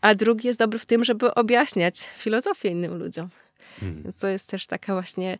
a 0.00 0.14
drugi 0.14 0.46
jest 0.46 0.58
dobry 0.58 0.78
w 0.78 0.86
tym, 0.86 1.04
żeby 1.04 1.34
objaśniać 1.34 2.08
filozofię 2.16 2.68
innym 2.68 2.98
ludziom. 2.98 3.28
Hmm. 3.80 4.12
To 4.20 4.28
jest 4.28 4.50
też 4.50 4.66
taka 4.66 4.92
właśnie 4.92 5.38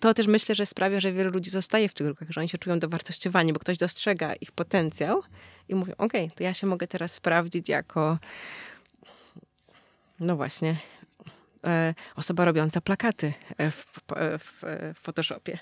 to 0.00 0.14
też 0.14 0.26
myślę, 0.26 0.54
że 0.54 0.66
sprawia, 0.66 1.00
że 1.00 1.12
wielu 1.12 1.30
ludzi 1.30 1.50
zostaje 1.50 1.88
w 1.88 1.94
tych 1.94 2.06
grupach, 2.06 2.30
że 2.30 2.40
oni 2.40 2.48
się 2.48 2.58
czują 2.58 2.78
dowartościowani, 2.78 3.52
bo 3.52 3.60
ktoś 3.60 3.78
dostrzega 3.78 4.34
ich 4.34 4.52
potencjał 4.52 5.22
i 5.68 5.74
mówią, 5.74 5.92
okej, 5.98 6.24
okay, 6.24 6.36
to 6.36 6.42
ja 6.42 6.54
się 6.54 6.66
mogę 6.66 6.86
teraz 6.86 7.12
sprawdzić 7.12 7.68
jako 7.68 8.18
no 10.20 10.36
właśnie 10.36 10.76
e, 11.64 11.94
osoba 12.16 12.44
robiąca 12.44 12.80
plakaty 12.80 13.32
w, 13.58 13.72
w, 13.72 14.02
w, 14.38 14.62
w 14.94 15.00
Photoshopie. 15.00 15.58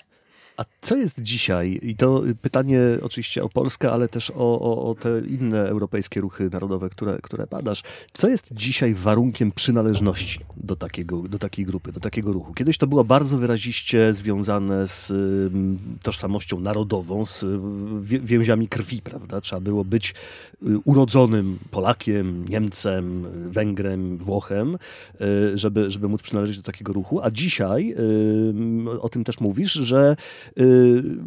A 0.57 0.65
co 0.81 0.95
jest 0.95 1.21
dzisiaj, 1.21 1.79
i 1.81 1.95
to 1.95 2.23
pytanie 2.41 2.79
oczywiście 3.01 3.43
o 3.43 3.49
Polskę, 3.49 3.91
ale 3.91 4.07
też 4.07 4.31
o, 4.31 4.61
o, 4.61 4.89
o, 4.89 4.95
te 4.95 5.09
inne 5.19 5.69
europejskie 5.69 6.21
ruchy 6.21 6.49
narodowe, 6.51 6.89
które, 6.89 7.17
które 7.23 7.47
badasz, 7.47 7.83
co 8.13 8.27
jest 8.27 8.53
dzisiaj 8.53 8.93
warunkiem 8.93 9.51
przynależności 9.51 10.39
do, 10.57 10.75
takiego, 10.75 11.21
do 11.21 11.39
takiej 11.39 11.65
grupy, 11.65 11.91
do 11.91 11.99
takiego 11.99 12.33
ruchu? 12.33 12.53
Kiedyś 12.53 12.77
to 12.77 12.87
było 12.87 13.03
bardzo 13.03 13.37
wyraziście 13.37 14.13
związane 14.13 14.87
z 14.87 15.13
tożsamością 16.03 16.59
narodową, 16.59 17.25
z 17.25 17.45
więziami 18.01 18.67
krwi, 18.67 19.01
prawda? 19.01 19.41
Trzeba 19.41 19.59
było 19.59 19.85
być 19.85 20.13
y, 20.63 20.79
urodzonym 20.85 21.59
Polakiem, 21.71 22.45
Niemcem, 22.47 23.27
Węgrem, 23.51 24.17
Włochem, 24.17 24.77
y, 25.21 25.57
żeby, 25.57 25.91
żeby 25.91 26.07
móc 26.07 26.21
przynależeć 26.21 26.57
do 26.57 26.63
takiego 26.63 26.93
ruchu. 26.93 27.21
A 27.21 27.31
dzisiaj, 27.31 27.95
o 29.01 29.09
tym 29.09 29.23
też 29.23 29.39
mówisz, 29.39 29.73
że 29.73 30.15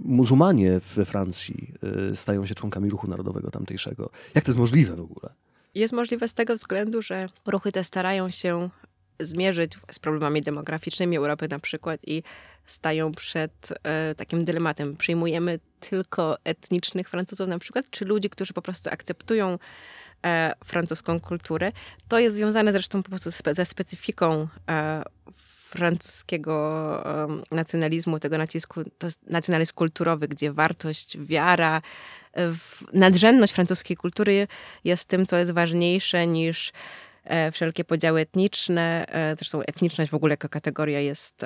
muzułmanie 0.04 0.80
we 0.96 1.04
Francji 1.04 1.74
y, 2.12 2.16
stają 2.16 2.46
się 2.46 2.54
członkami 2.54 2.90
ruchu 2.90 3.08
narodowego 3.08 3.50
tamtejszego. 3.50 4.10
Jak 4.34 4.44
to 4.44 4.50
jest 4.50 4.58
możliwe 4.58 4.96
w 4.96 5.00
ogóle? 5.00 5.34
Jest 5.74 5.94
możliwe 5.94 6.28
z 6.28 6.34
tego 6.34 6.54
względu, 6.54 7.02
że 7.02 7.28
ruchy 7.46 7.72
te 7.72 7.84
starają 7.84 8.30
się 8.30 8.70
zmierzyć 9.20 9.72
z 9.90 9.98
problemami 9.98 10.40
demograficznymi 10.40 11.16
Europy 11.16 11.48
na 11.48 11.58
przykład 11.58 12.00
i 12.06 12.22
stają 12.66 13.12
przed 13.12 13.72
e, 13.82 14.14
takim 14.14 14.44
dylematem. 14.44 14.96
Przyjmujemy 14.96 15.58
tylko 15.80 16.36
etnicznych 16.44 17.08
Francuzów 17.08 17.48
na 17.48 17.58
przykład, 17.58 17.90
czy 17.90 18.04
ludzi, 18.04 18.30
którzy 18.30 18.52
po 18.52 18.62
prostu 18.62 18.90
akceptują 18.90 19.58
e, 20.26 20.52
francuską 20.64 21.20
kulturę. 21.20 21.72
To 22.08 22.18
jest 22.18 22.36
związane 22.36 22.72
zresztą 22.72 23.02
po 23.02 23.08
prostu 23.08 23.30
ze 23.52 23.64
specyfiką 23.64 24.48
e, 24.70 25.02
francuskiego 25.70 27.04
nacjonalizmu, 27.50 28.18
tego 28.18 28.38
nacisku, 28.38 28.82
to 28.98 29.06
jest 29.06 29.20
nacjonalizm 29.26 29.74
kulturowy, 29.74 30.28
gdzie 30.28 30.52
wartość, 30.52 31.18
wiara, 31.18 31.82
nadrzędność 32.92 33.52
francuskiej 33.52 33.96
kultury 33.96 34.48
jest 34.84 35.08
tym, 35.08 35.26
co 35.26 35.36
jest 35.36 35.52
ważniejsze 35.52 36.26
niż 36.26 36.72
e, 37.24 37.52
wszelkie 37.52 37.84
podziały 37.84 38.20
etniczne. 38.20 39.06
E, 39.08 39.34
zresztą 39.38 39.60
etniczność 39.60 40.10
w 40.10 40.14
ogóle 40.14 40.32
jako 40.32 40.48
kategoria 40.48 41.00
jest... 41.00 41.44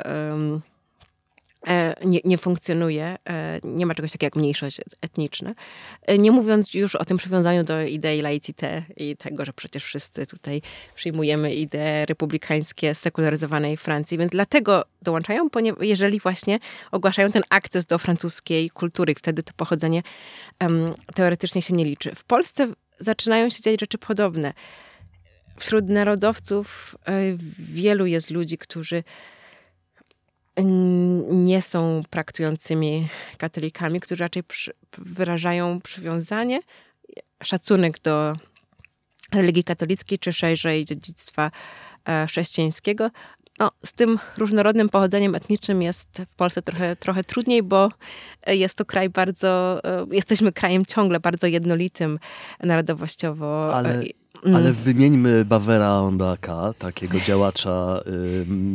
E, 1.67 1.95
nie, 2.05 2.21
nie, 2.25 2.39
funkcjonuje, 2.39 3.17
e, 3.29 3.61
nie 3.65 3.87
ma 3.87 3.95
czegoś 3.95 4.13
takiego 4.13 4.27
jak 4.27 4.37
mniejszość 4.37 4.81
etniczna. 5.01 5.55
E, 6.03 6.19
nie 6.19 6.31
mówiąc 6.31 6.75
już 6.75 6.97
o 6.97 7.05
tym 7.05 7.17
przywiązaniu 7.17 7.65
do 7.65 7.83
idei 7.83 8.23
laicite 8.23 8.83
i 8.97 9.17
tego, 9.17 9.45
że 9.45 9.53
przecież 9.53 9.85
wszyscy 9.85 10.27
tutaj 10.27 10.63
przyjmujemy 10.95 11.55
idee 11.55 12.07
republikańskie 12.09 12.95
sekularyzowanej 12.95 13.77
Francji, 13.77 14.19
więc 14.19 14.31
dlatego 14.31 14.85
dołączają, 15.03 15.49
jeżeli 15.81 16.21
właśnie 16.21 16.59
ogłaszają 16.93 17.31
ten 17.31 17.43
akces 17.51 17.87
do 17.87 17.99
francuskiej 17.99 18.71
kultury, 18.71 19.15
wtedy 19.15 19.43
to 19.43 19.53
pochodzenie 19.57 20.03
um, 20.61 20.95
teoretycznie 21.15 21.63
się 21.63 21.75
nie 21.75 21.85
liczy. 21.85 22.15
W 22.15 22.25
Polsce 22.25 22.73
zaczynają 22.99 23.51
się 23.51 23.63
dziać 23.63 23.81
rzeczy 23.81 23.99
podobne. 23.99 24.53
Wśród 25.59 25.89
narodowców 25.89 26.97
wielu 27.59 28.07
jest 28.07 28.31
ludzi, 28.31 28.59
którzy 28.59 29.03
nie 31.31 31.63
są 31.63 32.03
praktykującymi 32.11 33.09
katolikami, 33.37 34.01
którzy 34.01 34.23
raczej 34.25 34.43
przy, 34.45 34.73
wyrażają 34.99 35.81
przywiązanie, 35.81 36.61
szacunek 37.43 38.01
do 38.03 38.37
religii 39.33 39.65
katolickiej, 39.65 40.19
czy 40.19 40.33
szerzej 40.33 40.85
dziedzictwa 40.85 41.51
e, 42.05 42.27
chrześcijańskiego. 42.27 43.11
No, 43.59 43.71
z 43.85 43.93
tym 43.93 44.19
różnorodnym 44.37 44.89
pochodzeniem 44.89 45.35
etnicznym 45.35 45.83
jest 45.83 46.23
w 46.29 46.35
Polsce 46.35 46.63
trochę, 46.63 46.97
trochę 46.97 47.25
trudniej, 47.25 47.63
bo 47.63 47.89
jest 48.47 48.79
to 48.79 48.85
kraj 48.85 49.11
bardzo, 49.11 49.81
e, 49.85 50.07
jesteśmy 50.11 50.53
krajem 50.53 50.87
ciągle 50.87 51.21
bardzo 51.21 51.47
jednolitym 51.47 52.19
narodowościowo. 52.63 53.75
Ale 53.75 53.91
Mm. 53.95 54.24
Ale 54.53 54.73
wymieńmy 54.73 55.45
Bavera 55.45 56.01
Ondaka, 56.01 56.75
takiego 56.79 57.21
działacza 57.21 58.01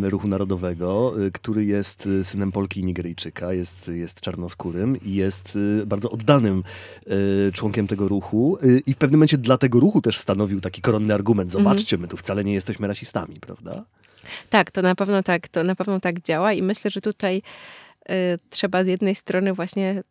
y, 0.04 0.10
ruchu 0.10 0.28
narodowego, 0.28 1.14
y, 1.26 1.32
który 1.32 1.66
jest 1.66 2.06
y, 2.06 2.24
synem 2.24 2.52
Polki 2.52 2.80
i 2.80 2.86
Nigeryjczyka, 2.86 3.54
jest, 3.54 3.88
jest 3.88 4.22
czarnoskórym 4.22 5.02
i 5.02 5.14
jest 5.14 5.56
y, 5.56 5.86
bardzo 5.86 6.12
oddanym 6.12 6.64
y, 7.48 7.52
członkiem 7.54 7.88
tego 7.88 8.08
ruchu 8.08 8.58
y, 8.64 8.82
i 8.86 8.94
w 8.94 8.98
pewnym 8.98 9.18
momencie 9.18 9.38
dla 9.38 9.58
tego 9.58 9.80
ruchu 9.80 10.02
też 10.02 10.18
stanowił 10.18 10.62
taki 10.62 10.82
koronny 10.82 11.14
argument. 11.14 11.56
Mhm. 11.56 11.64
Zobaczcie, 11.64 11.98
my 11.98 12.08
tu 12.08 12.18
wcale 12.18 12.44
nie 12.44 12.54
jesteśmy 12.54 12.88
rasistami, 12.88 13.40
prawda? 13.40 13.84
Tak, 14.50 14.72
to 14.72 14.82
na 14.82 14.96
pewno 14.96 15.24
tak, 15.24 15.48
to 15.48 15.64
na 15.64 15.76
pewno 15.76 16.00
tak 16.00 16.20
działa 16.22 16.54
i 16.54 16.62
myślę, 16.62 16.92
że 16.92 17.02
tutaj 17.02 17.42
trzeba 18.50 18.84
z 18.84 18.88
jednej 18.88 19.16
strony 19.16 19.54
właśnie 19.54 20.04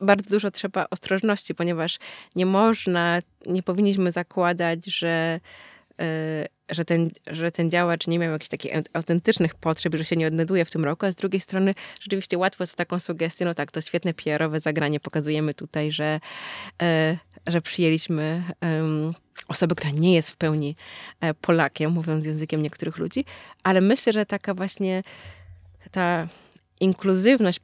bardzo 0.00 0.30
dużo 0.30 0.50
trzeba 0.50 0.86
ostrożności, 0.90 1.54
ponieważ 1.54 1.98
nie 2.36 2.46
można, 2.46 3.20
nie 3.46 3.62
powinniśmy 3.62 4.12
zakładać, 4.12 4.86
że 4.86 5.40
e, 6.00 6.46
że 6.70 6.84
ten, 6.84 7.10
że 7.26 7.50
ten 7.50 7.70
działacz 7.70 8.06
nie 8.06 8.18
miał 8.18 8.32
jakichś 8.32 8.48
takich 8.48 8.72
autentycznych 8.92 9.54
potrzeb, 9.54 9.94
że 9.94 10.04
się 10.04 10.16
nie 10.16 10.26
odnajduje 10.26 10.64
w 10.64 10.70
tym 10.70 10.84
roku, 10.84 11.06
a 11.06 11.12
z 11.12 11.16
drugiej 11.16 11.40
strony 11.40 11.74
rzeczywiście 12.00 12.38
łatwo 12.38 12.66
z 12.66 12.74
taką 12.74 12.98
sugestią, 12.98 13.44
no 13.44 13.54
tak, 13.54 13.70
to 13.70 13.80
świetne 13.80 14.14
PR-owe 14.14 14.60
zagranie, 14.60 15.00
pokazujemy 15.00 15.54
tutaj, 15.54 15.92
że, 15.92 16.20
e, 16.82 17.16
że 17.46 17.60
przyjęliśmy 17.60 18.42
osobę, 19.48 19.74
która 19.74 19.90
nie 19.90 20.14
jest 20.14 20.30
w 20.30 20.36
pełni 20.36 20.76
e, 21.20 21.34
Polakiem, 21.34 21.92
mówiąc 21.92 22.26
językiem 22.26 22.62
niektórych 22.62 22.98
ludzi, 22.98 23.24
ale 23.62 23.80
myślę, 23.80 24.12
że 24.12 24.26
taka 24.26 24.54
właśnie 24.54 25.02
ta 25.90 26.28
inkluzywność, 26.80 27.60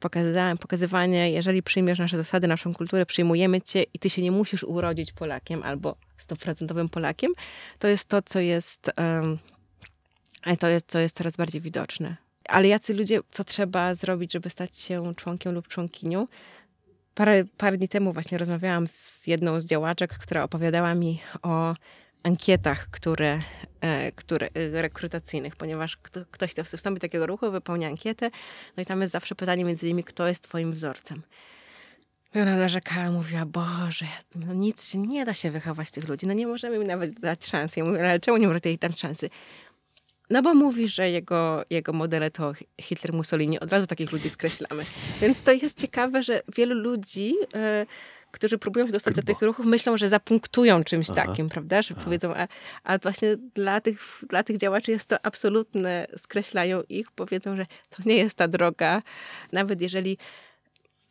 pokazywanie, 0.59 1.31
jeżeli 1.31 1.63
przyjmiesz 1.63 1.99
nasze 1.99 2.17
zasady, 2.17 2.47
naszą 2.47 2.73
kulturę, 2.73 3.05
przyjmujemy 3.05 3.61
cię 3.61 3.83
i 3.93 3.99
ty 3.99 4.09
się 4.09 4.21
nie 4.21 4.31
musisz 4.31 4.63
urodzić 4.63 5.11
Polakiem 5.11 5.63
albo 5.63 5.95
stuprocentowym 6.17 6.89
Polakiem, 6.89 7.31
to 7.79 7.87
jest 7.87 8.05
to, 8.05 8.21
co 8.21 8.39
jest, 8.39 8.91
um, 8.97 9.39
to 10.59 10.67
jest, 10.67 10.85
co 10.87 10.99
jest 10.99 11.17
coraz 11.17 11.37
bardziej 11.37 11.61
widoczne. 11.61 12.15
Ale 12.49 12.67
jacy 12.67 12.93
ludzie, 12.93 13.19
co 13.31 13.43
trzeba 13.43 13.95
zrobić, 13.95 14.33
żeby 14.33 14.49
stać 14.49 14.79
się 14.79 15.13
członkiem 15.15 15.53
lub 15.53 15.67
członkinią? 15.67 16.27
Parę, 17.15 17.43
parę 17.57 17.77
dni 17.77 17.87
temu 17.87 18.13
właśnie 18.13 18.37
rozmawiałam 18.37 18.87
z 18.87 19.27
jedną 19.27 19.61
z 19.61 19.65
działaczek, 19.65 20.17
która 20.17 20.43
opowiadała 20.43 20.95
mi 20.95 21.21
o 21.41 21.75
ankietach, 22.23 22.89
które, 22.91 23.39
e, 23.81 24.11
które 24.11 24.47
e, 24.47 24.81
rekrutacyjnych, 24.81 25.55
ponieważ 25.55 25.97
kto, 25.97 26.19
ktoś 26.31 26.51
chce 26.51 26.63
wstąpić 26.63 27.01
do 27.01 27.07
takiego 27.07 27.27
ruchu, 27.27 27.51
wypełnia 27.51 27.87
ankietę, 27.87 28.31
no 28.77 28.83
i 28.83 28.85
tam 28.85 29.01
jest 29.01 29.13
zawsze 29.13 29.35
pytanie 29.35 29.65
między 29.65 29.85
innymi, 29.85 30.03
kto 30.03 30.27
jest 30.27 30.43
twoim 30.43 30.71
wzorcem. 30.71 31.21
I 32.35 32.39
ona 32.39 32.57
narzekała, 32.57 33.11
mówiła, 33.11 33.45
Boże, 33.45 34.05
no 34.35 34.53
nic 34.53 34.89
się 34.89 34.97
nie 34.97 35.25
da 35.25 35.33
się 35.33 35.51
wychować 35.51 35.91
tych 35.91 36.07
ludzi, 36.07 36.27
no 36.27 36.33
nie 36.33 36.47
możemy 36.47 36.75
im 36.75 36.87
nawet 36.87 37.19
dać 37.19 37.45
szansy. 37.45 37.79
Ja 37.79 37.85
mówię, 37.85 37.99
ale 37.99 38.19
czemu 38.19 38.37
nie 38.37 38.47
możecie 38.47 38.77
dać 38.77 38.99
szansy? 38.99 39.29
No 40.29 40.41
bo 40.41 40.53
mówi, 40.53 40.87
że 40.87 41.09
jego, 41.09 41.63
jego 41.69 41.93
modele 41.93 42.31
to 42.31 42.53
Hitler, 42.81 43.13
Mussolini, 43.13 43.59
od 43.59 43.71
razu 43.71 43.87
takich 43.87 44.11
ludzi 44.11 44.29
skreślamy. 44.29 44.85
Więc 45.21 45.41
to 45.41 45.51
jest 45.51 45.81
ciekawe, 45.81 46.23
że 46.23 46.41
wielu 46.55 46.75
ludzi... 46.75 47.35
Yy, 47.53 47.85
którzy 48.33 48.57
próbują 48.57 48.85
się 48.85 48.93
dostać 48.93 49.15
do 49.15 49.23
tych 49.23 49.41
ruchów, 49.41 49.65
myślą, 49.65 49.97
że 49.97 50.09
zapunktują 50.09 50.83
czymś 50.83 51.09
Aha. 51.09 51.25
takim, 51.25 51.49
prawda? 51.49 51.81
Że 51.81 51.93
Aha. 51.97 52.03
powiedzą, 52.05 52.35
a, 52.35 52.47
a 52.83 52.97
właśnie 52.97 53.37
dla 53.55 53.81
tych, 53.81 54.23
dla 54.29 54.43
tych 54.43 54.57
działaczy 54.57 54.91
jest 54.91 55.09
to 55.09 55.25
absolutne, 55.25 56.07
skreślają 56.17 56.81
ich, 56.89 57.11
powiedzą, 57.11 57.55
że 57.55 57.65
to 57.89 57.97
nie 58.05 58.15
jest 58.15 58.37
ta 58.37 58.47
droga. 58.47 59.01
Nawet 59.51 59.81
jeżeli 59.81 60.17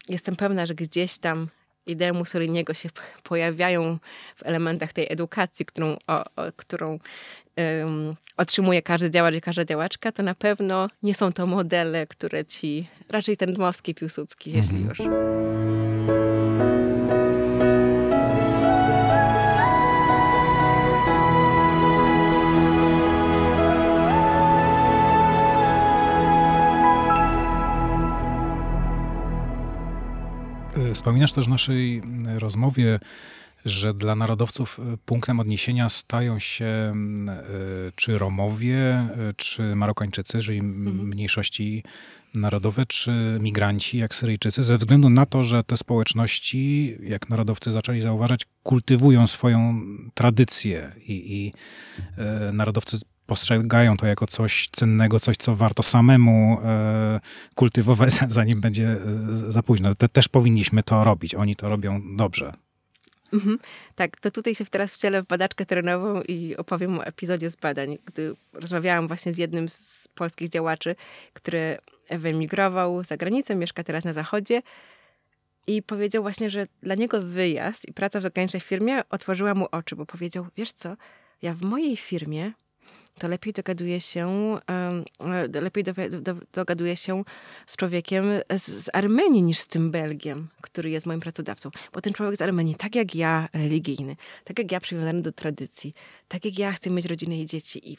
jestem 0.08 0.36
pewna, 0.36 0.66
że 0.66 0.74
gdzieś 0.74 1.18
tam 1.18 1.48
idee 1.86 2.12
Mussoliniego 2.12 2.74
się 2.74 2.88
pojawiają 3.22 3.98
w 4.36 4.46
elementach 4.46 4.92
tej 4.92 5.06
edukacji, 5.10 5.66
którą, 5.66 5.96
o, 6.06 6.24
o, 6.24 6.52
którą 6.56 6.98
um, 7.56 8.14
otrzymuje 8.36 8.82
każdy 8.82 9.10
działacz 9.10 9.34
i 9.34 9.40
każda 9.40 9.64
działaczka, 9.64 10.12
to 10.12 10.22
na 10.22 10.34
pewno 10.34 10.88
nie 11.02 11.14
są 11.14 11.32
to 11.32 11.46
modele, 11.46 12.06
które 12.06 12.44
ci, 12.44 12.88
raczej 13.10 13.36
ten 13.36 13.54
Dmowski, 13.54 13.94
Piłsudski, 13.94 14.50
mhm. 14.50 14.62
jeśli 14.62 14.88
już. 14.88 14.98
Wspominasz 30.94 31.32
też 31.32 31.46
w 31.46 31.48
naszej 31.48 32.02
rozmowie, 32.38 32.98
że 33.64 33.94
dla 33.94 34.14
narodowców 34.14 34.80
punktem 35.06 35.40
odniesienia 35.40 35.88
stają 35.88 36.38
się 36.38 36.94
czy 37.96 38.18
Romowie, 38.18 39.08
czy 39.36 39.74
Marokańczycy, 39.74 40.38
czyli 40.38 40.58
mhm. 40.58 41.08
mniejszości 41.08 41.82
narodowe, 42.34 42.86
czy 42.86 43.38
migranci, 43.40 43.98
jak 43.98 44.14
Syryjczycy, 44.14 44.64
ze 44.64 44.76
względu 44.76 45.10
na 45.10 45.26
to, 45.26 45.44
że 45.44 45.64
te 45.64 45.76
społeczności, 45.76 46.94
jak 47.02 47.28
narodowcy 47.28 47.70
zaczęli 47.70 48.00
zauważać, 48.00 48.46
kultywują 48.62 49.26
swoją 49.26 49.80
tradycję 50.14 50.92
i, 51.06 51.34
i 51.34 51.52
narodowcy 52.52 52.98
postrzegają 53.26 53.96
to 53.96 54.06
jako 54.06 54.26
coś 54.26 54.68
cennego, 54.72 55.20
coś, 55.20 55.36
co 55.36 55.54
warto 55.54 55.82
samemu 55.82 56.60
e, 56.64 57.20
kultywować, 57.54 58.20
zanim 58.28 58.60
będzie 58.60 58.88
e, 58.88 58.98
za 59.32 59.62
późno. 59.62 59.94
Te, 59.94 60.08
też 60.08 60.28
powinniśmy 60.28 60.82
to 60.82 61.04
robić. 61.04 61.34
Oni 61.34 61.56
to 61.56 61.68
robią 61.68 62.16
dobrze. 62.16 62.52
Mhm. 63.32 63.58
Tak, 63.94 64.20
to 64.20 64.30
tutaj 64.30 64.54
się 64.54 64.64
teraz 64.64 64.92
wcielę 64.92 65.22
w 65.22 65.26
badaczkę 65.26 65.66
terenową 65.66 66.22
i 66.22 66.56
opowiem 66.56 66.98
o 66.98 67.04
epizodzie 67.04 67.50
z 67.50 67.56
badań, 67.56 67.98
gdy 68.04 68.34
rozmawiałam 68.52 69.08
właśnie 69.08 69.32
z 69.32 69.38
jednym 69.38 69.68
z 69.68 70.08
polskich 70.14 70.48
działaczy, 70.48 70.96
który 71.32 71.78
wyemigrował 72.10 73.04
za 73.04 73.16
granicę, 73.16 73.56
mieszka 73.56 73.84
teraz 73.84 74.04
na 74.04 74.12
zachodzie 74.12 74.62
i 75.66 75.82
powiedział 75.82 76.22
właśnie, 76.22 76.50
że 76.50 76.66
dla 76.82 76.94
niego 76.94 77.22
wyjazd 77.22 77.88
i 77.88 77.92
praca 77.92 78.18
w 78.18 78.22
zagranicznej 78.22 78.60
firmie 78.60 79.08
otworzyła 79.10 79.54
mu 79.54 79.66
oczy, 79.70 79.96
bo 79.96 80.06
powiedział, 80.06 80.46
wiesz 80.56 80.72
co, 80.72 80.96
ja 81.42 81.54
w 81.54 81.62
mojej 81.62 81.96
firmie 81.96 82.52
to 83.18 83.28
lepiej 83.28 83.52
dogaduję 83.52 84.00
się, 84.00 84.56
e, 84.70 85.60
lepiej 85.60 85.84
dogaduję 86.52 86.96
się 86.96 87.24
z 87.66 87.76
człowiekiem 87.76 88.24
z, 88.56 88.62
z, 88.62 88.90
Armenii 88.92 89.42
niż 89.42 89.58
z 89.58 89.68
tym 89.68 89.90
Belgiem, 89.90 90.48
który 90.60 90.90
jest 90.90 91.06
moim 91.06 91.20
pracodawcą. 91.20 91.70
Bo 91.92 92.00
ten 92.00 92.12
człowiek 92.12 92.36
z 92.36 92.42
Armenii, 92.42 92.74
tak 92.74 92.94
jak 92.94 93.14
ja, 93.14 93.48
religijny, 93.52 94.16
tak 94.44 94.58
jak 94.58 94.72
ja 94.72 94.80
przywiązany 94.80 95.22
do 95.22 95.32
tradycji, 95.32 95.94
tak 96.28 96.44
jak 96.44 96.58
ja 96.58 96.72
chcę 96.72 96.90
mieć 96.90 97.06
rodzinę 97.06 97.38
i 97.38 97.46
dzieci 97.46 97.92
i 97.92 97.96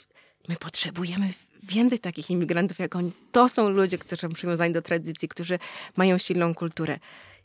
my 0.49 0.55
potrzebujemy 0.55 1.29
więcej 1.63 1.99
takich 1.99 2.29
imigrantów 2.29 2.79
jak 2.79 2.95
oni. 2.95 3.11
To 3.31 3.49
są 3.49 3.69
ludzie, 3.69 3.97
którzy 3.97 4.21
są 4.21 4.29
przywiązani 4.29 4.73
do 4.73 4.81
tradycji, 4.81 5.27
którzy 5.27 5.59
mają 5.97 6.17
silną 6.17 6.55
kulturę. 6.55 6.99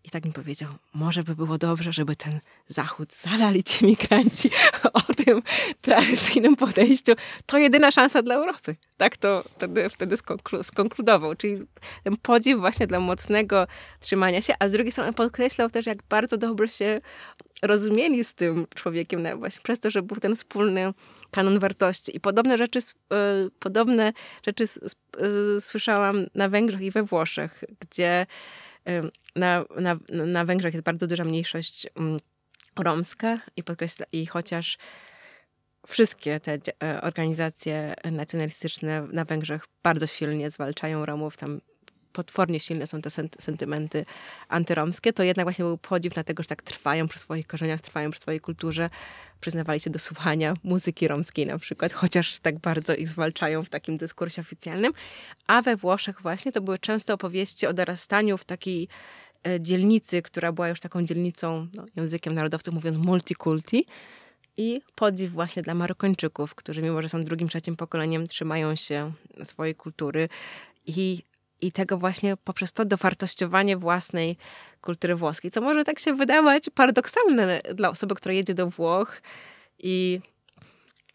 I 0.09 0.11
tak 0.11 0.25
mi 0.25 0.33
powiedział, 0.33 0.69
może 0.95 1.23
by 1.23 1.35
było 1.35 1.59
dobrze, 1.59 1.93
żeby 1.93 2.17
ten 2.17 2.41
Zachód 2.69 3.15
zalali 3.15 3.65
ci 3.65 3.87
migranci 3.87 4.51
o 4.93 5.01
tym 5.01 5.43
tradycyjnym 5.81 6.57
podejściu. 6.57 7.13
To 7.47 7.59
jedyna 7.59 7.91
szansa 7.91 8.23
dla 8.23 8.35
Europy. 8.35 8.77
Tak 8.97 9.17
to 9.17 9.45
wtedy, 9.57 9.91
wtedy 9.91 10.17
skonklu 10.17 10.63
skonkludował. 10.63 11.35
Czyli 11.35 11.59
ten 12.05 12.17
podziw 12.17 12.59
właśnie 12.59 12.87
dla 12.87 13.01
mocnego 13.01 13.67
trzymania 14.01 14.41
się, 14.41 14.55
a 14.59 14.69
z 14.69 14.73
drugiej 14.73 14.93
strony 14.93 15.13
podkreślał 15.13 15.71
też, 15.71 15.87
jak 15.87 15.99
bardzo 16.09 16.37
dobrze 16.37 16.69
się 16.69 17.01
rozumieli 17.63 18.25
z 18.25 18.35
tym 18.35 18.67
człowiekiem, 18.75 19.39
właśnie 19.39 19.63
przez 19.63 19.81
to, 19.81 19.91
że 19.91 20.03
był 20.03 20.17
ten 20.17 20.37
wspólny 20.37 20.95
kanon 21.31 21.59
wartości. 21.59 22.17
I 22.17 22.21
podobne 22.21 22.59
rzeczy, 22.59 22.79
e, 22.79 23.15
podobne 23.59 24.13
rzeczy 24.47 24.65
słyszałam 25.61 26.27
na 26.35 26.49
Węgrzech 26.49 26.81
i 26.81 26.91
we 26.91 27.03
Włoszech, 27.03 27.65
gdzie 27.81 28.27
na, 29.37 29.65
na, 29.81 29.97
na 30.11 30.45
Węgrzech 30.45 30.75
jest 30.75 30.85
bardzo 30.85 31.07
duża 31.07 31.25
mniejszość 31.25 31.87
mm, 31.97 32.21
romska 32.79 33.41
i, 33.57 33.63
podkreśla, 33.63 34.07
i 34.13 34.27
chociaż 34.27 34.79
wszystkie 35.87 36.41
te 36.41 36.59
e, 36.85 37.01
organizacje 37.03 37.95
nacjonalistyczne 38.13 39.07
na 39.13 39.25
Węgrzech 39.25 39.65
bardzo 39.83 40.07
silnie 40.07 40.51
zwalczają 40.51 41.07
Romów, 41.07 41.37
tam 41.37 41.61
potwornie 42.19 42.61
silne 42.61 42.87
są 42.87 43.03
te 43.03 43.11
sentymenty 43.39 44.05
antyromskie, 44.49 45.13
to 45.13 45.23
jednak 45.23 45.47
właśnie 45.47 45.65
był 45.65 45.79
podziw 45.79 46.17
na 46.17 46.25
tego, 46.25 46.43
że 46.43 46.49
tak 46.49 46.63
trwają 46.63 47.09
przy 47.09 47.19
swoich 47.19 47.47
korzeniach, 47.47 47.81
trwają 47.81 48.11
przy 48.11 48.21
swojej 48.21 48.41
kulturze, 48.41 48.91
przyznawali 49.41 49.81
się 49.81 49.91
do 49.91 49.99
słuchania 49.99 50.55
muzyki 50.65 51.09
romskiej 51.09 51.47
na 51.47 51.59
przykład, 51.59 51.93
chociaż 51.93 52.39
tak 52.39 52.59
bardzo 52.59 52.95
ich 52.95 53.09
zwalczają 53.09 53.65
w 53.65 53.69
takim 53.69 53.97
dyskursie 53.97 54.43
oficjalnym. 54.43 54.93
A 55.47 55.63
we 55.63 55.77
Włoszech 55.77 56.23
właśnie 56.23 56.53
to 56.53 56.61
były 56.61 56.79
często 56.79 57.15
opowieści 57.15 57.67
o 57.67 57.73
dorastaniu 57.73 58.39
w 58.39 58.45
takiej 58.45 58.89
e, 59.47 59.61
dzielnicy, 59.61 60.23
która 60.23 60.53
była 60.53 60.69
już 60.69 60.81
taką 60.81 61.05
dzielnicą, 61.05 61.69
no, 61.75 61.87
językiem 61.97 62.35
narodowców 62.35 62.75
mówiąc 62.75 62.97
multikulti, 62.97 63.87
i 64.61 64.83
podziw 64.95 65.33
właśnie 65.33 65.63
dla 65.63 65.75
Marokończyków, 65.75 66.55
którzy 66.55 66.83
mimo, 66.83 67.03
że 67.03 67.09
są 67.09 67.25
drugim, 67.25 67.49
trzecim 67.49 67.77
pokoleniem, 67.77 68.27
trzymają 68.27 68.75
się 68.77 69.13
swojej 69.45 69.75
kultury 69.75 70.29
i 70.87 71.23
i 71.61 71.73
tego 71.73 71.99
właśnie 71.99 72.37
poprzez 72.37 72.73
to 72.73 72.85
dowartościowanie 72.85 73.77
własnej 73.77 74.37
kultury 74.81 75.15
włoskiej, 75.15 75.51
co 75.51 75.61
może 75.61 75.85
tak 75.85 75.99
się 75.99 76.15
wydawać 76.15 76.65
paradoksalne 76.75 77.61
dla 77.75 77.91
osoby, 77.91 78.15
która 78.15 78.33
jedzie 78.33 78.55
do 78.55 78.71
Włoch 78.71 79.23
i, 79.79 80.21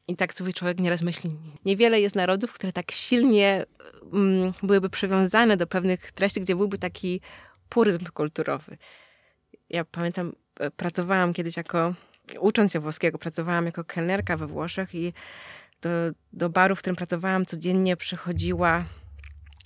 i 0.07 0.15
tak 0.15 0.33
sobie 0.33 0.53
człowiek 0.53 0.79
nieraz 0.79 1.01
myśli. 1.01 1.31
Niewiele 1.65 2.01
jest 2.01 2.15
narodów, 2.15 2.53
które 2.53 2.71
tak 2.71 2.91
silnie 2.91 3.65
mm, 4.13 4.53
byłyby 4.63 4.89
przywiązane 4.89 5.57
do 5.57 5.67
pewnych 5.67 6.11
treści, 6.11 6.41
gdzie 6.41 6.55
byłby 6.55 6.77
taki 6.77 7.21
puryzm 7.69 8.05
kulturowy. 8.13 8.77
Ja 9.69 9.85
pamiętam, 9.85 10.33
e, 10.59 10.71
pracowałam 10.71 11.33
kiedyś 11.33 11.57
jako, 11.57 11.93
ucząc 12.39 12.73
się 12.73 12.79
włoskiego, 12.79 13.17
pracowałam 13.17 13.65
jako 13.65 13.83
kelnerka 13.83 14.37
we 14.37 14.47
Włoszech 14.47 14.95
i 14.95 15.13
do, 15.81 15.89
do 16.33 16.49
baru, 16.49 16.75
w 16.75 16.79
którym 16.79 16.95
pracowałam, 16.95 17.45
codziennie 17.45 17.97
przychodziła 17.97 18.85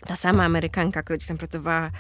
ta 0.06 0.16
sama 0.16 0.46
Amerykanka, 0.46 1.04
która 1.04 1.18
gdzieś 1.18 1.28
tam 1.28 1.38
pracowała 1.38 1.92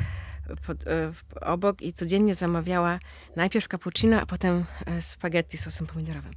pod, 0.67 0.87
e, 0.87 1.11
obok 1.41 1.81
i 1.81 1.93
codziennie 1.93 2.35
zamawiała 2.35 2.99
najpierw 3.35 3.67
cappuccino, 3.67 4.21
a 4.21 4.25
potem 4.25 4.65
e, 4.85 5.01
spaghetti 5.01 5.57
z 5.57 5.63
sosem 5.63 5.87
pomidorowym. 5.87 6.33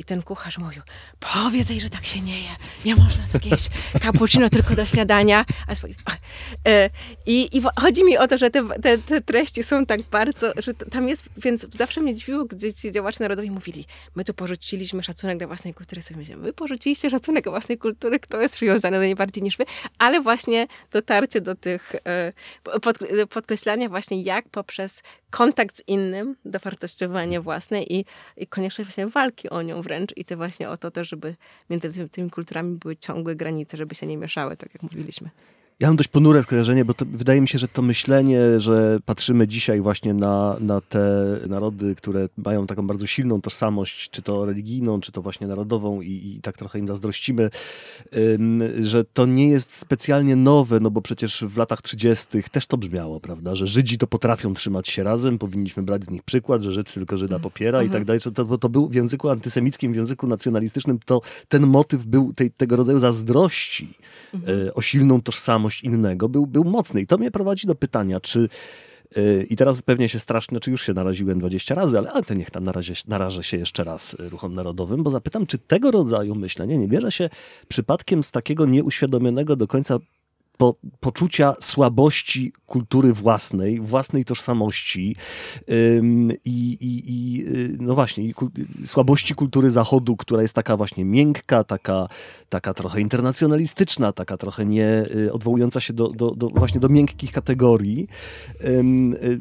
I 0.00 0.04
ten 0.04 0.22
kucharz 0.22 0.58
mówił, 0.58 0.82
powiedz 1.20 1.70
jej, 1.70 1.80
że 1.80 1.90
tak 1.90 2.06
się 2.06 2.20
nie 2.20 2.40
je. 2.40 2.48
Nie 2.84 2.96
można 2.96 3.24
tak 3.32 3.46
jeść 3.46 3.70
cappuccino 4.02 4.50
tylko 4.50 4.76
do 4.76 4.86
śniadania. 4.86 5.44
E, 6.68 6.90
I, 7.26 7.58
I 7.58 7.62
chodzi 7.80 8.04
mi 8.04 8.18
o 8.18 8.28
to, 8.28 8.38
że 8.38 8.50
te, 8.50 8.68
te, 8.82 8.98
te, 8.98 9.20
treści 9.20 9.62
są 9.62 9.86
tak 9.86 10.02
bardzo, 10.02 10.52
że 10.58 10.74
tam 10.74 11.08
jest, 11.08 11.24
więc 11.36 11.66
zawsze 11.74 12.00
mnie 12.00 12.14
dziwiło, 12.14 12.44
gdy 12.44 12.74
ci 12.74 12.92
działacze 12.92 13.24
narodowi 13.24 13.50
mówili, 13.50 13.86
my 14.14 14.24
tu 14.24 14.34
porzuciliśmy 14.34 15.02
szacunek 15.02 15.38
dla 15.38 15.46
własnej 15.46 15.74
kultury. 15.74 16.02
Sobie 16.02 16.18
myślałem, 16.18 16.44
wy 16.44 16.52
porzuciliście 16.52 17.10
szacunek 17.10 17.44
dla 17.44 17.52
własnej 17.52 17.78
kultury, 17.78 18.20
kto 18.20 18.40
jest 18.40 18.54
przywiązany 18.54 18.96
do 18.96 19.04
niej 19.04 19.14
bardziej 19.14 19.42
niż 19.42 19.56
wy, 19.56 19.64
ale 19.98 20.20
właśnie 20.20 20.66
dotarcie 20.92 21.40
do 21.40 21.54
tych, 21.54 21.94
e, 22.06 22.32
pod, 22.82 22.98
podkreślania 23.30 23.88
właśnie 23.88 24.22
jak 24.22 24.48
poprzez 24.48 25.02
kontakt 25.30 25.76
z 25.76 25.82
innym, 25.86 26.36
dowartościowanie 26.44 27.40
własne 27.40 27.82
i, 27.82 28.04
i 28.36 28.46
konieczność 28.46 28.90
właśnie 28.90 29.06
walki 29.06 29.50
o 29.50 29.62
nią 29.62 29.82
wręcz 29.82 30.12
i 30.16 30.24
to 30.24 30.36
właśnie 30.36 30.70
o 30.70 30.76
to 30.76 30.90
też, 30.90 31.08
żeby 31.08 31.34
między 31.70 31.92
tymi, 31.92 32.08
tymi 32.08 32.30
kulturami 32.30 32.76
były 32.76 32.96
ciągłe 32.96 33.36
granice, 33.36 33.76
żeby 33.76 33.94
się 33.94 34.06
nie 34.06 34.16
mieszały, 34.16 34.56
tak 34.56 34.74
jak 34.74 34.82
mówiliśmy. 34.82 35.30
Ja 35.80 35.88
mam 35.88 35.96
dość 35.96 36.08
ponure 36.08 36.42
skojarzenie, 36.42 36.84
bo 36.84 36.94
to, 36.94 37.04
wydaje 37.10 37.40
mi 37.40 37.48
się, 37.48 37.58
że 37.58 37.68
to 37.68 37.82
myślenie, 37.82 38.60
że 38.60 38.98
patrzymy 39.04 39.46
dzisiaj 39.46 39.80
właśnie 39.80 40.14
na, 40.14 40.56
na 40.60 40.80
te 40.80 41.36
narody, 41.48 41.94
które 41.94 42.28
mają 42.36 42.66
taką 42.66 42.86
bardzo 42.86 43.06
silną 43.06 43.40
tożsamość, 43.40 44.10
czy 44.10 44.22
to 44.22 44.44
religijną, 44.44 45.00
czy 45.00 45.12
to 45.12 45.22
właśnie 45.22 45.46
narodową 45.46 46.00
i, 46.00 46.36
i 46.36 46.40
tak 46.40 46.56
trochę 46.56 46.78
im 46.78 46.88
zazdrościmy, 46.88 47.50
ym, 48.16 48.62
że 48.80 49.04
to 49.04 49.26
nie 49.26 49.48
jest 49.48 49.76
specjalnie 49.76 50.36
nowe, 50.36 50.80
no 50.80 50.90
bo 50.90 51.02
przecież 51.02 51.44
w 51.44 51.56
latach 51.56 51.82
30. 51.82 52.26
też 52.52 52.66
to 52.66 52.76
brzmiało, 52.76 53.20
prawda, 53.20 53.54
że 53.54 53.66
Żydzi 53.66 53.98
to 53.98 54.06
potrafią 54.06 54.54
trzymać 54.54 54.88
się 54.88 55.02
razem, 55.02 55.38
powinniśmy 55.38 55.82
brać 55.82 56.04
z 56.04 56.10
nich 56.10 56.22
przykład, 56.22 56.62
że 56.62 56.72
Żyd 56.72 56.94
tylko 56.94 57.16
Żyda 57.16 57.38
popiera 57.38 57.78
mhm. 57.78 57.86
i 57.86 57.92
tak 57.92 58.04
dalej. 58.04 58.20
To, 58.34 58.58
to 58.58 58.68
był 58.68 58.88
w 58.88 58.94
języku 58.94 59.28
antysemickim, 59.28 59.92
w 59.92 59.96
języku 59.96 60.26
nacjonalistycznym, 60.26 60.98
to 61.04 61.20
ten 61.48 61.66
motyw 61.66 62.06
był 62.06 62.32
tej, 62.32 62.50
tego 62.50 62.76
rodzaju 62.76 62.98
zazdrości 62.98 63.88
mhm. 64.34 64.58
y, 64.58 64.74
o 64.74 64.82
silną 64.82 65.22
tożsamość 65.22 65.69
innego, 65.82 66.28
był, 66.28 66.46
był 66.46 66.64
mocny. 66.64 67.00
I 67.00 67.06
to 67.06 67.18
mnie 67.18 67.30
prowadzi 67.30 67.66
do 67.66 67.74
pytania, 67.74 68.20
czy 68.20 68.48
yy, 69.16 69.46
i 69.50 69.56
teraz 69.56 69.82
pewnie 69.82 70.08
się 70.08 70.18
strasznie, 70.18 70.60
czy 70.60 70.70
już 70.70 70.86
się 70.86 70.92
naraziłem 70.92 71.38
20 71.38 71.74
razy, 71.74 71.98
ale, 71.98 72.10
ale 72.10 72.22
to 72.22 72.34
niech 72.34 72.50
tam 72.50 72.64
narazie, 72.64 72.94
narażę 73.08 73.42
się 73.42 73.56
jeszcze 73.56 73.84
raz 73.84 74.14
y, 74.14 74.28
ruchom 74.28 74.54
narodowym, 74.54 75.02
bo 75.02 75.10
zapytam, 75.10 75.46
czy 75.46 75.58
tego 75.58 75.90
rodzaju 75.90 76.34
myślenie 76.34 76.78
nie 76.78 76.88
bierze 76.88 77.12
się 77.12 77.30
przypadkiem 77.68 78.22
z 78.22 78.30
takiego 78.30 78.66
nieuświadomionego 78.66 79.56
do 79.56 79.66
końca 79.66 79.98
po, 80.60 80.74
poczucia 81.00 81.54
słabości 81.60 82.52
kultury 82.66 83.12
własnej, 83.12 83.80
własnej 83.80 84.24
tożsamości 84.24 85.16
i, 86.44 87.44
y, 87.48 87.76
no 87.80 87.94
właśnie, 87.94 88.32
słabości 88.84 89.34
kultury 89.34 89.70
Zachodu, 89.70 90.16
która 90.16 90.42
jest 90.42 90.54
taka 90.54 90.76
właśnie 90.76 91.04
miękka, 91.04 91.64
taka, 91.64 92.08
taka 92.48 92.74
trochę 92.74 93.00
internacjonalistyczna, 93.00 94.12
taka 94.12 94.36
trochę 94.36 94.66
nie 94.66 95.04
y, 95.16 95.32
odwołująca 95.32 95.80
się 95.80 95.92
do, 95.92 96.08
do, 96.08 96.30
do 96.30 96.48
właśnie 96.48 96.80
do 96.80 96.88
miękkich 96.88 97.32
kategorii. 97.32 98.08
Y, 98.64 98.82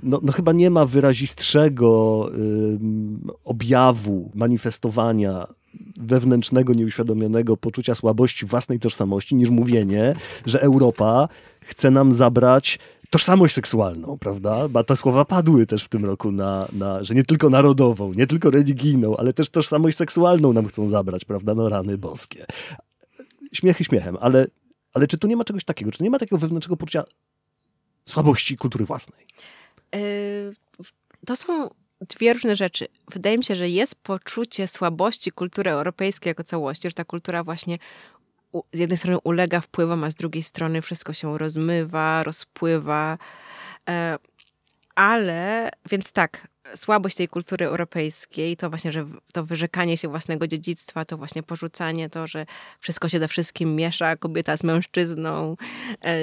no, 0.03 0.19
no, 0.23 0.31
chyba 0.31 0.51
nie 0.51 0.69
ma 0.69 0.85
wyrazistszego 0.85 1.89
objawu 3.45 4.31
manifestowania 4.35 5.47
wewnętrznego, 5.99 6.73
nieuświadomionego 6.73 7.57
poczucia 7.57 7.95
słabości 7.95 8.45
własnej 8.45 8.79
tożsamości, 8.79 9.35
niż 9.35 9.49
mówienie, 9.49 10.15
że 10.45 10.61
Europa 10.61 11.27
chce 11.61 11.91
nam 11.91 12.13
zabrać 12.13 12.79
tożsamość 13.09 13.53
seksualną, 13.53 14.17
prawda? 14.19 14.67
Bo 14.67 14.83
te 14.83 14.95
słowa 14.95 15.25
padły 15.25 15.65
też 15.65 15.83
w 15.83 15.89
tym 15.89 16.05
roku 16.05 16.31
na, 16.31 16.67
na, 16.73 17.03
że 17.03 17.15
nie 17.15 17.23
tylko 17.23 17.49
narodową, 17.49 18.13
nie 18.13 18.27
tylko 18.27 18.49
religijną, 18.49 19.17
ale 19.17 19.33
też 19.33 19.49
tożsamość 19.49 19.97
seksualną 19.97 20.53
nam 20.53 20.67
chcą 20.67 20.87
zabrać, 20.87 21.25
prawda? 21.25 21.55
No 21.55 21.69
rany 21.69 21.97
boskie. 21.97 22.45
Śmiechy 23.53 23.83
śmiechem, 23.83 24.17
ale, 24.19 24.47
ale 24.93 25.07
czy 25.07 25.17
tu 25.17 25.27
nie 25.27 25.37
ma 25.37 25.43
czegoś 25.43 25.63
takiego? 25.63 25.91
Czy 25.91 26.03
nie 26.03 26.09
ma 26.09 26.19
takiego 26.19 26.37
wewnętrznego 26.37 26.77
poczucia 26.77 27.03
słabości 28.05 28.57
kultury 28.57 28.85
własnej? 28.85 29.27
Yy, 29.93 30.53
to 31.25 31.35
są 31.35 31.69
dwie 32.01 32.33
różne 32.33 32.55
rzeczy. 32.55 32.87
Wydaje 33.11 33.37
mi 33.37 33.43
się, 33.43 33.55
że 33.55 33.69
jest 33.69 33.95
poczucie 33.95 34.67
słabości 34.67 35.31
kultury 35.31 35.71
europejskiej 35.71 36.31
jako 36.31 36.43
całości, 36.43 36.87
że 36.87 36.93
ta 36.93 37.05
kultura 37.05 37.43
właśnie 37.43 37.77
u, 38.51 38.61
z 38.73 38.79
jednej 38.79 38.97
strony 38.97 39.19
ulega 39.23 39.61
wpływom, 39.61 40.03
a 40.03 40.11
z 40.11 40.15
drugiej 40.15 40.43
strony 40.43 40.81
wszystko 40.81 41.13
się 41.13 41.37
rozmywa, 41.37 42.23
rozpływa. 42.23 43.17
E, 43.89 44.17
ale, 44.95 45.69
więc 45.89 46.11
tak, 46.11 46.47
słabość 46.75 47.15
tej 47.15 47.27
kultury 47.27 47.65
europejskiej, 47.65 48.57
to 48.57 48.69
właśnie, 48.69 48.91
że 48.91 49.05
to 49.33 49.45
wyrzekanie 49.45 49.97
się 49.97 50.07
własnego 50.07 50.47
dziedzictwa, 50.47 51.05
to 51.05 51.17
właśnie 51.17 51.43
porzucanie, 51.43 52.09
to, 52.09 52.27
że 52.27 52.45
wszystko 52.79 53.09
się 53.09 53.19
ze 53.19 53.27
wszystkim 53.27 53.75
miesza, 53.75 54.15
kobieta 54.15 54.57
z 54.57 54.63
mężczyzną, 54.63 55.57
e, 56.03 56.17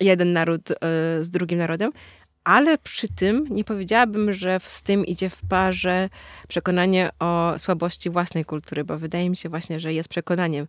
jeden 0.00 0.32
naród 0.32 0.70
e, 0.70 0.74
z 1.20 1.30
drugim 1.30 1.58
narodem. 1.58 1.92
Ale 2.44 2.78
przy 2.78 3.08
tym 3.08 3.46
nie 3.50 3.64
powiedziałabym, 3.64 4.32
że 4.32 4.60
z 4.62 4.82
tym 4.82 5.06
idzie 5.06 5.30
w 5.30 5.40
parze 5.48 6.08
przekonanie 6.48 7.10
o 7.18 7.54
słabości 7.58 8.10
własnej 8.10 8.44
kultury, 8.44 8.84
bo 8.84 8.98
wydaje 8.98 9.30
mi 9.30 9.36
się 9.36 9.48
właśnie, 9.48 9.80
że 9.80 9.92
jest 9.92 10.08
przekonaniem, 10.08 10.66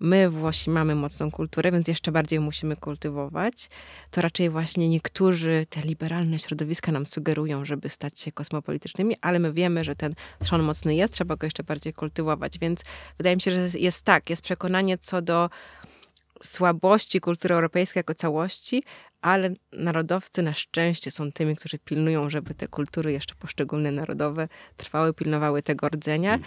my 0.00 0.30
Włosi 0.30 0.70
mamy 0.70 0.94
mocną 0.94 1.30
kulturę, 1.30 1.72
więc 1.72 1.88
jeszcze 1.88 2.12
bardziej 2.12 2.40
musimy 2.40 2.76
kultywować, 2.76 3.68
to 4.10 4.20
raczej 4.20 4.50
właśnie 4.50 4.88
niektórzy 4.88 5.66
te 5.70 5.80
liberalne 5.80 6.38
środowiska 6.38 6.92
nam 6.92 7.06
sugerują, 7.06 7.64
żeby 7.64 7.88
stać 7.88 8.20
się 8.20 8.32
kosmopolitycznymi, 8.32 9.16
ale 9.20 9.38
my 9.38 9.52
wiemy, 9.52 9.84
że 9.84 9.94
ten 9.94 10.14
trzon 10.38 10.62
mocny 10.62 10.94
jest, 10.94 11.14
trzeba 11.14 11.36
go 11.36 11.46
jeszcze 11.46 11.64
bardziej 11.64 11.92
kultywować, 11.92 12.58
więc 12.58 12.84
wydaje 13.18 13.36
mi 13.36 13.42
się, 13.42 13.50
że 13.50 13.78
jest 13.78 14.04
tak, 14.04 14.30
jest 14.30 14.42
przekonanie 14.42 14.98
co 14.98 15.22
do 15.22 15.50
słabości 16.42 17.20
kultury 17.20 17.54
europejskiej 17.54 18.00
jako 18.00 18.14
całości, 18.14 18.82
ale 19.20 19.50
narodowcy 19.72 20.42
na 20.42 20.54
szczęście 20.54 21.10
są 21.10 21.32
tymi, 21.32 21.56
którzy 21.56 21.78
pilnują, 21.78 22.30
żeby 22.30 22.54
te 22.54 22.68
kultury 22.68 23.12
jeszcze 23.12 23.34
poszczególne 23.34 23.92
narodowe 23.92 24.48
trwały, 24.76 25.14
pilnowały 25.14 25.62
tego 25.62 25.88
rdzenia. 25.88 26.38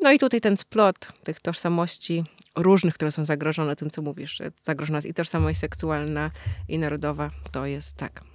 No 0.00 0.12
i 0.12 0.18
tutaj 0.18 0.40
ten 0.40 0.56
splot 0.56 1.12
tych 1.24 1.40
tożsamości 1.40 2.24
różnych, 2.56 2.94
które 2.94 3.10
są 3.12 3.24
zagrożone 3.24 3.76
tym, 3.76 3.90
co 3.90 4.02
mówisz. 4.02 4.38
Zagrożona 4.56 4.98
jest 4.98 5.08
i 5.08 5.14
tożsamość 5.14 5.60
seksualna, 5.60 6.30
i 6.68 6.78
narodowa. 6.78 7.30
To 7.52 7.66
jest 7.66 7.96
tak. 7.96 8.31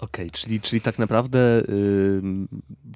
Okej, 0.00 0.26
okay, 0.26 0.40
czyli, 0.40 0.60
czyli 0.60 0.82
tak 0.82 0.98
naprawdę 0.98 1.60
y, 1.60 2.22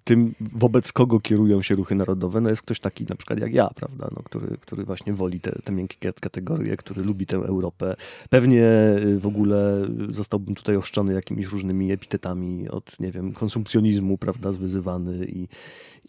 tym, 0.05 0.35
wobec 0.41 0.93
kogo 0.93 1.21
kierują 1.21 1.63
się 1.63 1.75
ruchy 1.75 1.95
narodowe, 1.95 2.41
no 2.41 2.51
jest 2.51 2.63
ktoś 2.63 2.81
taki 2.81 3.05
na 3.09 3.17
przykład 3.17 3.41
jak 3.41 3.55
ja, 3.55 3.69
prawda, 3.75 4.09
no, 4.17 4.23
który, 4.23 4.57
który 4.61 4.85
właśnie 4.85 5.13
woli 5.13 5.41
te, 5.41 5.53
te 5.65 5.73
miękkie 5.73 6.13
kategorie, 6.13 6.77
który 6.77 7.03
lubi 7.03 7.27
tę 7.27 7.37
Europę. 7.37 7.97
Pewnie 8.31 8.65
y, 9.05 9.19
w 9.19 9.27
ogóle 9.27 9.87
zostałbym 10.09 10.55
tutaj 10.55 10.77
oszczony 10.77 11.15
jakimiś 11.15 11.47
różnymi 11.47 11.93
epitetami 11.93 12.69
od, 12.69 13.01
nie 13.01 13.13
wiem, 13.13 13.33
konsumpcjonizmu, 13.33 14.19
prawda, 14.19 14.53
zwyzywany 14.53 15.27
i, 15.27 15.49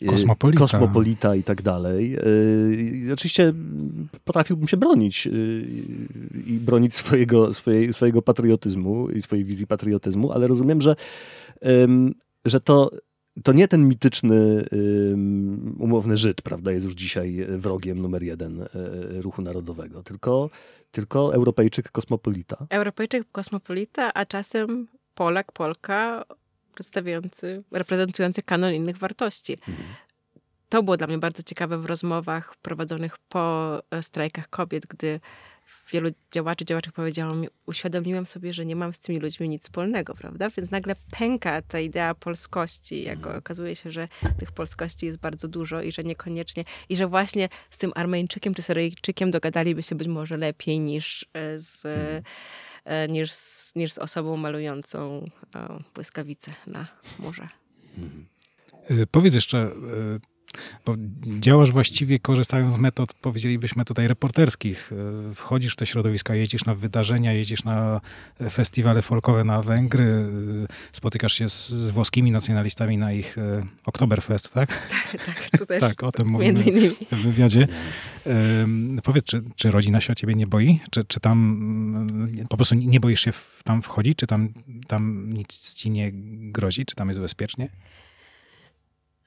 y, 0.01 0.05
kosmopolita. 0.05 0.59
kosmopolita 0.59 1.35
i 1.35 1.43
tak 1.43 1.61
dalej. 1.61 2.17
Y, 3.09 3.13
oczywiście 3.13 3.53
potrafiłbym 4.23 4.67
się 4.67 4.77
bronić 4.77 5.29
i 6.47 6.59
bronić 6.59 6.93
swojego, 6.95 7.53
swojej, 7.53 7.93
swojego 7.93 8.21
patriotyzmu 8.21 9.09
i 9.09 9.21
swojej 9.21 9.45
wizji 9.45 9.67
patriotyzmu, 9.67 10.31
ale 10.31 10.47
rozumiem, 10.47 10.81
że, 10.85 10.95
że 12.45 12.59
to, 12.59 12.91
to 13.43 13.53
nie 13.53 13.67
ten 13.67 13.87
mityczny 13.87 14.65
umowny 15.79 16.17
Żyd, 16.17 16.41
prawda, 16.41 16.71
jest 16.71 16.85
już 16.85 16.93
dzisiaj 16.93 17.45
wrogiem 17.49 18.01
numer 18.01 18.23
jeden 18.23 18.61
e, 18.61 18.67
ruchu 19.21 19.41
narodowego, 19.41 20.03
tylko, 20.03 20.49
tylko 20.91 21.33
Europejczyk 21.33 21.91
kosmopolita. 21.91 22.67
Europejczyk 22.69 23.31
kosmopolita, 23.31 24.13
a 24.13 24.25
czasem 24.25 24.87
Polak, 25.15 25.51
Polka 25.51 26.25
przedstawiający, 26.73 27.63
reprezentujący 27.71 28.43
kanon 28.43 28.73
innych 28.73 28.97
wartości. 28.97 29.53
Mhm. 29.53 29.87
To 30.69 30.83
było 30.83 30.97
dla 30.97 31.07
mnie 31.07 31.17
bardzo 31.17 31.43
ciekawe 31.43 31.77
w 31.77 31.85
rozmowach 31.85 32.55
prowadzonych 32.55 33.17
po 33.17 33.77
e, 33.91 34.03
strajkach 34.03 34.49
kobiet, 34.49 34.85
gdy 34.85 35.19
wielu 35.91 36.09
działaczy, 36.31 36.65
działaczek 36.65 36.93
powiedziało 36.93 37.35
mi, 37.35 37.47
uświadomiłem 37.65 38.25
sobie, 38.25 38.53
że 38.53 38.65
nie 38.65 38.75
mam 38.75 38.93
z 38.93 38.99
tymi 38.99 39.19
ludźmi 39.19 39.49
nic 39.49 39.63
wspólnego, 39.63 40.15
prawda? 40.15 40.49
Więc 40.49 40.71
nagle 40.71 40.95
pęka 41.19 41.61
ta 41.61 41.79
idea 41.79 42.15
polskości, 42.15 43.03
jako 43.03 43.19
mhm. 43.19 43.37
okazuje 43.37 43.75
się, 43.75 43.91
że 43.91 44.07
tych 44.39 44.51
polskości 44.51 45.05
jest 45.05 45.17
bardzo 45.17 45.47
dużo 45.47 45.81
i 45.81 45.91
że 45.91 46.03
niekoniecznie, 46.03 46.63
i 46.89 46.95
że 46.95 47.07
właśnie 47.07 47.49
z 47.69 47.77
tym 47.77 47.91
Armeńczykiem 47.95 48.53
czy 48.53 48.61
Syryjczykiem 48.61 49.31
dogadaliby 49.31 49.83
się 49.83 49.95
być 49.95 50.07
może 50.07 50.37
lepiej 50.37 50.79
niż 50.79 51.25
e, 51.33 51.59
z, 51.59 51.85
mhm. 51.85 52.23
e, 52.85 53.07
niż, 53.07 53.31
z, 53.31 53.75
niż 53.75 53.93
z 53.93 53.97
osobą 53.97 54.37
malującą 54.37 55.29
błyskawice 55.93 56.53
na 56.67 56.87
murze. 57.19 57.47
Mhm. 57.97 58.27
Powiedz 59.11 59.33
jeszcze, 59.33 59.71
bo 60.85 60.95
działasz 61.39 61.71
właściwie 61.71 62.19
korzystając 62.19 62.73
z 62.73 62.77
metod, 62.77 63.13
powiedzielibyśmy 63.13 63.85
tutaj 63.85 64.07
reporterskich. 64.07 64.91
E, 65.31 65.33
wchodzisz 65.33 65.73
w 65.73 65.75
te 65.75 65.85
środowiska, 65.85 66.35
jeździsz 66.35 66.65
na 66.65 66.75
wydarzenia, 66.75 67.33
jeździsz 67.33 67.63
na 67.63 68.01
festiwale 68.49 69.01
folkowe 69.01 69.43
na 69.43 69.61
Węgry, 69.61 70.03
e, 70.03 70.27
spotykasz 70.91 71.33
się 71.33 71.49
z, 71.49 71.69
z 71.69 71.89
włoskimi 71.89 72.31
nacjonalistami 72.31 72.97
na 72.97 73.11
ich 73.13 73.37
e, 73.37 73.65
Oktoberfest, 73.85 74.53
tak? 74.53 74.89
tak, 75.25 75.59
to 75.59 75.65
też. 75.65 75.81
tak, 75.81 76.03
o 76.03 76.11
tym 76.11 76.27
mówimy 76.27 76.63
w 77.11 77.15
wywiadzie. 77.15 77.67
powiedz, 79.03 79.23
czy, 79.23 79.43
czy 79.55 79.71
rodzina 79.71 80.01
się 80.01 80.11
o 80.11 80.15
ciebie 80.15 80.35
nie 80.35 80.47
boi? 80.47 80.79
Czy, 80.91 81.03
czy 81.03 81.19
tam 81.19 81.37
mm, 81.97 82.47
po 82.47 82.57
prostu 82.57 82.75
nie 82.75 82.99
boisz 82.99 83.21
się 83.21 83.31
w, 83.31 83.61
tam 83.63 83.81
wchodzić? 83.81 84.17
Czy 84.17 84.27
tam, 84.27 84.49
tam 84.87 85.29
nic 85.33 85.73
ci 85.73 85.89
nie 85.89 86.11
grozi? 86.51 86.85
Czy 86.85 86.95
tam 86.95 87.07
jest 87.07 87.19
bezpiecznie? 87.19 87.69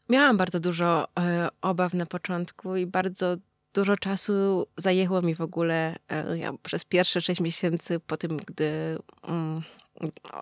Miałam 0.09 0.37
bardzo 0.37 0.61
dużo 0.61 1.09
e, 1.19 1.49
obaw 1.61 1.95
na 1.95 2.07
początku 2.07 2.77
i 2.77 2.87
bardzo 2.87 3.37
dużo 3.75 3.97
czasu 3.97 4.67
zajęło 4.77 5.23
mi 5.23 5.35
w 5.35 5.41
ogóle 5.41 5.97
e, 6.09 6.39
ja 6.39 6.53
przez 6.63 6.85
pierwsze 6.85 7.21
sześć 7.21 7.41
miesięcy 7.41 8.01
po 8.01 8.17
tym, 8.17 8.37
gdy 8.37 8.99
mm, 9.23 9.63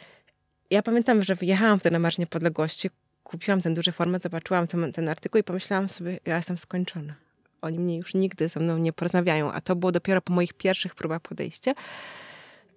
Ja 0.69 0.81
pamiętam, 0.81 1.23
że 1.23 1.35
wyjechałam 1.35 1.79
wtedy 1.79 1.93
na 1.93 1.99
Marsz 1.99 2.17
Niepodległości, 2.17 2.89
kupiłam 3.23 3.61
ten 3.61 3.73
duży 3.73 3.91
format, 3.91 4.23
zobaczyłam 4.23 4.67
ten, 4.67 4.91
ten 4.91 5.09
artykuł 5.09 5.39
i 5.39 5.43
pomyślałam 5.43 5.89
sobie, 5.89 6.19
ja 6.25 6.35
jestem 6.35 6.57
skończona 6.57 7.13
oni 7.61 7.79
mnie 7.79 7.97
już 7.97 8.13
nigdy 8.13 8.47
ze 8.47 8.59
mną 8.59 8.77
nie 8.77 8.93
porozmawiają, 8.93 9.51
a 9.51 9.61
to 9.61 9.75
było 9.75 9.91
dopiero 9.91 10.21
po 10.21 10.33
moich 10.33 10.53
pierwszych 10.53 10.95
próbach 10.95 11.21
podejścia. 11.21 11.73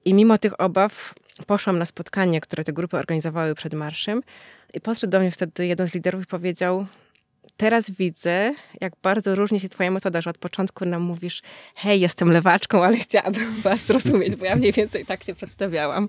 I 0.05 0.15
mimo 0.15 0.39
tych 0.39 0.61
obaw 0.61 1.15
poszłam 1.47 1.79
na 1.79 1.87
spotkanie, 1.87 2.41
które 2.41 2.65
te 2.65 2.73
grupy 2.73 2.97
organizowały 2.97 3.55
przed 3.55 3.75
marszem 3.75 4.23
i 4.75 4.81
podszedł 4.81 5.11
do 5.11 5.21
mnie 5.21 5.31
wtedy 5.31 5.67
jeden 5.67 5.89
z 5.89 5.95
liderów 5.95 6.23
i 6.23 6.27
powiedział, 6.27 6.87
teraz 7.57 7.91
widzę, 7.91 8.55
jak 8.81 8.93
bardzo 9.03 9.35
różni 9.35 9.61
się 9.61 9.69
twoja 9.69 9.91
metoda, 9.91 10.21
że 10.21 10.31
od 10.31 10.39
początku 10.39 10.85
nam 10.85 11.03
mówisz, 11.03 11.43
hej, 11.75 12.01
jestem 12.01 12.33
lewaczką, 12.33 12.85
ale 12.85 12.97
chciałabym 12.97 13.61
was 13.63 13.81
zrozumieć, 13.81 14.37
bo 14.37 14.45
ja 14.45 14.57
mniej 14.57 14.73
więcej 14.73 15.07
tak 15.07 15.25
się 15.25 15.35
przedstawiałam. 15.35 16.09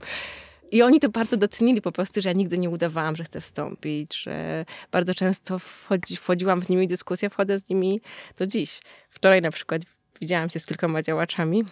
I 0.76 0.82
oni 0.82 0.99
to 0.99 1.09
bardzo 1.09 1.38
docenili 1.38 1.82
po 1.82 1.91
prostu, 1.91 2.21
że 2.21 2.30
ja 2.30 2.34
nigdy 2.34 2.57
nie 2.57 2.69
udawałam, 2.69 3.15
że 3.15 3.23
chcę 3.23 3.41
wstąpić, 3.41 4.17
że 4.17 4.65
bardzo 4.91 5.15
często 5.15 5.59
wchodzi, 5.59 6.15
wchodziłam 6.15 6.61
w 6.61 6.69
nimi 6.69 6.88
dyskusję, 6.88 7.30
wchodzę 7.30 7.59
z 7.59 7.69
nimi 7.69 8.01
do 8.38 8.47
dziś. 8.47 8.80
Wczoraj 9.09 9.41
na 9.41 9.51
przykład 9.51 9.82
widziałam 10.21 10.49
się 10.49 10.59
z 10.59 10.65
kilkoma 10.65 11.03
działaczami 11.03 11.65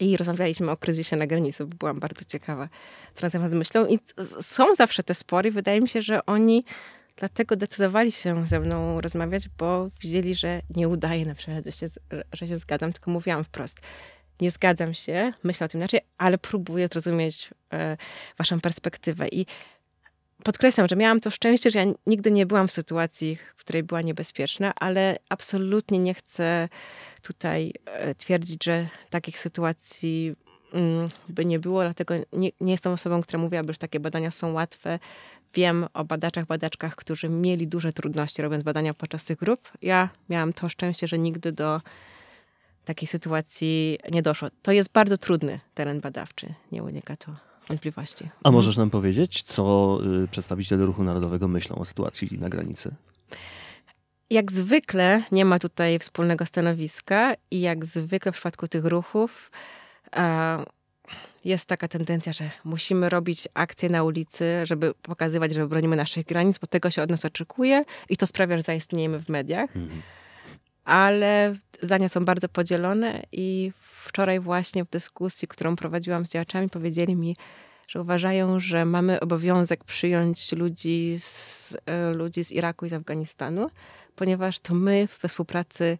i 0.00 0.16
rozmawialiśmy 0.16 0.70
o 0.70 0.76
kryzysie 0.76 1.16
na 1.16 1.26
granicy, 1.26 1.66
bo 1.66 1.76
byłam 1.76 2.00
bardzo 2.00 2.24
ciekawa, 2.24 2.68
co 3.14 3.26
na 3.26 3.30
temat 3.30 3.52
myślą. 3.52 3.86
I 3.86 3.98
są 4.40 4.74
zawsze 4.74 5.02
te 5.02 5.14
spory. 5.14 5.50
Wydaje 5.50 5.80
mi 5.80 5.88
się, 5.88 6.02
że 6.02 6.26
oni 6.26 6.64
dlatego 7.16 7.56
decydowali 7.56 8.12
się 8.12 8.46
ze 8.46 8.60
mną 8.60 9.00
rozmawiać, 9.00 9.48
bo 9.48 9.88
widzieli, 10.00 10.34
że 10.34 10.60
nie 10.76 10.88
udaje 10.88 11.26
na 11.26 11.34
przykład, 11.34 11.64
że 11.64 11.72
się, 11.72 11.86
że 12.32 12.48
się 12.48 12.58
zgadzam, 12.58 12.92
tylko 12.92 13.10
mówiłam 13.10 13.44
wprost. 13.44 13.80
Nie 14.40 14.50
zgadzam 14.50 14.94
się, 14.94 15.32
myślę 15.42 15.64
o 15.64 15.68
tym 15.68 15.80
inaczej, 15.80 16.00
ale 16.18 16.38
próbuję 16.38 16.88
zrozumieć 16.88 17.50
e, 17.72 17.96
waszą 18.38 18.60
perspektywę. 18.60 19.28
I 19.28 19.46
podkreślam, 20.42 20.88
że 20.88 20.96
miałam 20.96 21.20
to 21.20 21.30
szczęście, 21.30 21.70
że 21.70 21.78
ja 21.78 21.84
nigdy 22.06 22.30
nie 22.30 22.46
byłam 22.46 22.68
w 22.68 22.72
sytuacji, 22.72 23.38
w 23.56 23.60
której 23.60 23.82
była 23.82 24.02
niebezpieczna, 24.02 24.72
ale 24.76 25.16
absolutnie 25.28 25.98
nie 25.98 26.14
chcę 26.14 26.68
tutaj 27.22 27.72
e, 27.84 28.14
twierdzić, 28.14 28.64
że 28.64 28.88
takich 29.10 29.38
sytuacji 29.38 30.34
mm, 30.72 31.08
by 31.28 31.44
nie 31.44 31.58
było, 31.58 31.82
dlatego 31.82 32.14
nie, 32.32 32.50
nie 32.60 32.72
jestem 32.72 32.92
osobą, 32.92 33.22
która 33.22 33.38
mówiłaby, 33.38 33.72
że 33.72 33.78
takie 33.78 34.00
badania 34.00 34.30
są 34.30 34.52
łatwe. 34.52 34.98
Wiem 35.54 35.86
o 35.94 36.04
badaczach, 36.04 36.46
badaczkach, 36.46 36.96
którzy 36.96 37.28
mieli 37.28 37.68
duże 37.68 37.92
trudności 37.92 38.42
robiąc 38.42 38.62
badania 38.62 38.94
podczas 38.94 39.24
tych 39.24 39.38
grup. 39.38 39.60
Ja 39.82 40.08
miałam 40.28 40.52
to 40.52 40.68
szczęście, 40.68 41.08
że 41.08 41.18
nigdy 41.18 41.52
do 41.52 41.80
takiej 42.84 43.08
sytuacji 43.08 43.98
nie 44.10 44.22
doszło. 44.22 44.48
To 44.62 44.72
jest 44.72 44.92
bardzo 44.92 45.16
trudny 45.16 45.60
teren 45.74 46.00
badawczy, 46.00 46.54
nie 46.72 46.82
ulega 46.82 47.16
to 47.16 47.34
wątpliwości. 47.68 48.28
A 48.44 48.50
możesz 48.50 48.76
nam 48.76 48.90
powiedzieć, 48.90 49.42
co 49.42 49.98
y, 50.24 50.28
przedstawiciele 50.28 50.84
Ruchu 50.84 51.04
Narodowego 51.04 51.48
myślą 51.48 51.76
o 51.76 51.84
sytuacji 51.84 52.38
na 52.38 52.48
granicy? 52.48 52.94
Jak 54.30 54.52
zwykle 54.52 55.22
nie 55.32 55.44
ma 55.44 55.58
tutaj 55.58 55.98
wspólnego 55.98 56.46
stanowiska 56.46 57.34
i 57.50 57.60
jak 57.60 57.84
zwykle 57.84 58.32
w 58.32 58.34
przypadku 58.34 58.68
tych 58.68 58.84
ruchów 58.84 59.50
e, 60.16 60.64
jest 61.44 61.66
taka 61.66 61.88
tendencja, 61.88 62.32
że 62.32 62.50
musimy 62.64 63.08
robić 63.08 63.48
akcje 63.54 63.88
na 63.88 64.02
ulicy, 64.02 64.66
żeby 64.66 64.94
pokazywać, 65.02 65.54
że 65.54 65.68
bronimy 65.68 65.96
naszych 65.96 66.24
granic, 66.24 66.58
bo 66.58 66.66
tego 66.66 66.90
się 66.90 67.02
od 67.02 67.10
nas 67.10 67.24
oczekuje 67.24 67.84
i 68.08 68.16
to 68.16 68.26
sprawia, 68.26 68.56
że 68.56 68.62
zaistniejemy 68.62 69.18
w 69.22 69.28
mediach. 69.28 69.76
Mhm. 69.76 70.02
Ale 70.84 71.56
zdania 71.80 72.08
są 72.08 72.24
bardzo 72.24 72.48
podzielone 72.48 73.22
i 73.32 73.72
wczoraj 73.80 74.40
właśnie 74.40 74.84
w 74.84 74.90
dyskusji, 74.90 75.48
którą 75.48 75.76
prowadziłam 75.76 76.26
z 76.26 76.30
działaczami, 76.30 76.68
powiedzieli 76.68 77.16
mi, 77.16 77.36
że 77.88 78.00
uważają, 78.00 78.60
że 78.60 78.84
mamy 78.84 79.20
obowiązek 79.20 79.84
przyjąć 79.84 80.52
ludzi 80.52 81.14
z, 81.18 81.76
e, 81.86 82.10
ludzi 82.10 82.44
z 82.44 82.52
Iraku 82.52 82.86
i 82.86 82.88
z 82.88 82.92
Afganistanu, 82.92 83.70
ponieważ 84.16 84.60
to 84.60 84.74
my 84.74 85.08
we 85.22 85.28
współpracy 85.28 85.98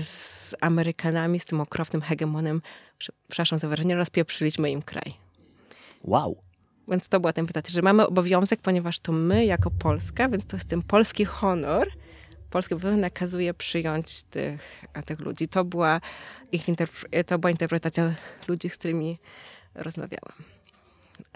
z 0.00 0.54
Amerykanami, 0.60 1.40
z 1.40 1.44
tym 1.44 1.60
okropnym 1.60 2.02
hegemonem, 2.02 2.62
przepraszam 2.98 3.58
za 3.58 3.68
wyrażenie, 3.68 3.96
rozpieprzyliśmy 3.96 4.70
im 4.70 4.82
kraj. 4.82 5.14
Wow. 6.04 6.36
Więc 6.88 7.08
to 7.08 7.20
była 7.20 7.32
ten 7.32 7.46
pytanie, 7.46 7.66
że 7.68 7.82
mamy 7.82 8.06
obowiązek, 8.06 8.60
ponieważ 8.60 8.98
to 8.98 9.12
my 9.12 9.44
jako 9.44 9.70
Polska, 9.70 10.28
więc 10.28 10.46
to 10.46 10.56
jest 10.56 10.68
ten 10.68 10.82
polski 10.82 11.24
honor, 11.24 11.88
polski 12.56 12.74
nakazuje 12.96 13.54
przyjąć 13.54 14.22
tych, 14.22 14.84
tych 15.06 15.20
ludzi. 15.20 15.48
To 15.48 15.64
była, 15.64 16.00
ich 16.52 16.66
to 17.26 17.38
była 17.38 17.50
interpretacja 17.50 18.14
ludzi, 18.48 18.70
z 18.70 18.78
którymi 18.78 19.18
rozmawiałam. 19.74 20.34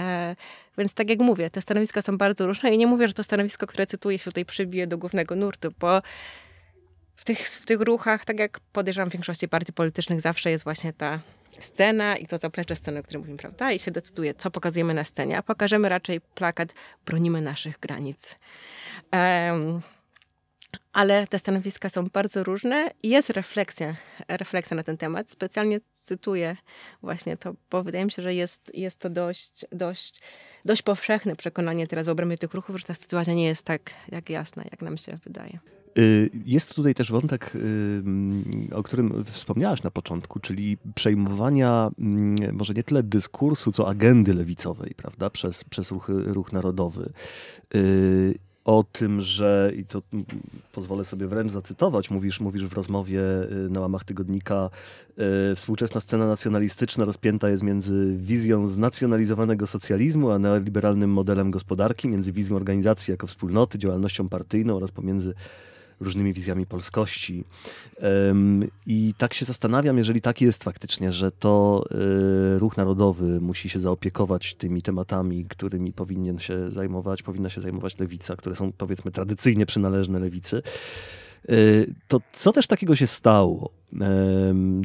E, 0.00 0.36
więc 0.78 0.94
tak 0.94 1.10
jak 1.10 1.18
mówię, 1.18 1.50
te 1.50 1.60
stanowiska 1.60 2.02
są 2.02 2.18
bardzo 2.18 2.46
różne 2.46 2.74
i 2.74 2.78
nie 2.78 2.86
mówię, 2.86 3.08
że 3.08 3.14
to 3.14 3.24
stanowisko, 3.24 3.66
które 3.66 3.86
cytuję 3.86 4.18
się 4.18 4.24
tutaj 4.24 4.44
przybije 4.44 4.86
do 4.86 4.98
głównego 4.98 5.36
nurtu, 5.36 5.68
bo 5.78 6.02
w 7.16 7.24
tych, 7.24 7.38
w 7.38 7.64
tych 7.64 7.80
ruchach, 7.80 8.24
tak 8.24 8.38
jak 8.38 8.60
podejrzewam 8.72 9.10
w 9.10 9.12
większości 9.12 9.48
partii 9.48 9.72
politycznych, 9.72 10.20
zawsze 10.20 10.50
jest 10.50 10.64
właśnie 10.64 10.92
ta 10.92 11.20
scena 11.60 12.16
i 12.16 12.26
to 12.26 12.38
zaplecze 12.38 12.76
sceny, 12.76 13.00
o 13.00 13.02
którym 13.02 13.20
mówimy, 13.20 13.38
prawda? 13.38 13.72
I 13.72 13.78
się 13.78 13.90
decyduje, 13.90 14.34
co 14.34 14.50
pokazujemy 14.50 14.94
na 14.94 15.04
scenie, 15.04 15.38
a 15.38 15.42
pokażemy 15.42 15.88
raczej 15.88 16.20
plakat 16.20 16.74
Bronimy 17.06 17.40
naszych 17.40 17.78
granic. 17.78 18.36
Um, 19.12 19.80
ale 20.92 21.26
te 21.26 21.38
stanowiska 21.38 21.88
są 21.88 22.04
bardzo 22.12 22.44
różne 22.44 22.90
i 23.02 23.08
jest 23.08 23.30
refleksja, 23.30 23.94
refleksja 24.28 24.76
na 24.76 24.82
ten 24.82 24.96
temat. 24.96 25.30
Specjalnie 25.30 25.80
cytuję 25.92 26.56
właśnie 27.02 27.36
to, 27.36 27.54
bo 27.70 27.82
wydaje 27.82 28.04
mi 28.04 28.10
się, 28.10 28.22
że 28.22 28.34
jest, 28.34 28.72
jest 28.74 29.00
to 29.00 29.10
dość, 29.10 29.66
dość, 29.72 30.20
dość 30.64 30.82
powszechne 30.82 31.36
przekonanie 31.36 31.86
teraz 31.86 32.06
w 32.06 32.08
obrębie 32.08 32.38
tych 32.38 32.54
ruchów, 32.54 32.76
że 32.76 32.84
ta 32.84 32.94
sytuacja 32.94 33.34
nie 33.34 33.46
jest 33.46 33.66
tak 33.66 33.90
jak 34.08 34.30
jasna, 34.30 34.64
jak 34.70 34.82
nam 34.82 34.98
się 34.98 35.18
wydaje. 35.24 35.58
Y, 35.98 36.30
jest 36.46 36.74
tutaj 36.74 36.94
też 36.94 37.12
wątek, 37.12 37.52
y, 37.54 38.74
o 38.74 38.82
którym 38.82 39.24
wspomniałaś 39.24 39.82
na 39.82 39.90
początku, 39.90 40.40
czyli 40.40 40.78
przejmowania 40.94 41.90
mm, 41.98 42.56
może 42.56 42.74
nie 42.74 42.82
tyle 42.82 43.02
dyskursu, 43.02 43.72
co 43.72 43.88
agendy 43.88 44.34
lewicowej, 44.34 44.94
prawda, 44.96 45.30
przez, 45.30 45.64
przez 45.64 45.90
ruch, 45.90 46.08
ruch 46.08 46.52
narodowy. 46.52 47.12
Y, 48.70 48.72
o 48.72 48.84
tym, 48.92 49.20
że, 49.20 49.72
i 49.76 49.84
to 49.84 50.02
pozwolę 50.72 51.04
sobie 51.04 51.26
wręcz 51.26 51.52
zacytować, 51.52 52.10
mówisz, 52.10 52.40
mówisz 52.40 52.66
w 52.66 52.72
rozmowie 52.72 53.20
na 53.70 53.80
łamach 53.80 54.04
tygodnika, 54.04 54.70
współczesna 55.56 56.00
scena 56.00 56.26
nacjonalistyczna 56.26 57.04
rozpięta 57.04 57.48
jest 57.48 57.62
między 57.62 58.16
wizją 58.16 58.66
znacjonalizowanego 58.68 59.66
socjalizmu, 59.66 60.30
a 60.30 60.38
neoliberalnym 60.38 61.10
modelem 61.10 61.50
gospodarki, 61.50 62.08
między 62.08 62.32
wizją 62.32 62.56
organizacji 62.56 63.10
jako 63.10 63.26
wspólnoty, 63.26 63.78
działalnością 63.78 64.28
partyjną 64.28 64.76
oraz 64.76 64.92
pomiędzy 64.92 65.34
różnymi 66.00 66.32
wizjami 66.32 66.66
polskości. 66.66 67.44
I 68.86 69.14
tak 69.18 69.34
się 69.34 69.44
zastanawiam, 69.44 69.98
jeżeli 69.98 70.20
tak 70.20 70.40
jest 70.40 70.64
faktycznie, 70.64 71.12
że 71.12 71.32
to 71.32 71.84
e, 71.90 72.58
ruch 72.58 72.76
narodowy 72.76 73.40
musi 73.40 73.68
się 73.68 73.78
zaopiekować 73.78 74.54
tymi 74.54 74.82
tematami, 74.82 75.44
którymi 75.44 75.92
powinien 75.92 76.38
się 76.38 76.70
zajmować, 76.70 77.22
powinna 77.22 77.48
się 77.48 77.60
zajmować 77.60 77.98
lewica, 77.98 78.36
które 78.36 78.56
są 78.56 78.72
powiedzmy 78.72 79.10
tradycyjnie 79.10 79.66
przynależne 79.66 80.18
lewicy. 80.18 80.62
E, 81.48 81.54
to 82.08 82.20
co 82.32 82.52
też 82.52 82.66
takiego 82.66 82.96
się 82.96 83.06
stało? 83.06 83.70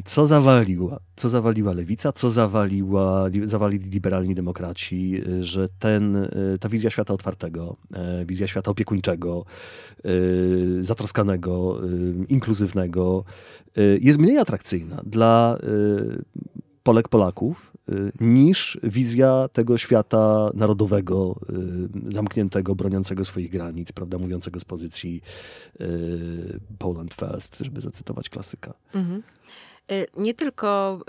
Co 0.04 0.26
zawaliła? 0.26 0.98
Co 1.16 1.28
zawaliła 1.28 1.72
lewica? 1.72 2.12
Co 2.12 2.30
zawaliła, 2.30 3.28
zawalili 3.44 3.90
liberalni 3.90 4.34
demokraci? 4.34 5.22
E, 5.26 5.42
że 5.42 5.68
ten, 5.78 6.16
e, 6.16 6.28
ta 6.60 6.68
wizja 6.68 6.90
świata 6.90 7.14
otwartego, 7.14 7.76
wizja 8.26 8.46
świata 8.46 8.70
opiekuńczego, 8.70 9.44
zatroskanego, 10.80 11.80
inkluzywnego 12.28 13.24
jest 14.00 14.18
mniej 14.18 14.38
atrakcyjna 14.38 15.02
dla 15.06 15.58
Polek, 16.86 17.08
Polaków, 17.08 17.72
y, 17.88 18.12
niż 18.20 18.78
wizja 18.82 19.48
tego 19.52 19.78
świata 19.78 20.50
narodowego, 20.54 21.40
y, 22.08 22.12
zamkniętego, 22.12 22.74
broniącego 22.74 23.24
swoich 23.24 23.50
granic, 23.50 23.92
prawda, 23.92 24.18
mówiącego 24.18 24.60
z 24.60 24.64
pozycji 24.64 25.22
y, 25.80 26.60
Poland 26.78 27.14
First, 27.14 27.58
żeby 27.58 27.80
zacytować 27.80 28.28
klasyka. 28.28 28.74
Mhm. 28.94 29.22
Nie 30.16 30.34
tylko 30.34 31.00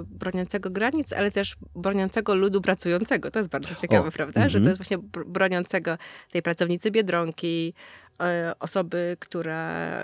y, 0.00 0.04
broniącego 0.04 0.70
granic, 0.70 1.12
ale 1.12 1.30
też 1.30 1.56
broniącego 1.74 2.34
ludu 2.34 2.60
pracującego. 2.60 3.30
To 3.30 3.38
jest 3.38 3.50
bardzo 3.50 3.74
ciekawe, 3.74 4.08
o, 4.08 4.12
prawda? 4.12 4.48
Że 4.48 4.60
to 4.60 4.68
mhm. 4.68 4.70
jest 4.70 4.78
właśnie 4.78 4.98
broniącego 5.26 5.98
tej 6.32 6.42
pracownicy 6.42 6.90
Biedronki, 6.90 7.74
E, 8.20 8.52
osoby, 8.58 9.16
która, 9.20 9.96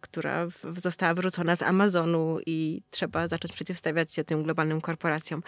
która 0.00 0.46
została 0.76 1.14
wyrzucona 1.14 1.56
z 1.56 1.62
Amazonu 1.62 2.38
i 2.46 2.82
trzeba 2.90 3.28
zacząć 3.28 3.52
przeciwstawiać 3.52 4.12
się 4.12 4.24
tym 4.24 4.42
globalnym 4.42 4.80
korporacjom. 4.80 5.42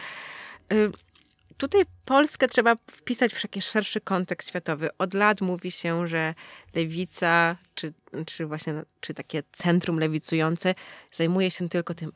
E, 1.63 1.69
tutaj 1.69 1.83
Polskę 2.05 2.49
trzeba 2.49 2.77
wpisać 2.91 3.35
w 3.35 3.43
taki 3.43 3.63
szerszy 3.63 4.01
kontekst 4.01 4.49
światowy. 4.49 4.89
Od 4.99 5.15
lat 5.15 5.41
mówi 5.41 5.71
się, 5.71 6.09
że 6.09 6.35
lewica, 6.75 7.57
czy, 7.75 7.93
czy 8.27 8.47
właśnie 8.47 8.75
czy 9.01 9.15
takie 9.15 9.43
centrum 9.53 9.99
lewicujące 9.99 10.75
zajmuje 11.11 11.51
się 11.51 11.69
tylko 11.69 11.95
tym 11.95 12.13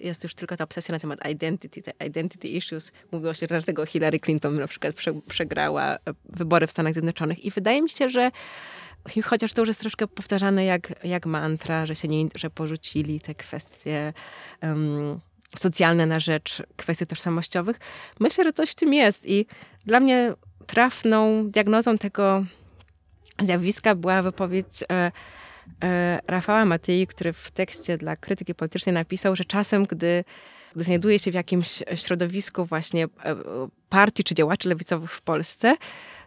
jest 0.00 0.24
już 0.24 0.34
tylko 0.34 0.56
ta 0.56 0.64
obsesja 0.64 0.92
na 0.92 0.98
temat 0.98 1.30
identity, 1.30 1.82
te 1.82 2.06
identity 2.06 2.48
issues. 2.48 2.92
Mówiło 3.12 3.34
się, 3.34 3.40
że 3.40 3.46
dlaczego 3.46 3.86
Hillary 3.86 4.20
Clinton 4.20 4.54
na 4.54 4.66
przykład 4.66 4.94
przegrała 5.28 5.96
wybory 6.24 6.66
w 6.66 6.70
Stanach 6.70 6.92
Zjednoczonych 6.92 7.44
i 7.44 7.50
wydaje 7.50 7.82
mi 7.82 7.90
się, 7.90 8.08
że 8.08 8.30
chociaż 9.24 9.52
to 9.52 9.62
już 9.62 9.68
jest 9.68 9.80
troszkę 9.80 10.06
powtarzane 10.06 10.64
jak, 10.64 11.04
jak 11.04 11.26
mantra, 11.26 11.86
że 11.86 11.94
się 11.94 12.08
nie, 12.08 12.28
że 12.34 12.50
porzucili 12.50 13.20
te 13.20 13.34
kwestie 13.34 14.12
um, 14.62 15.20
socjalne 15.56 16.06
na 16.06 16.20
rzecz 16.20 16.62
kwestii 16.76 17.06
tożsamościowych. 17.06 17.76
Myślę, 18.20 18.44
że 18.44 18.52
coś 18.52 18.70
w 18.70 18.74
tym 18.74 18.94
jest 18.94 19.28
i 19.28 19.46
dla 19.86 20.00
mnie 20.00 20.32
trafną 20.66 21.50
diagnozą 21.50 21.98
tego 21.98 22.44
zjawiska 23.42 23.94
była 23.94 24.22
wypowiedź 24.22 24.84
e, 24.92 25.12
e, 25.84 26.18
Rafała 26.26 26.64
Matyi, 26.64 27.06
który 27.06 27.32
w 27.32 27.50
tekście 27.50 27.98
dla 27.98 28.16
krytyki 28.16 28.54
politycznej 28.54 28.94
napisał, 28.94 29.36
że 29.36 29.44
czasem, 29.44 29.86
gdy, 29.86 30.24
gdy 30.74 30.84
znajduje 30.84 31.18
się 31.18 31.30
w 31.30 31.34
jakimś 31.34 31.82
środowisku 31.94 32.64
właśnie 32.64 33.04
e, 33.04 33.08
partii 33.88 34.24
czy 34.24 34.34
działaczy 34.34 34.68
lewicowych 34.68 35.12
w 35.12 35.20
Polsce, 35.20 35.76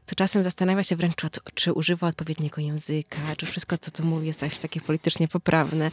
to 0.05 0.15
czasem 0.15 0.43
zastanawia 0.43 0.83
się 0.83 0.95
wręcz, 0.95 1.15
czy, 1.15 1.27
czy 1.53 1.73
używa 1.73 2.07
odpowiedniego 2.07 2.61
języka, 2.61 3.17
czy 3.37 3.45
wszystko, 3.45 3.77
co 3.77 3.91
tu 3.91 4.03
mówi, 4.03 4.27
jest 4.27 4.41
jakieś 4.41 4.59
takie 4.59 4.81
politycznie 4.81 5.27
poprawne. 5.27 5.91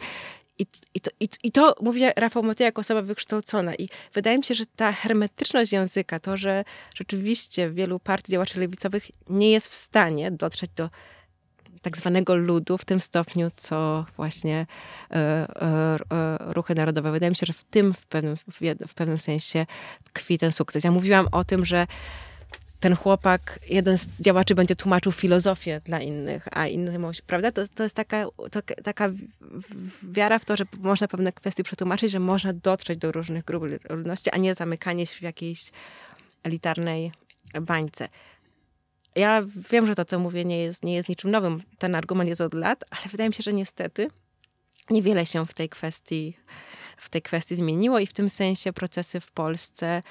I, 0.59 0.65
i, 0.93 0.99
to, 0.99 1.11
i, 1.19 1.29
I 1.43 1.51
to 1.51 1.75
mówi 1.81 2.01
Rafał 2.15 2.43
Matej 2.43 2.65
jako 2.65 2.81
osoba 2.81 3.01
wykształcona. 3.01 3.75
I 3.75 3.89
wydaje 4.13 4.37
mi 4.37 4.43
się, 4.43 4.55
że 4.55 4.65
ta 4.75 4.91
hermetyczność 4.91 5.71
języka, 5.71 6.19
to, 6.19 6.37
że 6.37 6.63
rzeczywiście 6.95 7.69
wielu 7.69 7.99
partii 7.99 8.31
działaczy 8.31 8.59
lewicowych 8.59 9.11
nie 9.29 9.51
jest 9.51 9.67
w 9.67 9.75
stanie 9.75 10.31
dotrzeć 10.31 10.71
do 10.75 10.89
tak 11.81 11.97
zwanego 11.97 12.35
ludu 12.35 12.77
w 12.77 12.85
tym 12.85 13.01
stopniu, 13.01 13.51
co 13.55 14.05
właśnie 14.15 14.65
e, 15.11 15.15
e, 15.15 15.97
e, 16.11 16.37
ruchy 16.39 16.75
narodowe. 16.75 17.11
Wydaje 17.11 17.29
mi 17.29 17.35
się, 17.35 17.45
że 17.45 17.53
w 17.53 17.63
tym 17.63 17.93
w 17.93 18.05
pewnym, 18.05 18.37
w, 18.37 18.43
w 18.87 18.93
pewnym 18.93 19.19
sensie 19.19 19.65
tkwi 20.03 20.37
ten 20.37 20.51
sukces. 20.51 20.83
Ja 20.83 20.91
mówiłam 20.91 21.27
o 21.31 21.43
tym, 21.43 21.65
że 21.65 21.87
ten 22.79 22.95
chłopak, 22.95 23.59
jeden 23.69 23.97
z 23.97 24.21
działaczy 24.21 24.55
będzie 24.55 24.75
tłumaczył 24.75 25.11
filozofię 25.11 25.81
dla 25.85 26.01
innych, 26.01 26.47
a 26.51 26.67
inny, 26.67 26.99
prawda? 27.27 27.51
To, 27.51 27.67
to 27.75 27.83
jest 27.83 27.95
taka, 27.95 28.25
to, 28.51 28.61
taka 28.83 29.11
wiara 30.03 30.39
w 30.39 30.45
to, 30.45 30.55
że 30.55 30.65
można 30.79 31.07
pewne 31.07 31.31
kwestie 31.31 31.63
przetłumaczyć, 31.63 32.11
że 32.11 32.19
można 32.19 32.53
dotrzeć 32.53 32.97
do 32.97 33.11
różnych 33.11 33.45
grup 33.45 33.63
ludności, 33.89 34.29
a 34.31 34.37
nie 34.37 34.53
zamykanie 34.53 35.05
się 35.05 35.15
w 35.15 35.21
jakiejś 35.21 35.71
elitarnej 36.43 37.11
bańce. 37.61 38.09
Ja 39.15 39.43
wiem, 39.69 39.85
że 39.85 39.95
to, 39.95 40.05
co 40.05 40.19
mówię, 40.19 40.45
nie 40.45 40.59
jest, 40.59 40.83
nie 40.83 40.95
jest 40.95 41.09
niczym 41.09 41.31
nowym. 41.31 41.63
Ten 41.77 41.95
argument 41.95 42.29
jest 42.29 42.41
od 42.41 42.53
lat, 42.53 42.83
ale 42.89 43.01
wydaje 43.11 43.29
mi 43.29 43.35
się, 43.35 43.43
że 43.43 43.53
niestety 43.53 44.07
niewiele 44.89 45.25
się 45.25 45.45
w 45.45 45.53
tej 45.53 45.69
kwestii, 45.69 46.37
w 46.97 47.09
tej 47.09 47.21
kwestii 47.21 47.55
zmieniło 47.55 47.99
i 47.99 48.07
w 48.07 48.13
tym 48.13 48.29
sensie 48.29 48.73
procesy 48.73 49.19
w 49.19 49.31
Polsce 49.31 50.03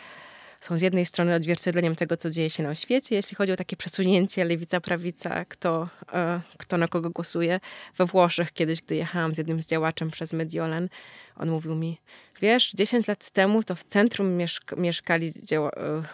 są 0.67 0.79
z 0.79 0.81
jednej 0.81 1.07
strony 1.07 1.35
odzwierciedleniem 1.35 1.97
tego, 1.97 2.17
co 2.17 2.31
dzieje 2.31 2.51
się 2.51 2.63
na 2.63 2.75
świecie, 2.75 3.17
jeśli 3.17 3.37
chodzi 3.37 3.53
o 3.53 3.57
takie 3.57 3.77
przesunięcie 3.77 4.45
lewica-prawica, 4.45 5.45
kto, 5.45 5.89
e, 6.13 6.41
kto 6.57 6.79
na 6.79 6.89
kogo 6.89 7.11
głosuje. 7.11 7.61
We 7.97 8.07
Włoszech 8.07 8.53
kiedyś, 8.53 8.81
gdy 8.81 8.97
jechałam 8.97 9.35
z 9.35 9.39
jednym 9.39 9.63
z 9.63 9.67
działaczem 9.67 10.11
przez 10.11 10.33
Mediolan, 10.33 10.89
on 11.37 11.51
mówił 11.51 11.75
mi, 11.75 12.01
wiesz, 12.41 12.73
10 12.73 13.07
lat 13.07 13.31
temu 13.31 13.63
to 13.63 13.75
w 13.75 13.85
centrum 13.85 14.37
mieszk 14.37 14.77
mieszkali 14.77 15.33
e, 15.53 15.71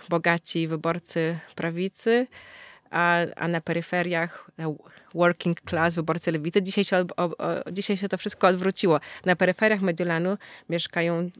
bogaci 0.09 0.69
wyborcy 0.69 1.39
prawicy, 1.55 2.27
a, 2.93 3.19
a 3.37 3.49
na 3.49 3.61
peryferiach 3.61 4.51
working 5.15 5.61
class, 5.61 5.95
wyborcy 5.95 6.33
lewicy. 6.33 6.63
Dzisiaj 6.63 6.85
się, 6.85 6.97
o, 7.17 7.25
o, 7.25 7.73
dzisiaj 7.73 7.97
się 7.97 8.09
to 8.09 8.19
wszystko 8.19 8.49
odwróciło. 8.49 9.01
Na 9.25 9.37
peryferiach 9.37 9.81
Mediolanu 9.81 10.37
mieszkają 10.69 11.15
mm, 11.15 11.31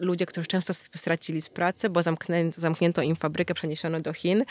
ludzie, 0.00 0.26
którzy 0.26 0.46
często 0.46 0.74
stracili 0.74 1.40
z 1.40 1.48
pracy, 1.48 1.90
bo 1.90 2.02
zamknięto, 2.02 2.60
zamknięto 2.60 3.02
im 3.02 3.16
fabrykę, 3.16 3.54
przeniesiono 3.54 4.00
do 4.00 4.12
Chin 4.12 4.44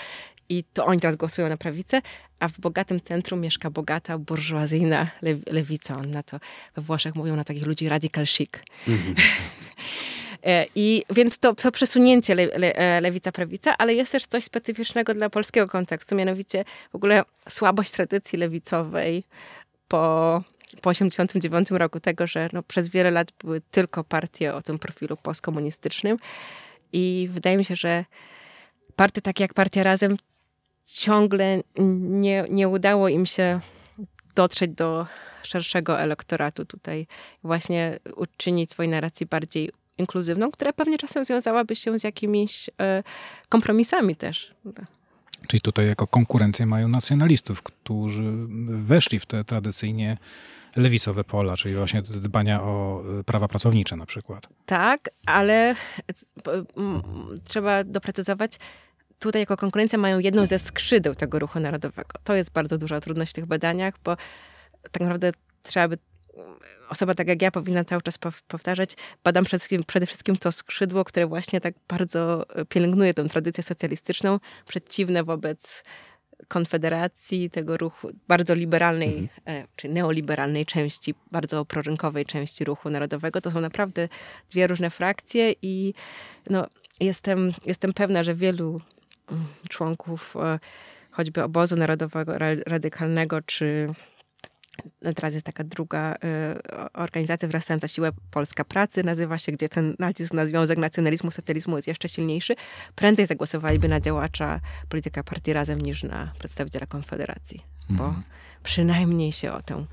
i 0.49 0.63
to 0.73 0.85
oni 0.85 1.01
teraz 1.01 1.15
głosują 1.15 1.49
na 1.49 1.57
prawicę, 1.57 2.01
a 2.39 2.47
w 2.47 2.59
bogatym 2.59 3.01
centrum 3.01 3.39
mieszka 3.39 3.69
bogata, 3.69 4.17
burżuazyjna 4.17 5.07
lewica. 5.51 5.97
On 5.97 6.11
na 6.11 6.23
to 6.23 6.39
we 6.75 6.81
Włoszech 6.81 7.15
mówią 7.15 7.35
na 7.35 7.43
takich 7.43 7.65
ludzi 7.65 7.89
radical 7.89 8.25
chic. 8.25 8.51
Mm 8.87 8.99
-hmm. 8.99 9.21
E, 10.47 10.65
I 10.75 11.03
więc 11.09 11.39
to, 11.39 11.55
to 11.55 11.71
przesunięcie 11.71 12.35
le, 12.35 12.45
le, 12.45 12.75
e, 12.75 13.01
lewica-prawica, 13.01 13.75
ale 13.77 13.93
jest 13.93 14.11
też 14.11 14.25
coś 14.25 14.43
specyficznego 14.43 15.13
dla 15.13 15.29
polskiego 15.29 15.67
kontekstu, 15.67 16.15
mianowicie 16.15 16.65
w 16.91 16.95
ogóle 16.95 17.23
słabość 17.49 17.91
tradycji 17.91 18.39
lewicowej 18.39 19.23
po 19.87 20.43
po 20.81 20.89
89 20.89 21.71
roku 21.71 21.99
tego, 21.99 22.27
że 22.27 22.49
no, 22.53 22.63
przez 22.63 22.89
wiele 22.89 23.11
lat 23.11 23.31
były 23.43 23.61
tylko 23.71 24.03
partie 24.03 24.55
o 24.55 24.61
tym 24.61 24.79
profilu 24.79 25.17
postkomunistycznym. 25.17 26.17
I 26.93 27.29
wydaje 27.31 27.57
mi 27.57 27.65
się, 27.65 27.75
że 27.75 28.05
partie 28.95 29.21
takie 29.21 29.43
jak 29.43 29.53
Partia 29.53 29.83
Razem 29.83 30.17
ciągle 30.85 31.61
nie, 31.99 32.45
nie 32.49 32.67
udało 32.67 33.07
im 33.09 33.25
się 33.25 33.59
dotrzeć 34.35 34.71
do 34.71 35.07
szerszego 35.43 35.99
elektoratu 35.99 36.65
tutaj, 36.65 37.07
właśnie 37.43 37.99
uczynić 38.15 38.71
swojej 38.71 38.91
narracji 38.91 39.25
bardziej 39.25 39.71
inkluzywną, 39.97 40.51
która 40.51 40.73
pewnie 40.73 40.97
czasem 40.97 41.25
związałaby 41.25 41.75
się 41.75 41.99
z 41.99 42.03
jakimiś 42.03 42.69
e, 42.81 43.03
kompromisami 43.49 44.15
też. 44.15 44.53
Czyli 45.47 45.61
tutaj 45.61 45.87
jako 45.87 46.07
konkurencję 46.07 46.65
mają 46.65 46.87
nacjonalistów, 46.87 47.63
którzy 47.63 48.23
weszli 48.67 49.19
w 49.19 49.25
te 49.25 49.43
tradycyjnie 49.43 50.17
lewicowe 50.75 51.23
pola, 51.23 51.57
czyli 51.57 51.75
właśnie 51.75 52.01
dbania 52.01 52.63
o 52.63 53.01
e, 53.19 53.23
prawa 53.23 53.47
pracownicze 53.47 53.95
na 53.95 54.05
przykład. 54.05 54.47
Tak, 54.65 55.09
ale 55.25 55.75
trzeba 57.43 57.83
doprecyzować, 57.83 58.59
tutaj 59.19 59.41
jako 59.41 59.57
konkurencja 59.57 59.99
mają 59.99 60.19
jedną 60.19 60.45
ze 60.45 60.59
skrzydeł 60.59 61.15
tego 61.15 61.39
ruchu 61.39 61.59
narodowego. 61.59 62.09
To 62.23 62.35
jest 62.35 62.51
bardzo 62.51 62.77
duża 62.77 62.99
trudność 62.99 63.31
w 63.31 63.35
tych 63.35 63.45
badaniach, 63.45 63.93
bo 64.03 64.17
tak 64.91 65.01
naprawdę 65.01 65.31
trzeba 65.63 65.87
by 65.87 65.97
osoba 66.89 67.13
tak 67.13 67.27
jak 67.27 67.41
ja 67.41 67.51
powinna 67.51 67.85
cały 67.85 68.01
czas 68.01 68.17
powtarzać, 68.47 68.93
badam 69.23 69.43
przede 69.43 69.59
wszystkim, 69.59 69.83
przede 69.83 70.05
wszystkim 70.05 70.35
to 70.35 70.51
skrzydło, 70.51 71.03
które 71.03 71.27
właśnie 71.27 71.61
tak 71.61 71.73
bardzo 71.87 72.49
e, 72.55 72.65
pielęgnuje 72.65 73.13
tę 73.13 73.29
tradycję 73.29 73.63
socjalistyczną, 73.63 74.39
przeciwne 74.67 75.23
wobec 75.23 75.83
konfederacji, 76.47 77.49
tego 77.49 77.77
ruchu 77.77 78.09
bardzo 78.27 78.55
liberalnej, 78.55 79.17
mhm. 79.17 79.29
e, 79.45 79.67
czy 79.75 79.89
neoliberalnej 79.89 80.65
części, 80.65 81.15
bardzo 81.31 81.65
prorynkowej 81.65 82.25
części 82.25 82.65
ruchu 82.65 82.89
narodowego. 82.89 83.41
To 83.41 83.51
są 83.51 83.61
naprawdę 83.61 84.07
dwie 84.49 84.67
różne 84.67 84.89
frakcje 84.89 85.53
i 85.61 85.93
no, 86.49 86.67
jestem, 86.99 87.53
jestem 87.65 87.93
pewna, 87.93 88.23
że 88.23 88.35
wielu 88.35 88.81
mm, 89.31 89.45
członków 89.69 90.35
e, 90.35 90.59
choćby 91.11 91.43
obozu 91.43 91.75
narodowego, 91.75 92.33
radykalnego, 92.65 93.41
czy 93.41 93.93
Teraz 95.15 95.33
jest 95.33 95.45
taka 95.45 95.63
druga 95.63 96.15
y, 96.15 96.17
organizacja 96.93 97.47
wyrastająca 97.47 97.87
siłę 97.87 98.11
Polska 98.31 98.65
Pracy, 98.65 99.03
nazywa 99.03 99.37
się, 99.37 99.51
gdzie 99.51 99.69
ten 99.69 99.95
nacisk 99.99 100.33
na 100.33 100.45
związek 100.45 100.77
nacjonalizmu, 100.77 101.31
socjalizmu 101.31 101.75
jest 101.75 101.87
jeszcze 101.87 102.09
silniejszy. 102.09 102.53
Prędzej 102.95 103.25
zagłosowaliby 103.25 103.87
na 103.87 103.99
działacza 103.99 104.59
polityka 104.89 105.23
partii 105.23 105.53
Razem 105.53 105.81
niż 105.81 106.03
na 106.03 106.31
przedstawiciela 106.39 106.85
Konfederacji, 106.85 107.61
bo 107.89 108.05
mhm. 108.05 108.23
przynajmniej 108.63 109.31
się 109.31 109.53
o 109.53 109.61
tę 109.61 109.85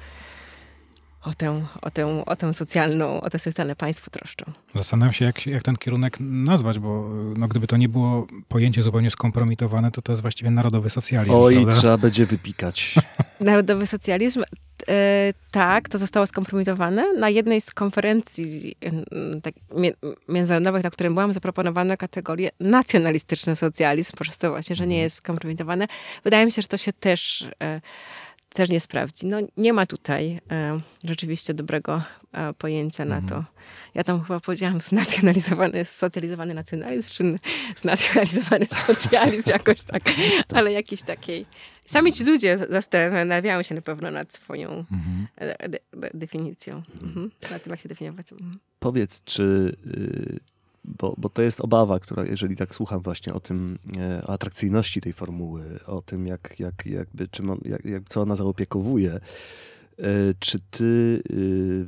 o 1.24 1.35
tę, 1.35 1.66
o 1.82 1.91
tę, 1.91 2.24
o 2.26 2.37
tę 2.37 2.55
socjalną, 2.55 3.20
o 3.20 3.30
to 3.30 3.39
socjalne 3.39 3.76
państwo 3.76 4.11
troszczą. 4.11 4.45
Zastanawiam 4.74 5.12
się, 5.12 5.24
jak, 5.24 5.47
jak 5.47 5.62
ten 5.62 5.76
kierunek 5.76 6.16
nazwać, 6.20 6.78
bo 6.78 7.11
no, 7.37 7.49
gdyby 7.49 7.66
to 7.66 7.76
nie 7.76 7.89
było 7.89 8.26
pojęcie 8.49 8.82
zupełnie 8.82 9.11
skompromitowane, 9.11 9.91
to 9.91 10.03
to 10.03 10.12
jest 10.12 10.22
właściwie 10.22 10.51
narodowy 10.51 10.91
socjalizm. 10.91 11.35
Oj, 11.35 11.55
prawda? 11.55 11.72
trzeba 11.72 11.99
będzie 11.99 12.26
wypikać. 12.26 12.95
Narodowy 13.41 13.87
socjalizm, 13.87 14.43
e, 14.89 15.32
tak, 15.51 15.89
to 15.89 15.99
zostało 15.99 16.26
skompromitowane. 16.26 17.12
Na 17.12 17.28
jednej 17.28 17.61
z 17.61 17.70
konferencji 17.70 18.76
tak, 19.43 19.55
międzynarodowych, 20.28 20.85
na 20.85 20.91
którym 20.91 21.14
byłam, 21.14 21.32
zaproponowano 21.32 21.97
kategorię 21.97 22.51
nacjonalistyczny 22.61 23.57
socjalizm, 23.57 24.16
przez 24.20 24.39
to 24.39 24.51
właśnie, 24.51 24.76
że 24.76 24.87
nie 24.87 24.99
jest 24.99 25.16
skompromitowane. 25.16 25.87
Wydaje 26.24 26.45
mi 26.47 26.53
się, 26.53 26.62
że 26.62 26.68
to 26.68 26.76
się 26.76 26.93
też 26.93 27.49
e, 27.62 27.80
też 28.55 28.70
nie 28.70 28.80
sprawdzi. 28.80 29.26
No, 29.26 29.38
nie 29.57 29.72
ma 29.72 29.86
tutaj 29.86 30.40
e, 30.50 30.80
rzeczywiście 31.05 31.55
dobrego 31.55 32.02
e, 32.32 32.52
pojęcia 32.52 33.05
na 33.05 33.22
to. 33.22 33.44
Ja 33.94 34.05
tam 34.05 34.22
chyba 34.22 34.40
powiedziałam 34.40 34.80
znacjonalizowany, 34.90 35.84
socjalizowany 35.84 36.55
nacjonalizm, 36.55 37.11
czy 37.11 37.38
znacjonalizowany 37.76 38.66
socjalizm, 38.86 39.50
jakoś 39.50 39.82
tak, 39.82 40.02
ale 40.55 40.72
jakiś 40.72 41.02
takiej... 41.02 41.46
Sami 41.86 42.12
ci 42.12 42.24
ludzie 42.24 42.59
zastanawiają 42.59 43.62
się 43.62 43.74
na 43.74 43.82
pewno 43.82 44.11
nad 44.11 44.32
swoją 44.32 44.70
mhm. 44.70 45.26
de, 45.38 45.78
de, 45.92 46.11
definicją. 46.14 46.82
Mhm. 47.02 47.30
Na 47.50 47.59
tym, 47.59 47.70
jak 47.70 47.80
się 47.80 47.88
definiować. 47.88 48.32
Mhm. 48.32 48.59
Powiedz, 48.78 49.24
czy... 49.24 49.76
Bo, 50.85 51.14
bo 51.18 51.28
to 51.28 51.43
jest 51.43 51.61
obawa, 51.61 52.01
która, 52.01 52.24
jeżeli 52.24 52.57
tak 52.57 52.74
słucham 52.74 53.01
właśnie 53.01 53.35
o 53.35 53.41
tym, 53.41 53.78
e, 53.97 54.22
o 54.26 54.30
atrakcyjności 54.30 55.01
tej 55.01 55.12
formuły, 55.12 55.80
o 55.87 56.03
tym, 56.03 56.26
jak, 56.26 56.61
jak, 56.61 56.87
jakby, 56.87 57.28
czym 57.28 57.51
on, 57.51 57.59
jak, 57.64 57.85
jak, 57.85 58.09
co 58.09 58.22
ona 58.22 58.37
zaopiekowuje, 58.37 59.12
e, 59.12 59.20
czy 60.39 60.59
ty 60.70 61.22
y, 61.30 61.87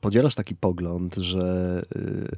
podzielasz 0.00 0.34
taki 0.34 0.54
pogląd, 0.54 1.14
że 1.14 1.82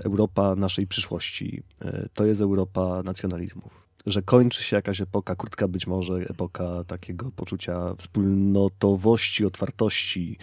Europa 0.04 0.54
naszej 0.56 0.86
przyszłości 0.86 1.62
e, 1.82 2.08
to 2.14 2.24
jest 2.24 2.40
Europa 2.40 3.02
nacjonalizmów? 3.04 3.90
Że 4.06 4.22
kończy 4.22 4.62
się 4.62 4.76
jakaś 4.76 5.00
epoka, 5.00 5.36
krótka 5.36 5.68
być 5.68 5.86
może 5.86 6.14
epoka 6.14 6.84
takiego 6.86 7.30
poczucia 7.30 7.94
wspólnotowości, 7.94 9.46
otwartości, 9.46 10.38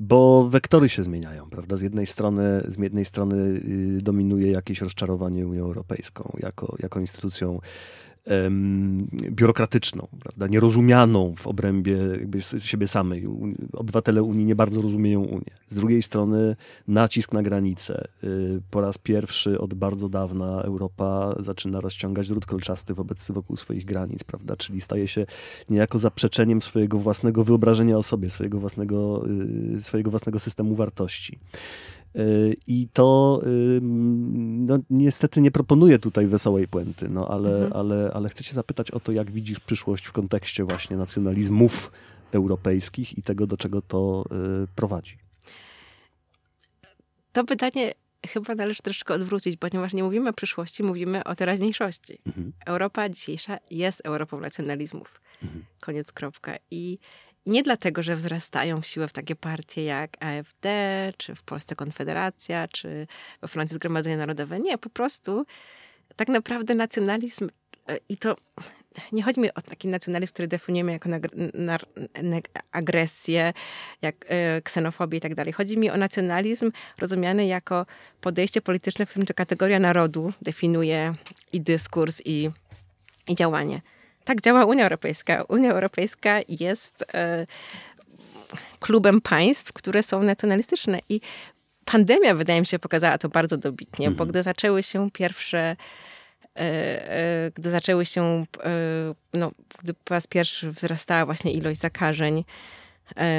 bo 0.00 0.48
wektory 0.48 0.88
się 0.88 1.02
zmieniają, 1.02 1.50
prawda? 1.50 1.76
Z 1.76 1.82
jednej 1.82 2.06
strony, 2.06 2.62
z 2.68 2.78
jednej 2.78 3.04
strony 3.04 3.36
y, 3.36 3.98
dominuje 4.02 4.50
jakieś 4.50 4.80
rozczarowanie 4.80 5.46
Unią 5.46 5.62
Europejską 5.62 6.36
jako, 6.42 6.76
jako 6.78 7.00
instytucją 7.00 7.58
em, 8.24 9.08
biurokratyczną, 9.12 10.08
prawda, 10.20 10.46
nierozumianą 10.46 11.34
w 11.36 11.46
obrębie 11.46 11.92
jakby 11.92 12.42
siebie 12.42 12.86
samej. 12.86 13.26
Obywatele 13.72 14.22
Unii 14.22 14.44
nie 14.44 14.54
bardzo 14.54 14.80
rozumieją 14.80 15.20
Unię. 15.20 15.54
Z 15.68 15.74
drugiej 15.74 16.02
strony 16.02 16.56
nacisk 16.88 17.32
na 17.32 17.42
granice. 17.42 18.08
Y, 18.24 18.62
Po 18.70 18.80
raz 18.80 18.98
pierwszy 18.98 19.58
od 19.58 19.74
bardzo 19.74 20.08
dawna 20.08 20.62
Europa 20.62 21.34
zaczyna 21.38 21.80
rozciągać 21.80 22.28
drut 22.28 22.46
kolczasty 22.46 22.94
wobec 22.94 23.30
wokół 23.30 23.56
swoich 23.56 23.84
granic, 23.84 24.24
prawda, 24.24 24.56
czyli 24.56 24.80
staje 24.80 25.08
się 25.08 25.26
niejako 25.70 25.98
zaprzeczeniem 25.98 26.62
swojego 26.62 26.98
własnego 26.98 27.44
wyobrażenia 27.44 27.96
o 27.98 28.02
sobie, 28.02 28.30
swojego 28.30 28.60
własnego, 28.60 29.24
y, 29.76 29.82
swojego 29.82 30.10
własnego 30.10 30.38
systemu 30.38 30.74
wartości. 30.74 31.38
Y, 32.16 32.56
I 32.66 32.88
to 32.92 33.40
y, 33.46 33.80
no, 33.82 34.78
niestety 34.90 35.40
nie 35.40 35.50
proponuję 35.50 35.98
tutaj 35.98 36.26
wesołej 36.26 36.68
puenty, 36.68 37.08
no, 37.08 37.28
ale, 37.28 37.70
ale, 37.74 38.10
ale 38.14 38.28
chcę 38.28 38.44
cię 38.44 38.54
zapytać 38.54 38.90
o 38.90 39.00
to, 39.00 39.12
jak 39.12 39.30
widzisz 39.30 39.60
przyszłość 39.60 40.06
w 40.06 40.12
kontekście 40.12 40.64
właśnie 40.64 40.96
nacjonalizmów 40.96 41.92
europejskich 42.32 43.18
i 43.18 43.22
tego, 43.22 43.46
do 43.46 43.56
czego 43.56 43.82
to 43.82 44.24
y, 44.64 44.66
prowadzi. 44.76 45.18
To 47.32 47.44
pytanie 47.44 47.92
chyba 48.26 48.54
należy 48.54 48.82
troszeczkę 48.82 49.14
odwrócić, 49.14 49.56
ponieważ 49.56 49.94
nie 49.94 50.02
mówimy 50.02 50.30
o 50.30 50.32
przyszłości, 50.32 50.82
mówimy 50.82 51.24
o 51.24 51.34
teraźniejszości. 51.34 52.18
Europa 52.66 53.08
dzisiejsza 53.08 53.58
jest 53.70 54.00
Europą 54.04 54.40
nacjonalizmów. 54.40 55.20
Koniec, 55.80 56.12
kropka. 56.12 56.56
I 56.70 56.98
nie 57.46 57.62
dlatego, 57.62 58.02
że 58.02 58.16
wzrastają 58.16 58.80
w 58.80 58.86
siłę 58.86 59.08
w 59.08 59.12
takie 59.12 59.36
partie 59.36 59.84
jak 59.84 60.16
AfD, 60.20 60.68
czy 61.16 61.34
w 61.34 61.42
Polsce 61.42 61.76
Konfederacja, 61.76 62.68
czy 62.68 63.06
we 63.42 63.48
Francji 63.48 63.74
Zgromadzenie 63.74 64.16
Narodowe. 64.16 64.60
Nie, 64.60 64.78
po 64.78 64.90
prostu 64.90 65.46
tak 66.16 66.28
naprawdę 66.28 66.74
nacjonalizm 66.74 67.48
e, 67.88 67.98
i 68.08 68.16
to 68.16 68.36
nie 69.12 69.22
chodzi 69.22 69.40
mi 69.40 69.54
o 69.54 69.62
taki 69.62 69.88
nacjonalizm, 69.88 70.32
który 70.32 70.48
definiujemy 70.48 70.92
jako 70.92 71.08
agresję, 72.72 73.52
jak 74.02 74.24
e, 74.28 74.62
ksenofobię 74.62 75.18
i 75.18 75.20
tak 75.20 75.34
dalej. 75.34 75.52
Chodzi 75.52 75.78
mi 75.78 75.90
o 75.90 75.96
nacjonalizm 75.96 76.72
rozumiany 76.98 77.46
jako 77.46 77.86
podejście 78.20 78.60
polityczne, 78.60 79.06
w 79.06 79.10
którym 79.10 79.26
to 79.26 79.34
kategoria 79.34 79.78
narodu 79.78 80.32
definiuje 80.42 81.14
i 81.52 81.60
dyskurs, 81.60 82.22
i, 82.24 82.50
i 83.28 83.34
działanie. 83.34 83.80
Tak 84.24 84.40
działa 84.40 84.64
Unia 84.64 84.84
Europejska. 84.84 85.42
Unia 85.48 85.70
Europejska 85.70 86.40
jest 86.48 87.04
e, 87.14 87.46
klubem 88.80 89.20
państw, 89.20 89.72
które 89.72 90.02
są 90.02 90.22
nacjonalistyczne 90.22 90.98
i 91.08 91.20
pandemia, 91.84 92.34
wydaje 92.34 92.60
mi 92.60 92.66
się, 92.66 92.78
pokazała 92.78 93.18
to 93.18 93.28
bardzo 93.28 93.56
dobitnie, 93.56 94.10
bo 94.10 94.26
gdy 94.26 94.42
zaczęły 94.42 94.82
się 94.82 95.10
pierwsze 95.10 95.58
e, 95.58 95.76
e, 96.56 97.50
gdy 97.50 97.70
zaczęły 97.70 98.06
się, 98.06 98.46
no, 99.34 99.50
gdy 99.82 99.94
po 99.94 100.14
raz 100.14 100.26
pierwszy 100.26 100.70
wzrastała 100.70 101.26
właśnie 101.26 101.52
ilość 101.52 101.80
zakażeń 101.80 102.44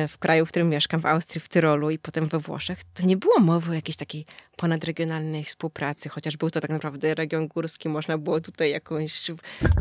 w 0.07 0.17
kraju, 0.19 0.45
w 0.45 0.49
którym 0.49 0.69
mieszkam, 0.69 1.01
w 1.01 1.05
Austrii, 1.05 1.41
w 1.41 1.47
Tyrolu 1.47 1.89
i 1.89 1.99
potem 1.99 2.27
we 2.27 2.39
Włoszech, 2.39 2.79
to 2.93 3.05
nie 3.05 3.17
było 3.17 3.39
mowy 3.39 3.71
o 3.71 3.73
jakiejś 3.73 3.97
takiej 3.97 4.25
ponadregionalnej 4.61 5.43
współpracy, 5.43 6.09
chociaż 6.09 6.37
był 6.37 6.49
to 6.49 6.61
tak 6.61 6.69
naprawdę 6.71 7.15
region 7.15 7.47
górski, 7.47 7.89
można 7.89 8.17
było 8.17 8.41
tutaj 8.41 8.71
jakąś 8.71 9.31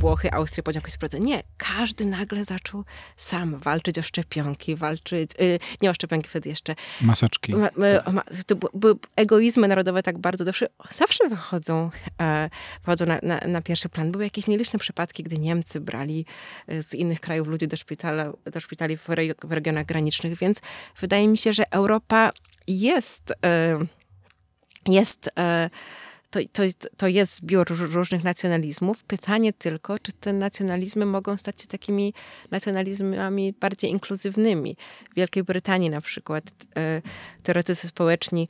Włochy, 0.00 0.32
Austrię 0.32 0.62
podjąć 0.62 0.82
jakąś 0.82 0.92
współpracę. 0.92 1.20
Nie, 1.20 1.42
każdy 1.56 2.04
nagle 2.06 2.44
zaczął 2.44 2.84
sam 3.16 3.58
walczyć 3.58 3.98
o 3.98 4.02
szczepionki, 4.02 4.76
walczyć, 4.76 5.30
y, 5.40 5.58
nie 5.82 5.90
o 5.90 5.94
szczepionki 5.94 6.28
wtedy 6.28 6.48
jeszcze, 6.48 6.74
Maseczki. 7.00 7.54
ma, 7.54 7.68
ma, 7.76 8.12
ma, 8.12 8.22
to 8.46 8.56
by- 8.56 8.68
były 8.74 8.94
egoizmy 9.16 9.68
narodowe 9.68 10.02
tak 10.02 10.18
bardzo 10.18 10.44
zawsze, 10.44 10.66
zawsze 10.90 11.28
wychodzą, 11.28 11.90
e, 12.20 12.50
wychodzą 12.84 13.06
na, 13.06 13.18
na, 13.22 13.40
na 13.48 13.62
pierwszy 13.62 13.88
plan. 13.88 14.12
Były 14.12 14.24
jakieś 14.24 14.46
nieliczne 14.46 14.78
przypadki, 14.78 15.22
gdy 15.22 15.38
Niemcy 15.38 15.80
brali 15.80 16.26
e, 16.66 16.82
z 16.82 16.94
innych 16.94 17.20
krajów 17.20 17.48
ludzi 17.48 17.68
do, 17.68 17.76
szpitala, 17.76 18.32
do 18.52 18.60
szpitali 18.60 18.96
w, 18.96 19.10
re, 19.10 19.22
w 19.44 19.52
regionach 19.52 19.86
granicznych, 19.86 20.38
więc 20.38 20.60
wydaje 21.00 21.28
mi 21.28 21.38
się, 21.38 21.52
że 21.52 21.72
Europa 21.72 22.30
jest, 22.68 23.32
e, 23.44 23.78
jest 24.86 25.30
e, 25.38 25.70
to, 26.30 26.40
to, 26.52 26.62
jest, 26.64 26.90
to 26.96 27.06
zbiór 27.24 27.66
róż- 27.66 27.94
różnych 27.94 28.24
nacjonalizmów. 28.24 29.04
Pytanie 29.04 29.52
tylko, 29.52 29.98
czy 29.98 30.12
te 30.12 30.32
nacjonalizmy 30.32 31.06
mogą 31.06 31.36
stać 31.36 31.62
się 31.62 31.66
takimi 31.66 32.14
nacjonalizmami 32.50 33.54
bardziej 33.60 33.90
inkluzywnymi. 33.90 34.76
W 35.12 35.14
Wielkiej 35.14 35.44
Brytanii 35.44 35.90
na 35.90 36.00
przykład 36.00 36.44
e, 36.76 37.02
teoretycy 37.42 37.88
społeczni 37.88 38.48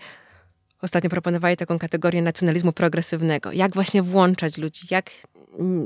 ostatnio 0.83 1.11
proponowali 1.11 1.57
taką 1.57 1.79
kategorię 1.79 2.23
nacjonalizmu 2.23 2.73
progresywnego. 2.73 3.53
Jak 3.53 3.75
właśnie 3.75 4.03
włączać 4.03 4.59
ludzi, 4.59 4.87
jak, 4.91 5.11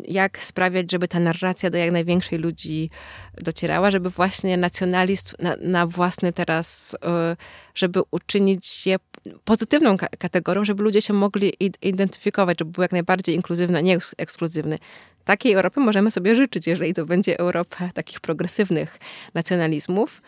jak 0.09 0.45
sprawiać, 0.45 0.93
żeby 0.93 1.09
ta 1.09 1.21
narracja 1.21 1.71
do 1.71 1.79
jak 1.79 1.91
największej 1.91 2.39
ludzi 2.39 2.91
docierała, 3.35 3.91
żeby 3.91 4.11
właśnie 4.11 4.57
nacjonalizm 4.57 5.37
na, 5.39 5.57
na 5.61 5.87
własny 5.87 6.33
teraz, 6.33 6.97
e, 7.05 7.37
żeby 7.75 8.01
uczynić 8.11 8.87
je 8.87 8.97
pozytywną 9.45 9.97
ka- 9.97 10.09
kategorią, 10.19 10.65
żeby 10.65 10.83
ludzie 10.83 11.03
się 11.03 11.13
mogli 11.13 11.53
id- 11.61 11.79
identyfikować, 11.83 12.59
żeby 12.59 12.71
był 12.71 12.83
jak 12.83 12.93
najbardziej 12.93 13.35
inkluzywny, 13.35 13.79
a 13.79 13.81
nie 13.81 13.97
eks- 13.99 14.15
ekskluzywny. 14.19 14.79
Takiej 15.25 15.53
Europy 15.53 15.81
możemy 15.81 16.11
sobie 16.11 16.37
życzyć, 16.37 16.67
jeżeli 16.67 16.95
to 16.95 17.07
będzie 17.07 17.39
Europa 17.39 17.89
takich 17.95 18.21
progresywnych 18.21 18.99
nacjonalizmów. 19.35 20.23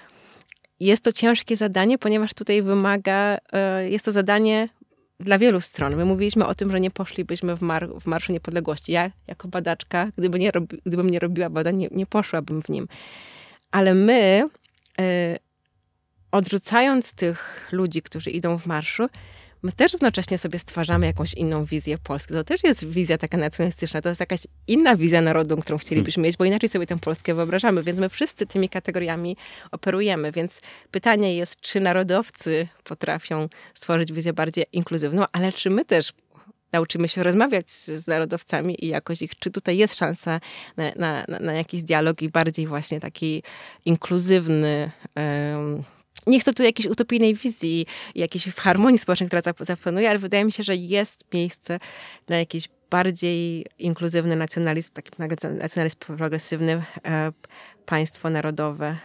Jest 0.81 1.05
to 1.05 1.13
ciężkie 1.13 1.57
zadanie, 1.57 1.99
ponieważ 1.99 2.35
tutaj 2.35 2.63
wymaga, 2.63 3.39
e, 3.53 3.89
jest 3.91 4.05
to 4.05 4.13
zadanie 4.13 4.69
dla 5.21 5.39
wielu 5.39 5.61
stron. 5.61 5.97
My 5.97 6.05
mówiliśmy 6.05 6.47
o 6.47 6.55
tym, 6.55 6.71
że 6.71 6.81
nie 6.81 6.91
poszlibyśmy 6.91 7.57
w, 7.57 7.61
mar 7.61 7.89
w 8.01 8.07
Marszu 8.07 8.33
Niepodległości. 8.33 8.93
Ja 8.93 9.11
jako 9.27 9.49
badaczka, 9.49 10.11
gdyby 10.19 10.39
nie 10.39 10.51
robi, 10.51 10.81
gdybym 10.87 11.11
nie 11.11 11.19
robiła 11.19 11.51
badań, 11.51 11.77
nie, 11.77 11.89
nie 11.93 12.07
poszłabym 12.07 12.63
w 12.63 12.69
nim. 12.69 12.89
Ale 13.71 13.95
my, 13.95 14.45
e, 15.01 15.37
odrzucając 16.37 17.15
tych 17.15 17.69
ludzi, 17.73 18.03
którzy 18.03 18.31
idą 18.31 18.59
w 18.59 18.67
marszu, 18.67 19.09
my 19.63 19.73
też 19.73 19.93
jednocześnie 19.93 20.39
sobie 20.39 20.59
stwarzamy 20.59 21.07
jakąś 21.07 21.35
inną 21.35 21.65
wizję 21.65 21.99
Polski. 21.99 22.35
To 22.35 22.45
też 22.45 22.65
jest 22.65 22.85
wizja 22.85 23.19
taka 23.19 23.37
nacjonalistyczna, 23.37 24.03
to 24.03 24.09
jest 24.09 24.21
jakaś 24.21 24.41
inna 24.67 24.97
wizja 24.97 25.21
narodu, 25.21 25.57
którą 25.57 25.79
chcielibyśmy 25.79 26.23
mieć, 26.23 26.37
bo 26.37 26.45
inaczej 26.45 26.69
sobie 26.69 26.87
tę 26.87 26.99
Polskę 26.99 27.35
wyobrażamy, 27.35 27.83
więc 27.83 27.99
my 27.99 28.09
wszyscy 28.09 28.47
tymi 28.47 28.69
kategoriami 28.69 29.37
operujemy. 29.71 30.33
Więc 30.33 30.61
pytanie 30.91 31.37
jest, 31.37 31.61
czy 31.61 31.81
narodowcy 31.81 32.69
potrafią 32.85 33.49
stworzyć 33.75 34.13
wizję 34.13 34.33
bardziej 34.33 34.65
inkluzywną, 34.73 35.25
ale 35.33 35.53
czy 35.53 35.71
my 35.71 35.85
też 35.85 36.13
nauczymy 36.73 37.09
się 37.09 37.23
rozmawiać 37.23 37.71
z, 37.71 38.07
narodowcami 38.07 38.85
i 38.85 38.89
jakoś 38.89 39.23
ich, 39.23 39.39
czy 39.39 39.51
tutaj 39.51 39.77
jest 39.77 39.97
szansa 39.97 40.41
na, 40.77 41.25
na, 41.29 41.39
na, 41.41 41.53
jakiś 41.53 41.83
dialog 41.83 42.23
i 42.23 42.29
bardziej 42.29 42.67
właśnie 42.67 43.01
taki 43.01 43.43
inkluzywny, 43.85 44.91
em, 45.15 45.85
nie 46.27 46.41
chcę 46.41 46.53
tu 46.53 46.63
jakiejś 46.63 46.89
utopijnej 46.89 47.35
wizji, 47.35 47.87
jakiejś 48.15 48.55
harmonii 48.55 48.99
społecznej, 48.99 49.27
która 49.29 49.43
zap- 49.43 49.65
zapanuje, 49.65 50.11
ale 50.11 50.19
wydaje 50.19 50.45
mi 50.45 50.53
się, 50.53 50.63
że 50.63 50.77
jest 50.77 51.25
miejsce 51.33 51.79
na 52.29 52.39
jakiś 52.39 52.69
bardziej 52.91 53.67
inkluzywny 53.79 54.37
nacjonalizm, 54.37 54.93
taki 54.93 55.11
nacjonalizm 55.61 55.97
progresywny, 55.99 56.83
e, 57.05 57.33
państwo 57.87 58.31
narodowe. 58.31 58.97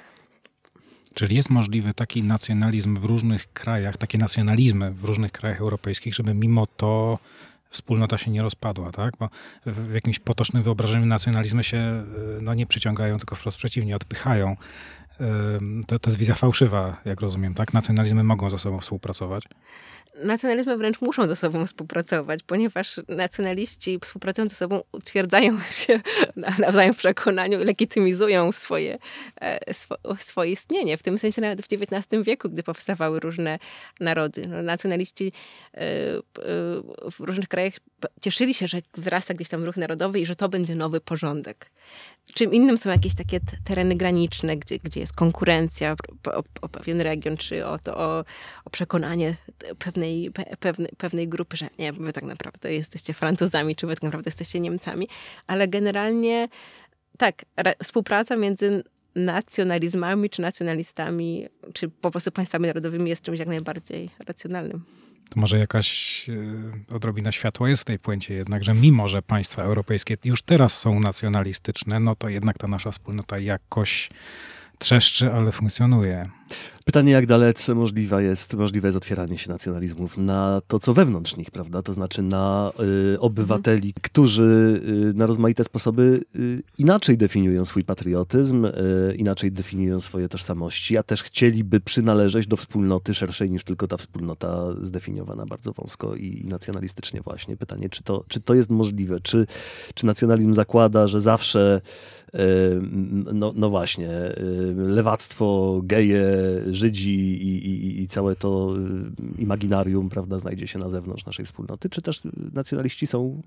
Czyli 1.13 1.35
jest 1.35 1.49
możliwy 1.49 1.93
taki 1.93 2.23
nacjonalizm 2.23 2.97
w 2.97 3.05
różnych 3.05 3.53
krajach, 3.53 3.97
takie 3.97 4.17
nacjonalizmy 4.17 4.91
w 4.91 5.03
różnych 5.03 5.31
krajach 5.31 5.61
europejskich, 5.61 6.13
żeby 6.13 6.33
mimo 6.33 6.67
to 6.67 7.19
wspólnota 7.69 8.17
się 8.17 8.31
nie 8.31 8.41
rozpadła, 8.41 8.91
tak? 8.91 9.13
Bo 9.19 9.29
w, 9.65 9.93
jakimś 9.93 10.19
potocznym 10.19 10.63
wyobrażeniu 10.63 11.05
nacjonalizmy 11.05 11.63
się 11.63 11.77
y, 12.37 12.41
no, 12.41 12.53
nie 12.53 12.65
przyciągają, 12.65 13.17
tylko 13.17 13.35
wprost 13.35 13.57
przeciwnie, 13.57 13.95
odpychają. 13.95 14.55
To, 15.87 15.99
to 15.99 16.09
jest 16.09 16.17
wizja 16.17 16.35
fałszywa, 16.35 17.01
jak 17.05 17.21
rozumiem, 17.21 17.53
tak? 17.53 17.73
Nacjonalizmy 17.73 18.23
mogą 18.23 18.49
ze 18.49 18.59
sobą 18.59 18.79
współpracować. 18.79 19.43
Nacjonalizmy 20.23 20.77
wręcz 20.77 21.01
muszą 21.01 21.27
ze 21.27 21.35
sobą 21.35 21.65
współpracować, 21.65 22.43
ponieważ 22.43 23.01
nacjonaliści 23.07 23.99
współpracując 24.03 24.51
ze 24.51 24.57
sobą 24.57 24.81
utwierdzają 24.91 25.59
się 25.85 25.99
na- 26.35 26.55
nawzajem 26.59 26.93
w 26.93 26.97
przekonaniu 26.97 27.61
i 27.61 27.65
legitymizują 27.65 28.51
swoje, 28.51 28.97
e, 29.41 29.73
swo, 29.73 29.95
swoje 30.17 30.51
istnienie. 30.51 30.97
W 30.97 31.03
tym 31.03 31.17
sensie 31.17 31.41
nawet 31.41 31.61
w 31.61 31.73
XIX 31.73 32.23
wieku, 32.23 32.49
gdy 32.49 32.63
powstawały 32.63 33.19
różne 33.19 33.59
narody. 33.99 34.47
No, 34.47 34.61
nacjonaliści 34.61 35.31
e, 35.73 35.79
w 37.11 37.19
różnych 37.19 37.47
krajach 37.47 37.73
cieszyli 38.21 38.53
się, 38.53 38.67
że 38.67 38.81
wzrasta 38.93 39.33
gdzieś 39.33 39.49
tam 39.49 39.63
ruch 39.63 39.77
narodowy 39.77 40.19
i 40.19 40.25
że 40.25 40.35
to 40.35 40.49
będzie 40.49 40.75
nowy 40.75 41.01
porządek. 41.01 41.71
Czym 42.33 42.53
innym 42.53 42.77
są 42.77 42.89
jakieś 42.89 43.15
takie 43.15 43.39
tereny 43.63 43.95
graniczne, 43.95 44.57
gdzie, 44.57 44.79
gdzie 44.83 44.99
jest 44.99 45.13
konkurencja 45.13 45.95
o, 46.33 46.43
o, 46.61 46.69
pewien 46.69 47.01
region, 47.01 47.37
czy 47.37 47.65
o, 47.65 47.79
to, 47.79 47.97
o, 47.97 48.23
o 48.65 48.69
przekonanie 48.69 49.35
pewnej, 49.79 50.31
pe, 50.31 50.43
pewnej, 50.59 50.89
pewnej 50.97 51.27
grupy, 51.27 51.57
że 51.57 51.67
nie, 51.79 51.93
wy 51.93 52.13
tak 52.13 52.23
naprawdę 52.23 52.73
jesteście 52.73 53.13
Francuzami, 53.13 53.75
czy 53.75 53.87
wy 53.87 53.95
tak 53.95 54.03
naprawdę 54.03 54.27
jesteście 54.27 54.59
Niemcami, 54.59 55.07
ale 55.47 55.67
generalnie 55.67 56.47
tak, 57.17 57.45
ra, 57.57 57.71
współpraca 57.83 58.35
między 58.35 58.83
nacjonalizmami, 59.15 60.29
czy 60.29 60.41
nacjonalistami, 60.41 61.47
czy 61.73 61.89
po 61.89 62.11
prostu 62.11 62.31
państwami 62.31 62.67
narodowymi 62.67 63.09
jest 63.09 63.21
czymś 63.21 63.39
jak 63.39 63.47
najbardziej 63.47 64.09
racjonalnym. 64.27 65.00
To 65.31 65.39
może 65.39 65.57
jakaś 65.57 66.29
y, 66.29 66.95
odrobina 66.95 67.31
światła 67.31 67.69
jest 67.69 67.81
w 67.81 67.85
tej 67.85 67.99
puencie 67.99 68.33
jednak, 68.33 68.63
że 68.63 68.73
mimo, 68.73 69.07
że 69.07 69.21
państwa 69.21 69.61
europejskie 69.61 70.17
już 70.23 70.41
teraz 70.41 70.79
są 70.79 70.99
nacjonalistyczne, 70.99 71.99
no 71.99 72.15
to 72.15 72.29
jednak 72.29 72.57
ta 72.57 72.67
nasza 72.67 72.91
wspólnota 72.91 73.39
jakoś 73.39 74.09
trzeszczy, 74.77 75.33
ale 75.33 75.51
funkcjonuje. 75.51 76.23
Pytanie, 76.85 77.11
jak 77.11 77.25
dalece 77.25 77.75
możliwe 77.75 78.23
jest, 78.23 78.53
możliwe 78.53 78.87
jest 78.87 78.97
otwieranie 78.97 79.37
się 79.37 79.49
nacjonalizmów 79.49 80.17
na 80.17 80.61
to, 80.67 80.79
co 80.79 80.93
wewnątrz 80.93 81.37
nich, 81.37 81.51
prawda? 81.51 81.81
To 81.81 81.93
znaczy 81.93 82.21
na 82.21 82.71
y, 83.13 83.19
obywateli, 83.19 83.93
którzy 84.01 84.81
y, 85.11 85.13
na 85.13 85.25
rozmaite 85.25 85.63
sposoby 85.63 86.21
y, 86.35 86.63
inaczej 86.77 87.17
definiują 87.17 87.65
swój 87.65 87.83
patriotyzm, 87.83 88.65
y, 88.65 88.71
inaczej 89.17 89.51
definiują 89.51 90.01
swoje 90.01 90.27
tożsamości, 90.29 90.97
a 90.97 91.03
też 91.03 91.23
chcieliby 91.23 91.79
przynależeć 91.79 92.47
do 92.47 92.57
wspólnoty 92.57 93.13
szerszej 93.13 93.51
niż 93.51 93.63
tylko 93.63 93.87
ta 93.87 93.97
wspólnota 93.97 94.71
zdefiniowana 94.81 95.45
bardzo 95.45 95.71
wąsko 95.71 96.13
i, 96.13 96.41
i 96.45 96.47
nacjonalistycznie 96.47 97.21
właśnie. 97.21 97.57
Pytanie, 97.57 97.89
czy 97.89 98.03
to, 98.03 98.23
czy 98.27 98.39
to 98.39 98.53
jest 98.53 98.69
możliwe? 98.69 99.19
Czy, 99.19 99.45
czy 99.93 100.05
nacjonalizm 100.05 100.53
zakłada, 100.53 101.07
że 101.07 101.21
zawsze 101.21 101.81
y, 102.35 102.39
no, 103.33 103.51
no 103.55 103.69
właśnie, 103.69 104.09
y, 104.09 104.73
lewactwo, 104.75 105.79
geje, 105.83 106.25
Żydzi 106.73 107.43
i, 107.43 107.67
i, 107.67 108.01
i 108.01 108.07
całe 108.07 108.35
to 108.35 108.73
y, 109.37 109.41
imaginarium, 109.41 110.09
prawda, 110.09 110.39
znajdzie 110.39 110.67
się 110.67 110.79
na 110.79 110.89
zewnątrz 110.89 111.25
naszej 111.25 111.45
wspólnoty, 111.45 111.89
czy 111.89 112.01
też 112.01 112.21
nacjonaliści 112.53 113.07
są 113.07 113.41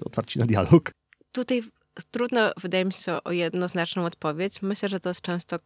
y, 0.00 0.04
otwarci 0.04 0.38
na 0.38 0.46
dialog? 0.46 0.90
Tutaj 1.32 1.62
trudno, 2.10 2.40
wydaje 2.60 2.84
mi 2.84 2.92
się, 2.92 3.18
o 3.24 3.32
jednoznaczną 3.32 4.04
odpowiedź. 4.04 4.62
Myślę, 4.62 4.88
że 4.88 5.00
to 5.00 5.10
jest 5.10 5.22
często 5.22 5.56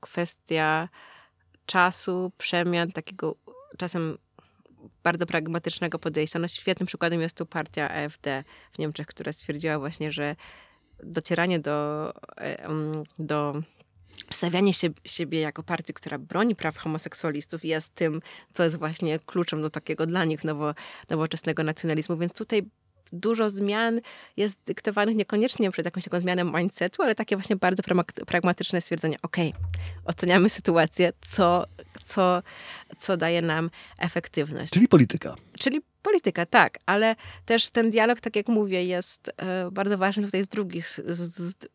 kwestia 0.00 0.88
czasu, 1.66 2.32
przemian, 2.38 2.92
takiego 2.92 3.36
czasem 3.78 4.18
bardzo 5.02 5.26
pragmatycznego 5.26 5.98
podejścia. 5.98 6.38
No 6.38 6.48
świetnym 6.48 6.86
przykładem 6.86 7.20
jest 7.20 7.36
tu 7.36 7.46
partia 7.46 7.90
AfD 7.90 8.44
w 8.72 8.78
Niemczech, 8.78 9.06
która 9.06 9.32
stwierdziła 9.32 9.78
właśnie, 9.78 10.12
że 10.12 10.36
docieranie 11.02 11.60
do, 11.60 12.12
e, 12.38 12.68
do 13.18 13.62
stawianie 14.30 14.72
się, 14.72 14.88
siebie 15.04 15.40
jako 15.40 15.62
partii, 15.62 15.94
która 15.94 16.18
broni 16.18 16.56
praw 16.56 16.76
homoseksualistów 16.78 17.64
jest 17.64 17.94
tym, 17.94 18.22
co 18.52 18.64
jest 18.64 18.78
właśnie 18.78 19.18
kluczem 19.18 19.62
do 19.62 19.70
takiego 19.70 20.06
dla 20.06 20.24
nich 20.24 20.44
nowo, 20.44 20.74
nowoczesnego 21.10 21.64
nacjonalizmu. 21.64 22.16
Więc 22.16 22.32
tutaj 22.32 22.62
dużo 23.12 23.50
zmian 23.50 24.00
jest 24.36 24.60
dyktowanych 24.66 25.16
niekoniecznie 25.16 25.70
przez 25.70 25.84
jakąś 25.84 26.04
taką 26.04 26.20
zmianę 26.20 26.44
mindsetu, 26.44 27.02
ale 27.02 27.14
takie 27.14 27.36
właśnie 27.36 27.56
bardzo 27.56 27.82
pragmatyczne 28.26 28.80
stwierdzenie, 28.80 29.16
ok, 29.22 29.36
oceniamy 30.04 30.48
sytuację, 30.48 31.12
co, 31.20 31.64
co, 32.04 32.42
co 32.98 33.16
daje 33.16 33.42
nam 33.42 33.70
efektywność. 33.98 34.72
Czyli 34.72 34.88
polityka. 34.88 35.34
Czyli 35.58 35.80
Polityka, 36.06 36.46
tak, 36.46 36.78
ale 36.86 37.16
też 37.44 37.70
ten 37.70 37.90
dialog, 37.90 38.20
tak 38.20 38.36
jak 38.36 38.48
mówię, 38.48 38.84
jest 38.84 39.30
e, 39.36 39.70
bardzo 39.70 39.98
ważny 39.98 40.22
tutaj 40.22 40.44
z 40.44 40.48
drugich, 40.48 40.86
z, 40.86 40.96
z, 41.06 41.68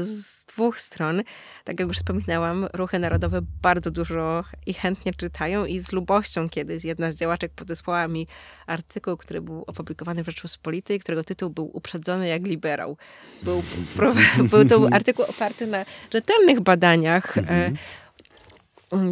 z, 0.00 0.46
dwóch 0.46 0.80
stron. 0.80 1.22
Tak 1.64 1.80
jak 1.80 1.88
już 1.88 1.96
wspominałam, 1.96 2.66
ruchy 2.72 2.98
narodowe 2.98 3.40
bardzo 3.62 3.90
dużo 3.90 4.44
i 4.66 4.74
chętnie 4.74 5.14
czytają 5.14 5.64
i 5.64 5.78
z 5.78 5.92
lubością 5.92 6.48
kiedyś 6.48 6.84
jedna 6.84 7.12
z 7.12 7.16
działaczek 7.16 7.52
podesłała 7.52 8.08
mi 8.08 8.26
artykuł, 8.66 9.16
który 9.16 9.40
był 9.40 9.64
opublikowany 9.66 10.22
w 10.22 10.26
Rzeczpospolitej, 10.26 10.98
którego 10.98 11.24
tytuł 11.24 11.50
był 11.50 11.70
Uprzedzony 11.72 12.28
jak 12.28 12.42
liberał. 12.46 12.96
Był, 13.42 13.62
był 14.50 14.64
to 14.64 14.88
artykuł 14.92 15.24
oparty 15.24 15.66
na 15.66 15.84
rzetelnych 16.12 16.60
badaniach, 16.60 17.38
e, 17.38 17.40
mhm 17.40 17.76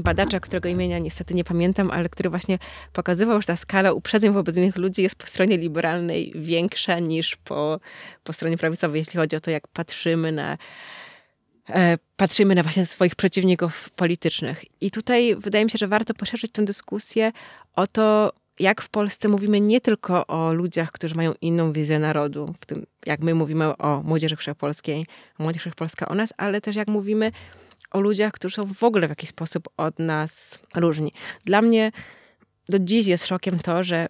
badacza, 0.03 0.41
którego 0.41 0.69
imienia 0.69 0.99
niestety 0.99 1.35
nie 1.35 1.45
pamiętam, 1.45 1.91
ale 1.91 2.09
który 2.09 2.31
właśnie 2.31 2.59
pokazywał, 2.93 3.41
że 3.41 3.47
ta 3.47 3.57
skala 3.57 3.93
uprzedzeń 3.93 4.33
wobec 4.33 4.57
innych 4.57 4.77
ludzi 4.77 5.03
jest 5.03 5.17
po 5.17 5.27
stronie 5.27 5.59
liberalnej 5.59 6.33
większa 6.35 6.99
niż 6.99 7.37
po, 7.37 7.81
po 8.25 8.33
stronie 8.33 8.59
prawicowej, 8.59 8.99
jeśli 8.99 9.21
chodzi 9.21 9.37
o 9.37 9.41
to, 9.41 9.51
jak 9.51 9.69
patrzymy 9.69 10.33
na 10.33 10.59
e, 11.69 11.99
patrzymy 12.17 12.55
na 12.55 12.63
właśnie 12.63 12.87
swoich 12.87 13.15
przeciwników 13.15 13.91
politycznych. 13.91 14.65
I 14.81 14.91
tutaj 14.91 15.37
wydaje 15.39 15.65
mi 15.65 15.71
się, 15.71 15.79
że 15.79 15.89
warto 15.89 16.15
poszerzyć 16.15 16.53
tę 16.53 16.65
dyskusję 16.65 17.33
o 17.77 17.87
to, 17.87 18.33
jak 18.61 18.83
w 18.83 18.89
Polsce 18.89 19.29
mówimy 19.29 19.61
nie 19.61 19.81
tylko 19.81 20.27
o 20.27 20.53
ludziach, 20.53 20.93
którzy 20.93 21.15
mają 21.15 21.33
inną 21.41 21.73
wizję 21.73 21.99
narodu, 21.99 22.55
w 22.61 22.67
tym 22.67 22.87
jak 23.07 23.21
my 23.21 23.35
mówimy 23.35 23.77
o 23.77 24.03
młodzieży 24.03 24.37
wszechpolskiej, 24.37 25.07
młodzież 25.39 25.63
wszechpolska 25.63 26.09
o 26.09 26.15
nas, 26.15 26.33
ale 26.37 26.61
też 26.61 26.77
jak 26.77 26.89
mówimy 26.89 27.33
o 27.97 28.01
ludziach, 28.01 28.33
którzy 28.33 28.57
są 28.57 28.75
w 28.75 28.85
ogóle 28.85 29.07
w 29.07 29.11
jakiś 29.11 29.29
sposób 29.29 29.69
od 29.77 29.99
nas 29.99 30.59
różni. 30.75 31.13
Dla 31.45 31.63
mnie 31.63 31.93
do 32.69 32.79
dziś 32.79 33.07
jest 33.07 33.27
szokiem 33.27 33.59
to, 33.59 33.83
że 33.83 34.07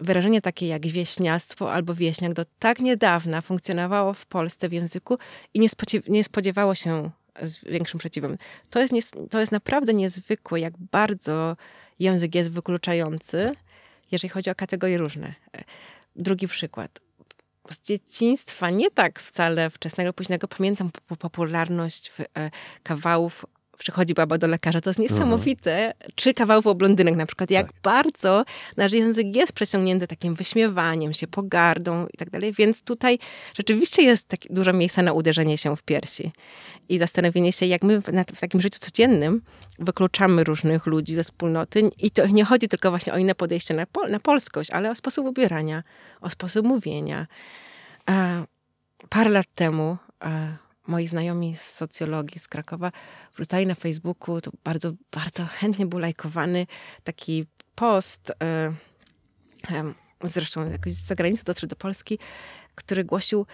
wyrażenie 0.00 0.40
takie 0.40 0.66
jak 0.66 0.86
wieśniactwo 0.86 1.72
albo 1.72 1.94
wieśniak 1.94 2.32
do 2.32 2.44
tak 2.58 2.80
niedawna 2.80 3.40
funkcjonowało 3.40 4.14
w 4.14 4.26
Polsce 4.26 4.68
w 4.68 4.72
języku 4.72 5.18
i 5.54 5.60
nie, 5.60 5.68
nie 6.08 6.24
spodziewało 6.24 6.74
się 6.74 7.10
z 7.42 7.64
większym 7.64 8.00
przeciwem. 8.00 8.36
To 8.70 8.80
jest, 8.80 8.92
nie, 8.92 9.02
to 9.30 9.40
jest 9.40 9.52
naprawdę 9.52 9.94
niezwykłe, 9.94 10.60
jak 10.60 10.78
bardzo 10.78 11.56
język 11.98 12.34
jest 12.34 12.50
wykluczający, 12.50 13.52
jeżeli 14.12 14.28
chodzi 14.28 14.50
o 14.50 14.54
kategorie 14.54 14.98
różne. 14.98 15.34
Drugi 16.16 16.48
przykład 16.48 17.00
z 17.72 17.80
dzieciństwa, 17.80 18.70
nie 18.70 18.90
tak 18.90 19.20
wcale 19.20 19.70
wczesnego, 19.70 20.12
późnego, 20.12 20.48
pamiętam 20.48 20.90
popularność 21.18 22.12
e, 22.36 22.50
kawałów 22.82 23.44
przychodzi 23.78 24.14
baba 24.14 24.38
do 24.38 24.46
lekarza, 24.46 24.80
to 24.80 24.90
jest 24.90 25.00
niesamowite. 25.00 25.94
Aha. 26.00 26.10
Czy 26.14 26.34
kawałów 26.34 26.66
o 26.66 26.74
blondynek 26.74 27.16
na 27.16 27.26
przykład, 27.26 27.50
jak 27.50 27.66
tak. 27.66 27.80
bardzo 27.82 28.44
nasz 28.76 28.92
język 28.92 29.36
jest 29.36 29.52
przeciągnięty 29.52 30.06
takim 30.06 30.34
wyśmiewaniem 30.34 31.12
się, 31.12 31.26
pogardą 31.26 32.06
i 32.06 32.16
tak 32.16 32.30
dalej, 32.30 32.52
więc 32.52 32.82
tutaj 32.82 33.18
rzeczywiście 33.56 34.02
jest 34.02 34.28
tak 34.28 34.40
dużo 34.50 34.72
miejsca 34.72 35.02
na 35.02 35.12
uderzenie 35.12 35.58
się 35.58 35.76
w 35.76 35.82
piersi 35.82 36.32
i 36.88 36.98
zastanowienie 36.98 37.52
się, 37.52 37.66
jak 37.66 37.82
my 37.82 38.00
w, 38.00 38.04
w 38.34 38.40
takim 38.40 38.60
życiu 38.60 38.78
codziennym 38.80 39.42
wykluczamy 39.78 40.44
różnych 40.44 40.86
ludzi 40.86 41.14
ze 41.14 41.22
wspólnoty 41.22 41.90
i 41.98 42.10
to 42.10 42.26
nie 42.26 42.44
chodzi 42.44 42.68
tylko 42.68 42.90
właśnie 42.90 43.12
o 43.12 43.18
inne 43.18 43.34
podejście 43.34 43.74
na, 43.74 43.86
pol 43.86 44.10
na 44.10 44.20
polskość, 44.20 44.70
ale 44.70 44.90
o 44.90 44.94
sposób 44.94 45.26
ubierania, 45.26 45.82
o 46.20 46.30
sposób 46.30 46.66
mówienia. 46.66 47.26
E, 48.10 48.44
parę 49.08 49.30
lat 49.30 49.46
temu 49.54 49.96
e, 50.24 50.56
moi 50.86 51.06
znajomi 51.06 51.54
z 51.54 51.62
socjologii 51.62 52.38
z 52.38 52.48
Krakowa 52.48 52.92
wrzucali 53.34 53.66
na 53.66 53.74
Facebooku, 53.74 54.40
to 54.40 54.50
bardzo, 54.64 54.92
bardzo 55.12 55.46
chętnie 55.46 55.86
był 55.86 55.98
lajkowany 55.98 56.66
taki 57.04 57.46
post, 57.74 58.32
e, 58.42 58.74
zresztą 60.22 60.70
jakoś 60.70 60.92
z 60.92 61.06
zagranicy 61.06 61.44
dotrzał 61.44 61.68
do 61.68 61.76
Polski, 61.76 62.18
który 62.74 63.04
głosił, 63.04 63.46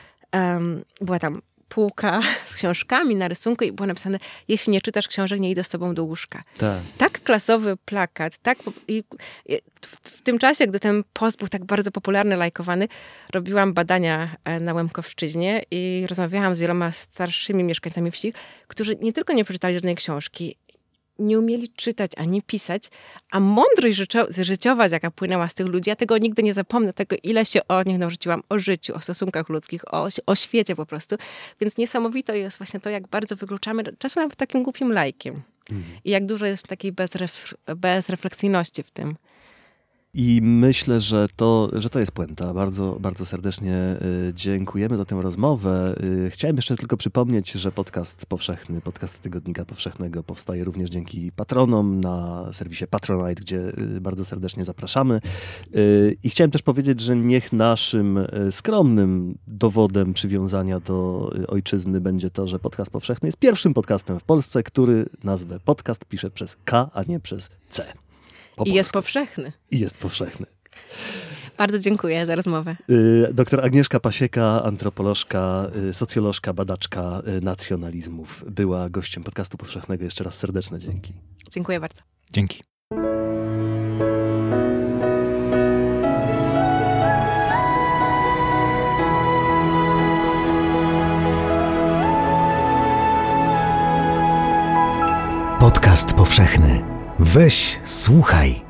była 1.00 1.18
tam 1.18 1.42
półka 1.70 2.20
z 2.44 2.54
książkami 2.54 3.16
na 3.16 3.28
rysunku 3.28 3.64
i 3.64 3.72
było 3.72 3.86
napisane, 3.86 4.18
jeśli 4.48 4.72
nie 4.72 4.80
czytasz 4.80 5.08
książek, 5.08 5.40
nie 5.40 5.50
idę 5.50 5.64
z 5.64 5.68
tobą 5.68 5.94
do 5.94 6.04
łóżka. 6.04 6.42
Tak, 6.58 6.82
tak 6.98 7.20
klasowy 7.22 7.76
plakat, 7.84 8.38
tak 8.38 8.58
i, 8.88 9.04
i 9.46 9.58
w, 9.86 10.10
w, 10.10 10.22
tym 10.22 10.38
czasie, 10.38 10.66
gdy 10.66 10.80
ten 10.80 11.04
post 11.12 11.38
był 11.38 11.48
tak 11.48 11.64
bardzo 11.64 11.90
popularny, 11.90 12.36
lajkowany, 12.36 12.88
robiłam 13.32 13.74
badania 13.74 14.36
e, 14.44 14.60
na 14.60 14.74
Łemkowszczyźnie 14.74 15.62
i 15.70 16.06
rozmawiałam 16.08 16.54
z 16.54 16.60
wieloma 16.60 16.92
starszymi 16.92 17.64
mieszkańcami 17.64 18.10
wsi, 18.10 18.32
którzy 18.68 18.96
nie 18.96 19.12
tylko 19.12 19.32
nie 19.32 19.44
przeczytali 19.44 19.74
żadnej 19.74 19.94
książki, 19.94 20.56
nie 21.20 21.38
umieli 21.38 21.68
czytać 21.68 22.12
ani 22.16 22.42
pisać, 22.42 22.90
a 23.30 23.40
mądrość 23.40 23.96
życiowa, 24.38 24.88
jaka 24.88 25.10
płynęła 25.10 25.48
z 25.48 25.54
tych 25.54 25.66
ludzi, 25.66 25.90
ja 25.90 25.96
tego 25.96 26.18
nigdy 26.18 26.42
nie 26.42 26.54
zapomnę, 26.54 26.92
tego 26.92 27.16
ile 27.22 27.44
się 27.44 27.60
o 27.68 27.82
nich 27.82 27.98
nauczyłam, 27.98 28.42
o 28.48 28.58
życiu, 28.58 28.94
o 28.94 29.00
stosunkach 29.00 29.48
ludzkich, 29.48 29.94
o, 29.94 30.08
o 30.26 30.34
świecie 30.34 30.76
po 30.76 30.86
prostu. 30.86 31.16
Więc 31.60 31.78
niesamowite 31.78 32.38
jest 32.38 32.58
właśnie 32.58 32.80
to, 32.80 32.90
jak 32.90 33.08
bardzo 33.08 33.36
wykluczamy, 33.36 33.82
czasem 33.98 34.22
nawet 34.22 34.36
takim 34.36 34.62
głupim 34.62 34.92
lajkiem. 34.92 35.42
Mhm. 35.70 35.98
I 36.04 36.10
jak 36.10 36.26
dużo 36.26 36.46
jest 36.46 36.66
takiej 36.66 36.92
bezref 36.92 37.54
bezrefleksyjności 37.76 38.82
w 38.82 38.90
tym. 38.90 39.14
I 40.14 40.40
myślę, 40.42 41.00
że 41.00 41.26
to, 41.36 41.70
że 41.72 41.90
to 41.90 41.98
jest 41.98 42.12
puenta. 42.12 42.54
Bardzo, 42.54 42.96
bardzo 43.00 43.24
serdecznie 43.24 43.96
y, 44.28 44.32
dziękujemy 44.34 44.96
za 44.96 45.04
tę 45.04 45.22
rozmowę. 45.22 45.94
Y, 46.26 46.30
chciałem 46.30 46.56
jeszcze 46.56 46.76
tylko 46.76 46.96
przypomnieć, 46.96 47.52
że 47.52 47.72
podcast 47.72 48.26
powszechny, 48.26 48.80
podcast 48.80 49.20
Tygodnika 49.20 49.64
Powszechnego 49.64 50.22
powstaje 50.22 50.64
również 50.64 50.90
dzięki 50.90 51.32
patronom 51.32 52.00
na 52.00 52.48
serwisie 52.52 52.86
Patronite, 52.86 53.42
gdzie 53.42 53.58
y, 53.96 54.00
bardzo 54.00 54.24
serdecznie 54.24 54.64
zapraszamy. 54.64 55.20
I 56.22 56.30
chciałem 56.30 56.50
też 56.50 56.62
powiedzieć, 56.62 57.00
że 57.00 57.16
niech 57.16 57.52
naszym 57.52 58.18
skromnym 58.50 59.38
dowodem 59.46 60.14
przywiązania 60.14 60.80
do 60.80 61.30
ojczyzny 61.48 62.00
będzie 62.00 62.30
to, 62.30 62.48
że 62.48 62.58
podcast 62.58 62.90
powszechny 62.90 63.28
jest 63.28 63.38
pierwszym 63.38 63.74
podcastem 63.74 64.20
w 64.20 64.24
Polsce, 64.24 64.62
który 64.62 65.06
nazwę 65.24 65.60
podcast 65.64 66.04
pisze 66.04 66.30
przez 66.30 66.56
K, 66.64 66.90
a 66.94 67.02
nie 67.02 67.20
przez 67.20 67.50
C. 67.68 67.99
I 68.66 68.74
jest 68.74 68.92
powszechny. 68.92 69.52
I 69.70 69.78
jest 69.78 69.98
powszechny. 69.98 70.46
Bardzo 71.58 71.78
dziękuję 71.78 72.26
za 72.26 72.34
rozmowę. 72.34 72.76
Y, 72.90 73.34
doktor 73.34 73.64
Agnieszka 73.64 74.00
Pasieka, 74.00 74.62
antropolożka, 74.64 75.66
y, 75.90 75.94
socjolożka, 75.94 76.52
badaczka 76.52 77.22
y, 77.38 77.40
nacjonalizmów, 77.40 78.44
była 78.50 78.88
gościem 78.88 79.24
podcastu 79.24 79.56
powszechnego. 79.56 80.04
Jeszcze 80.04 80.24
raz 80.24 80.38
serdeczne 80.38 80.78
dzięki. 80.78 81.12
Dziękuję 81.50 81.80
bardzo. 81.80 82.02
Dzięki. 82.32 82.62
Podcast 95.60 96.14
powszechny. 96.14 96.99
Weź, 97.22 97.80
słuchaj. 97.84 98.60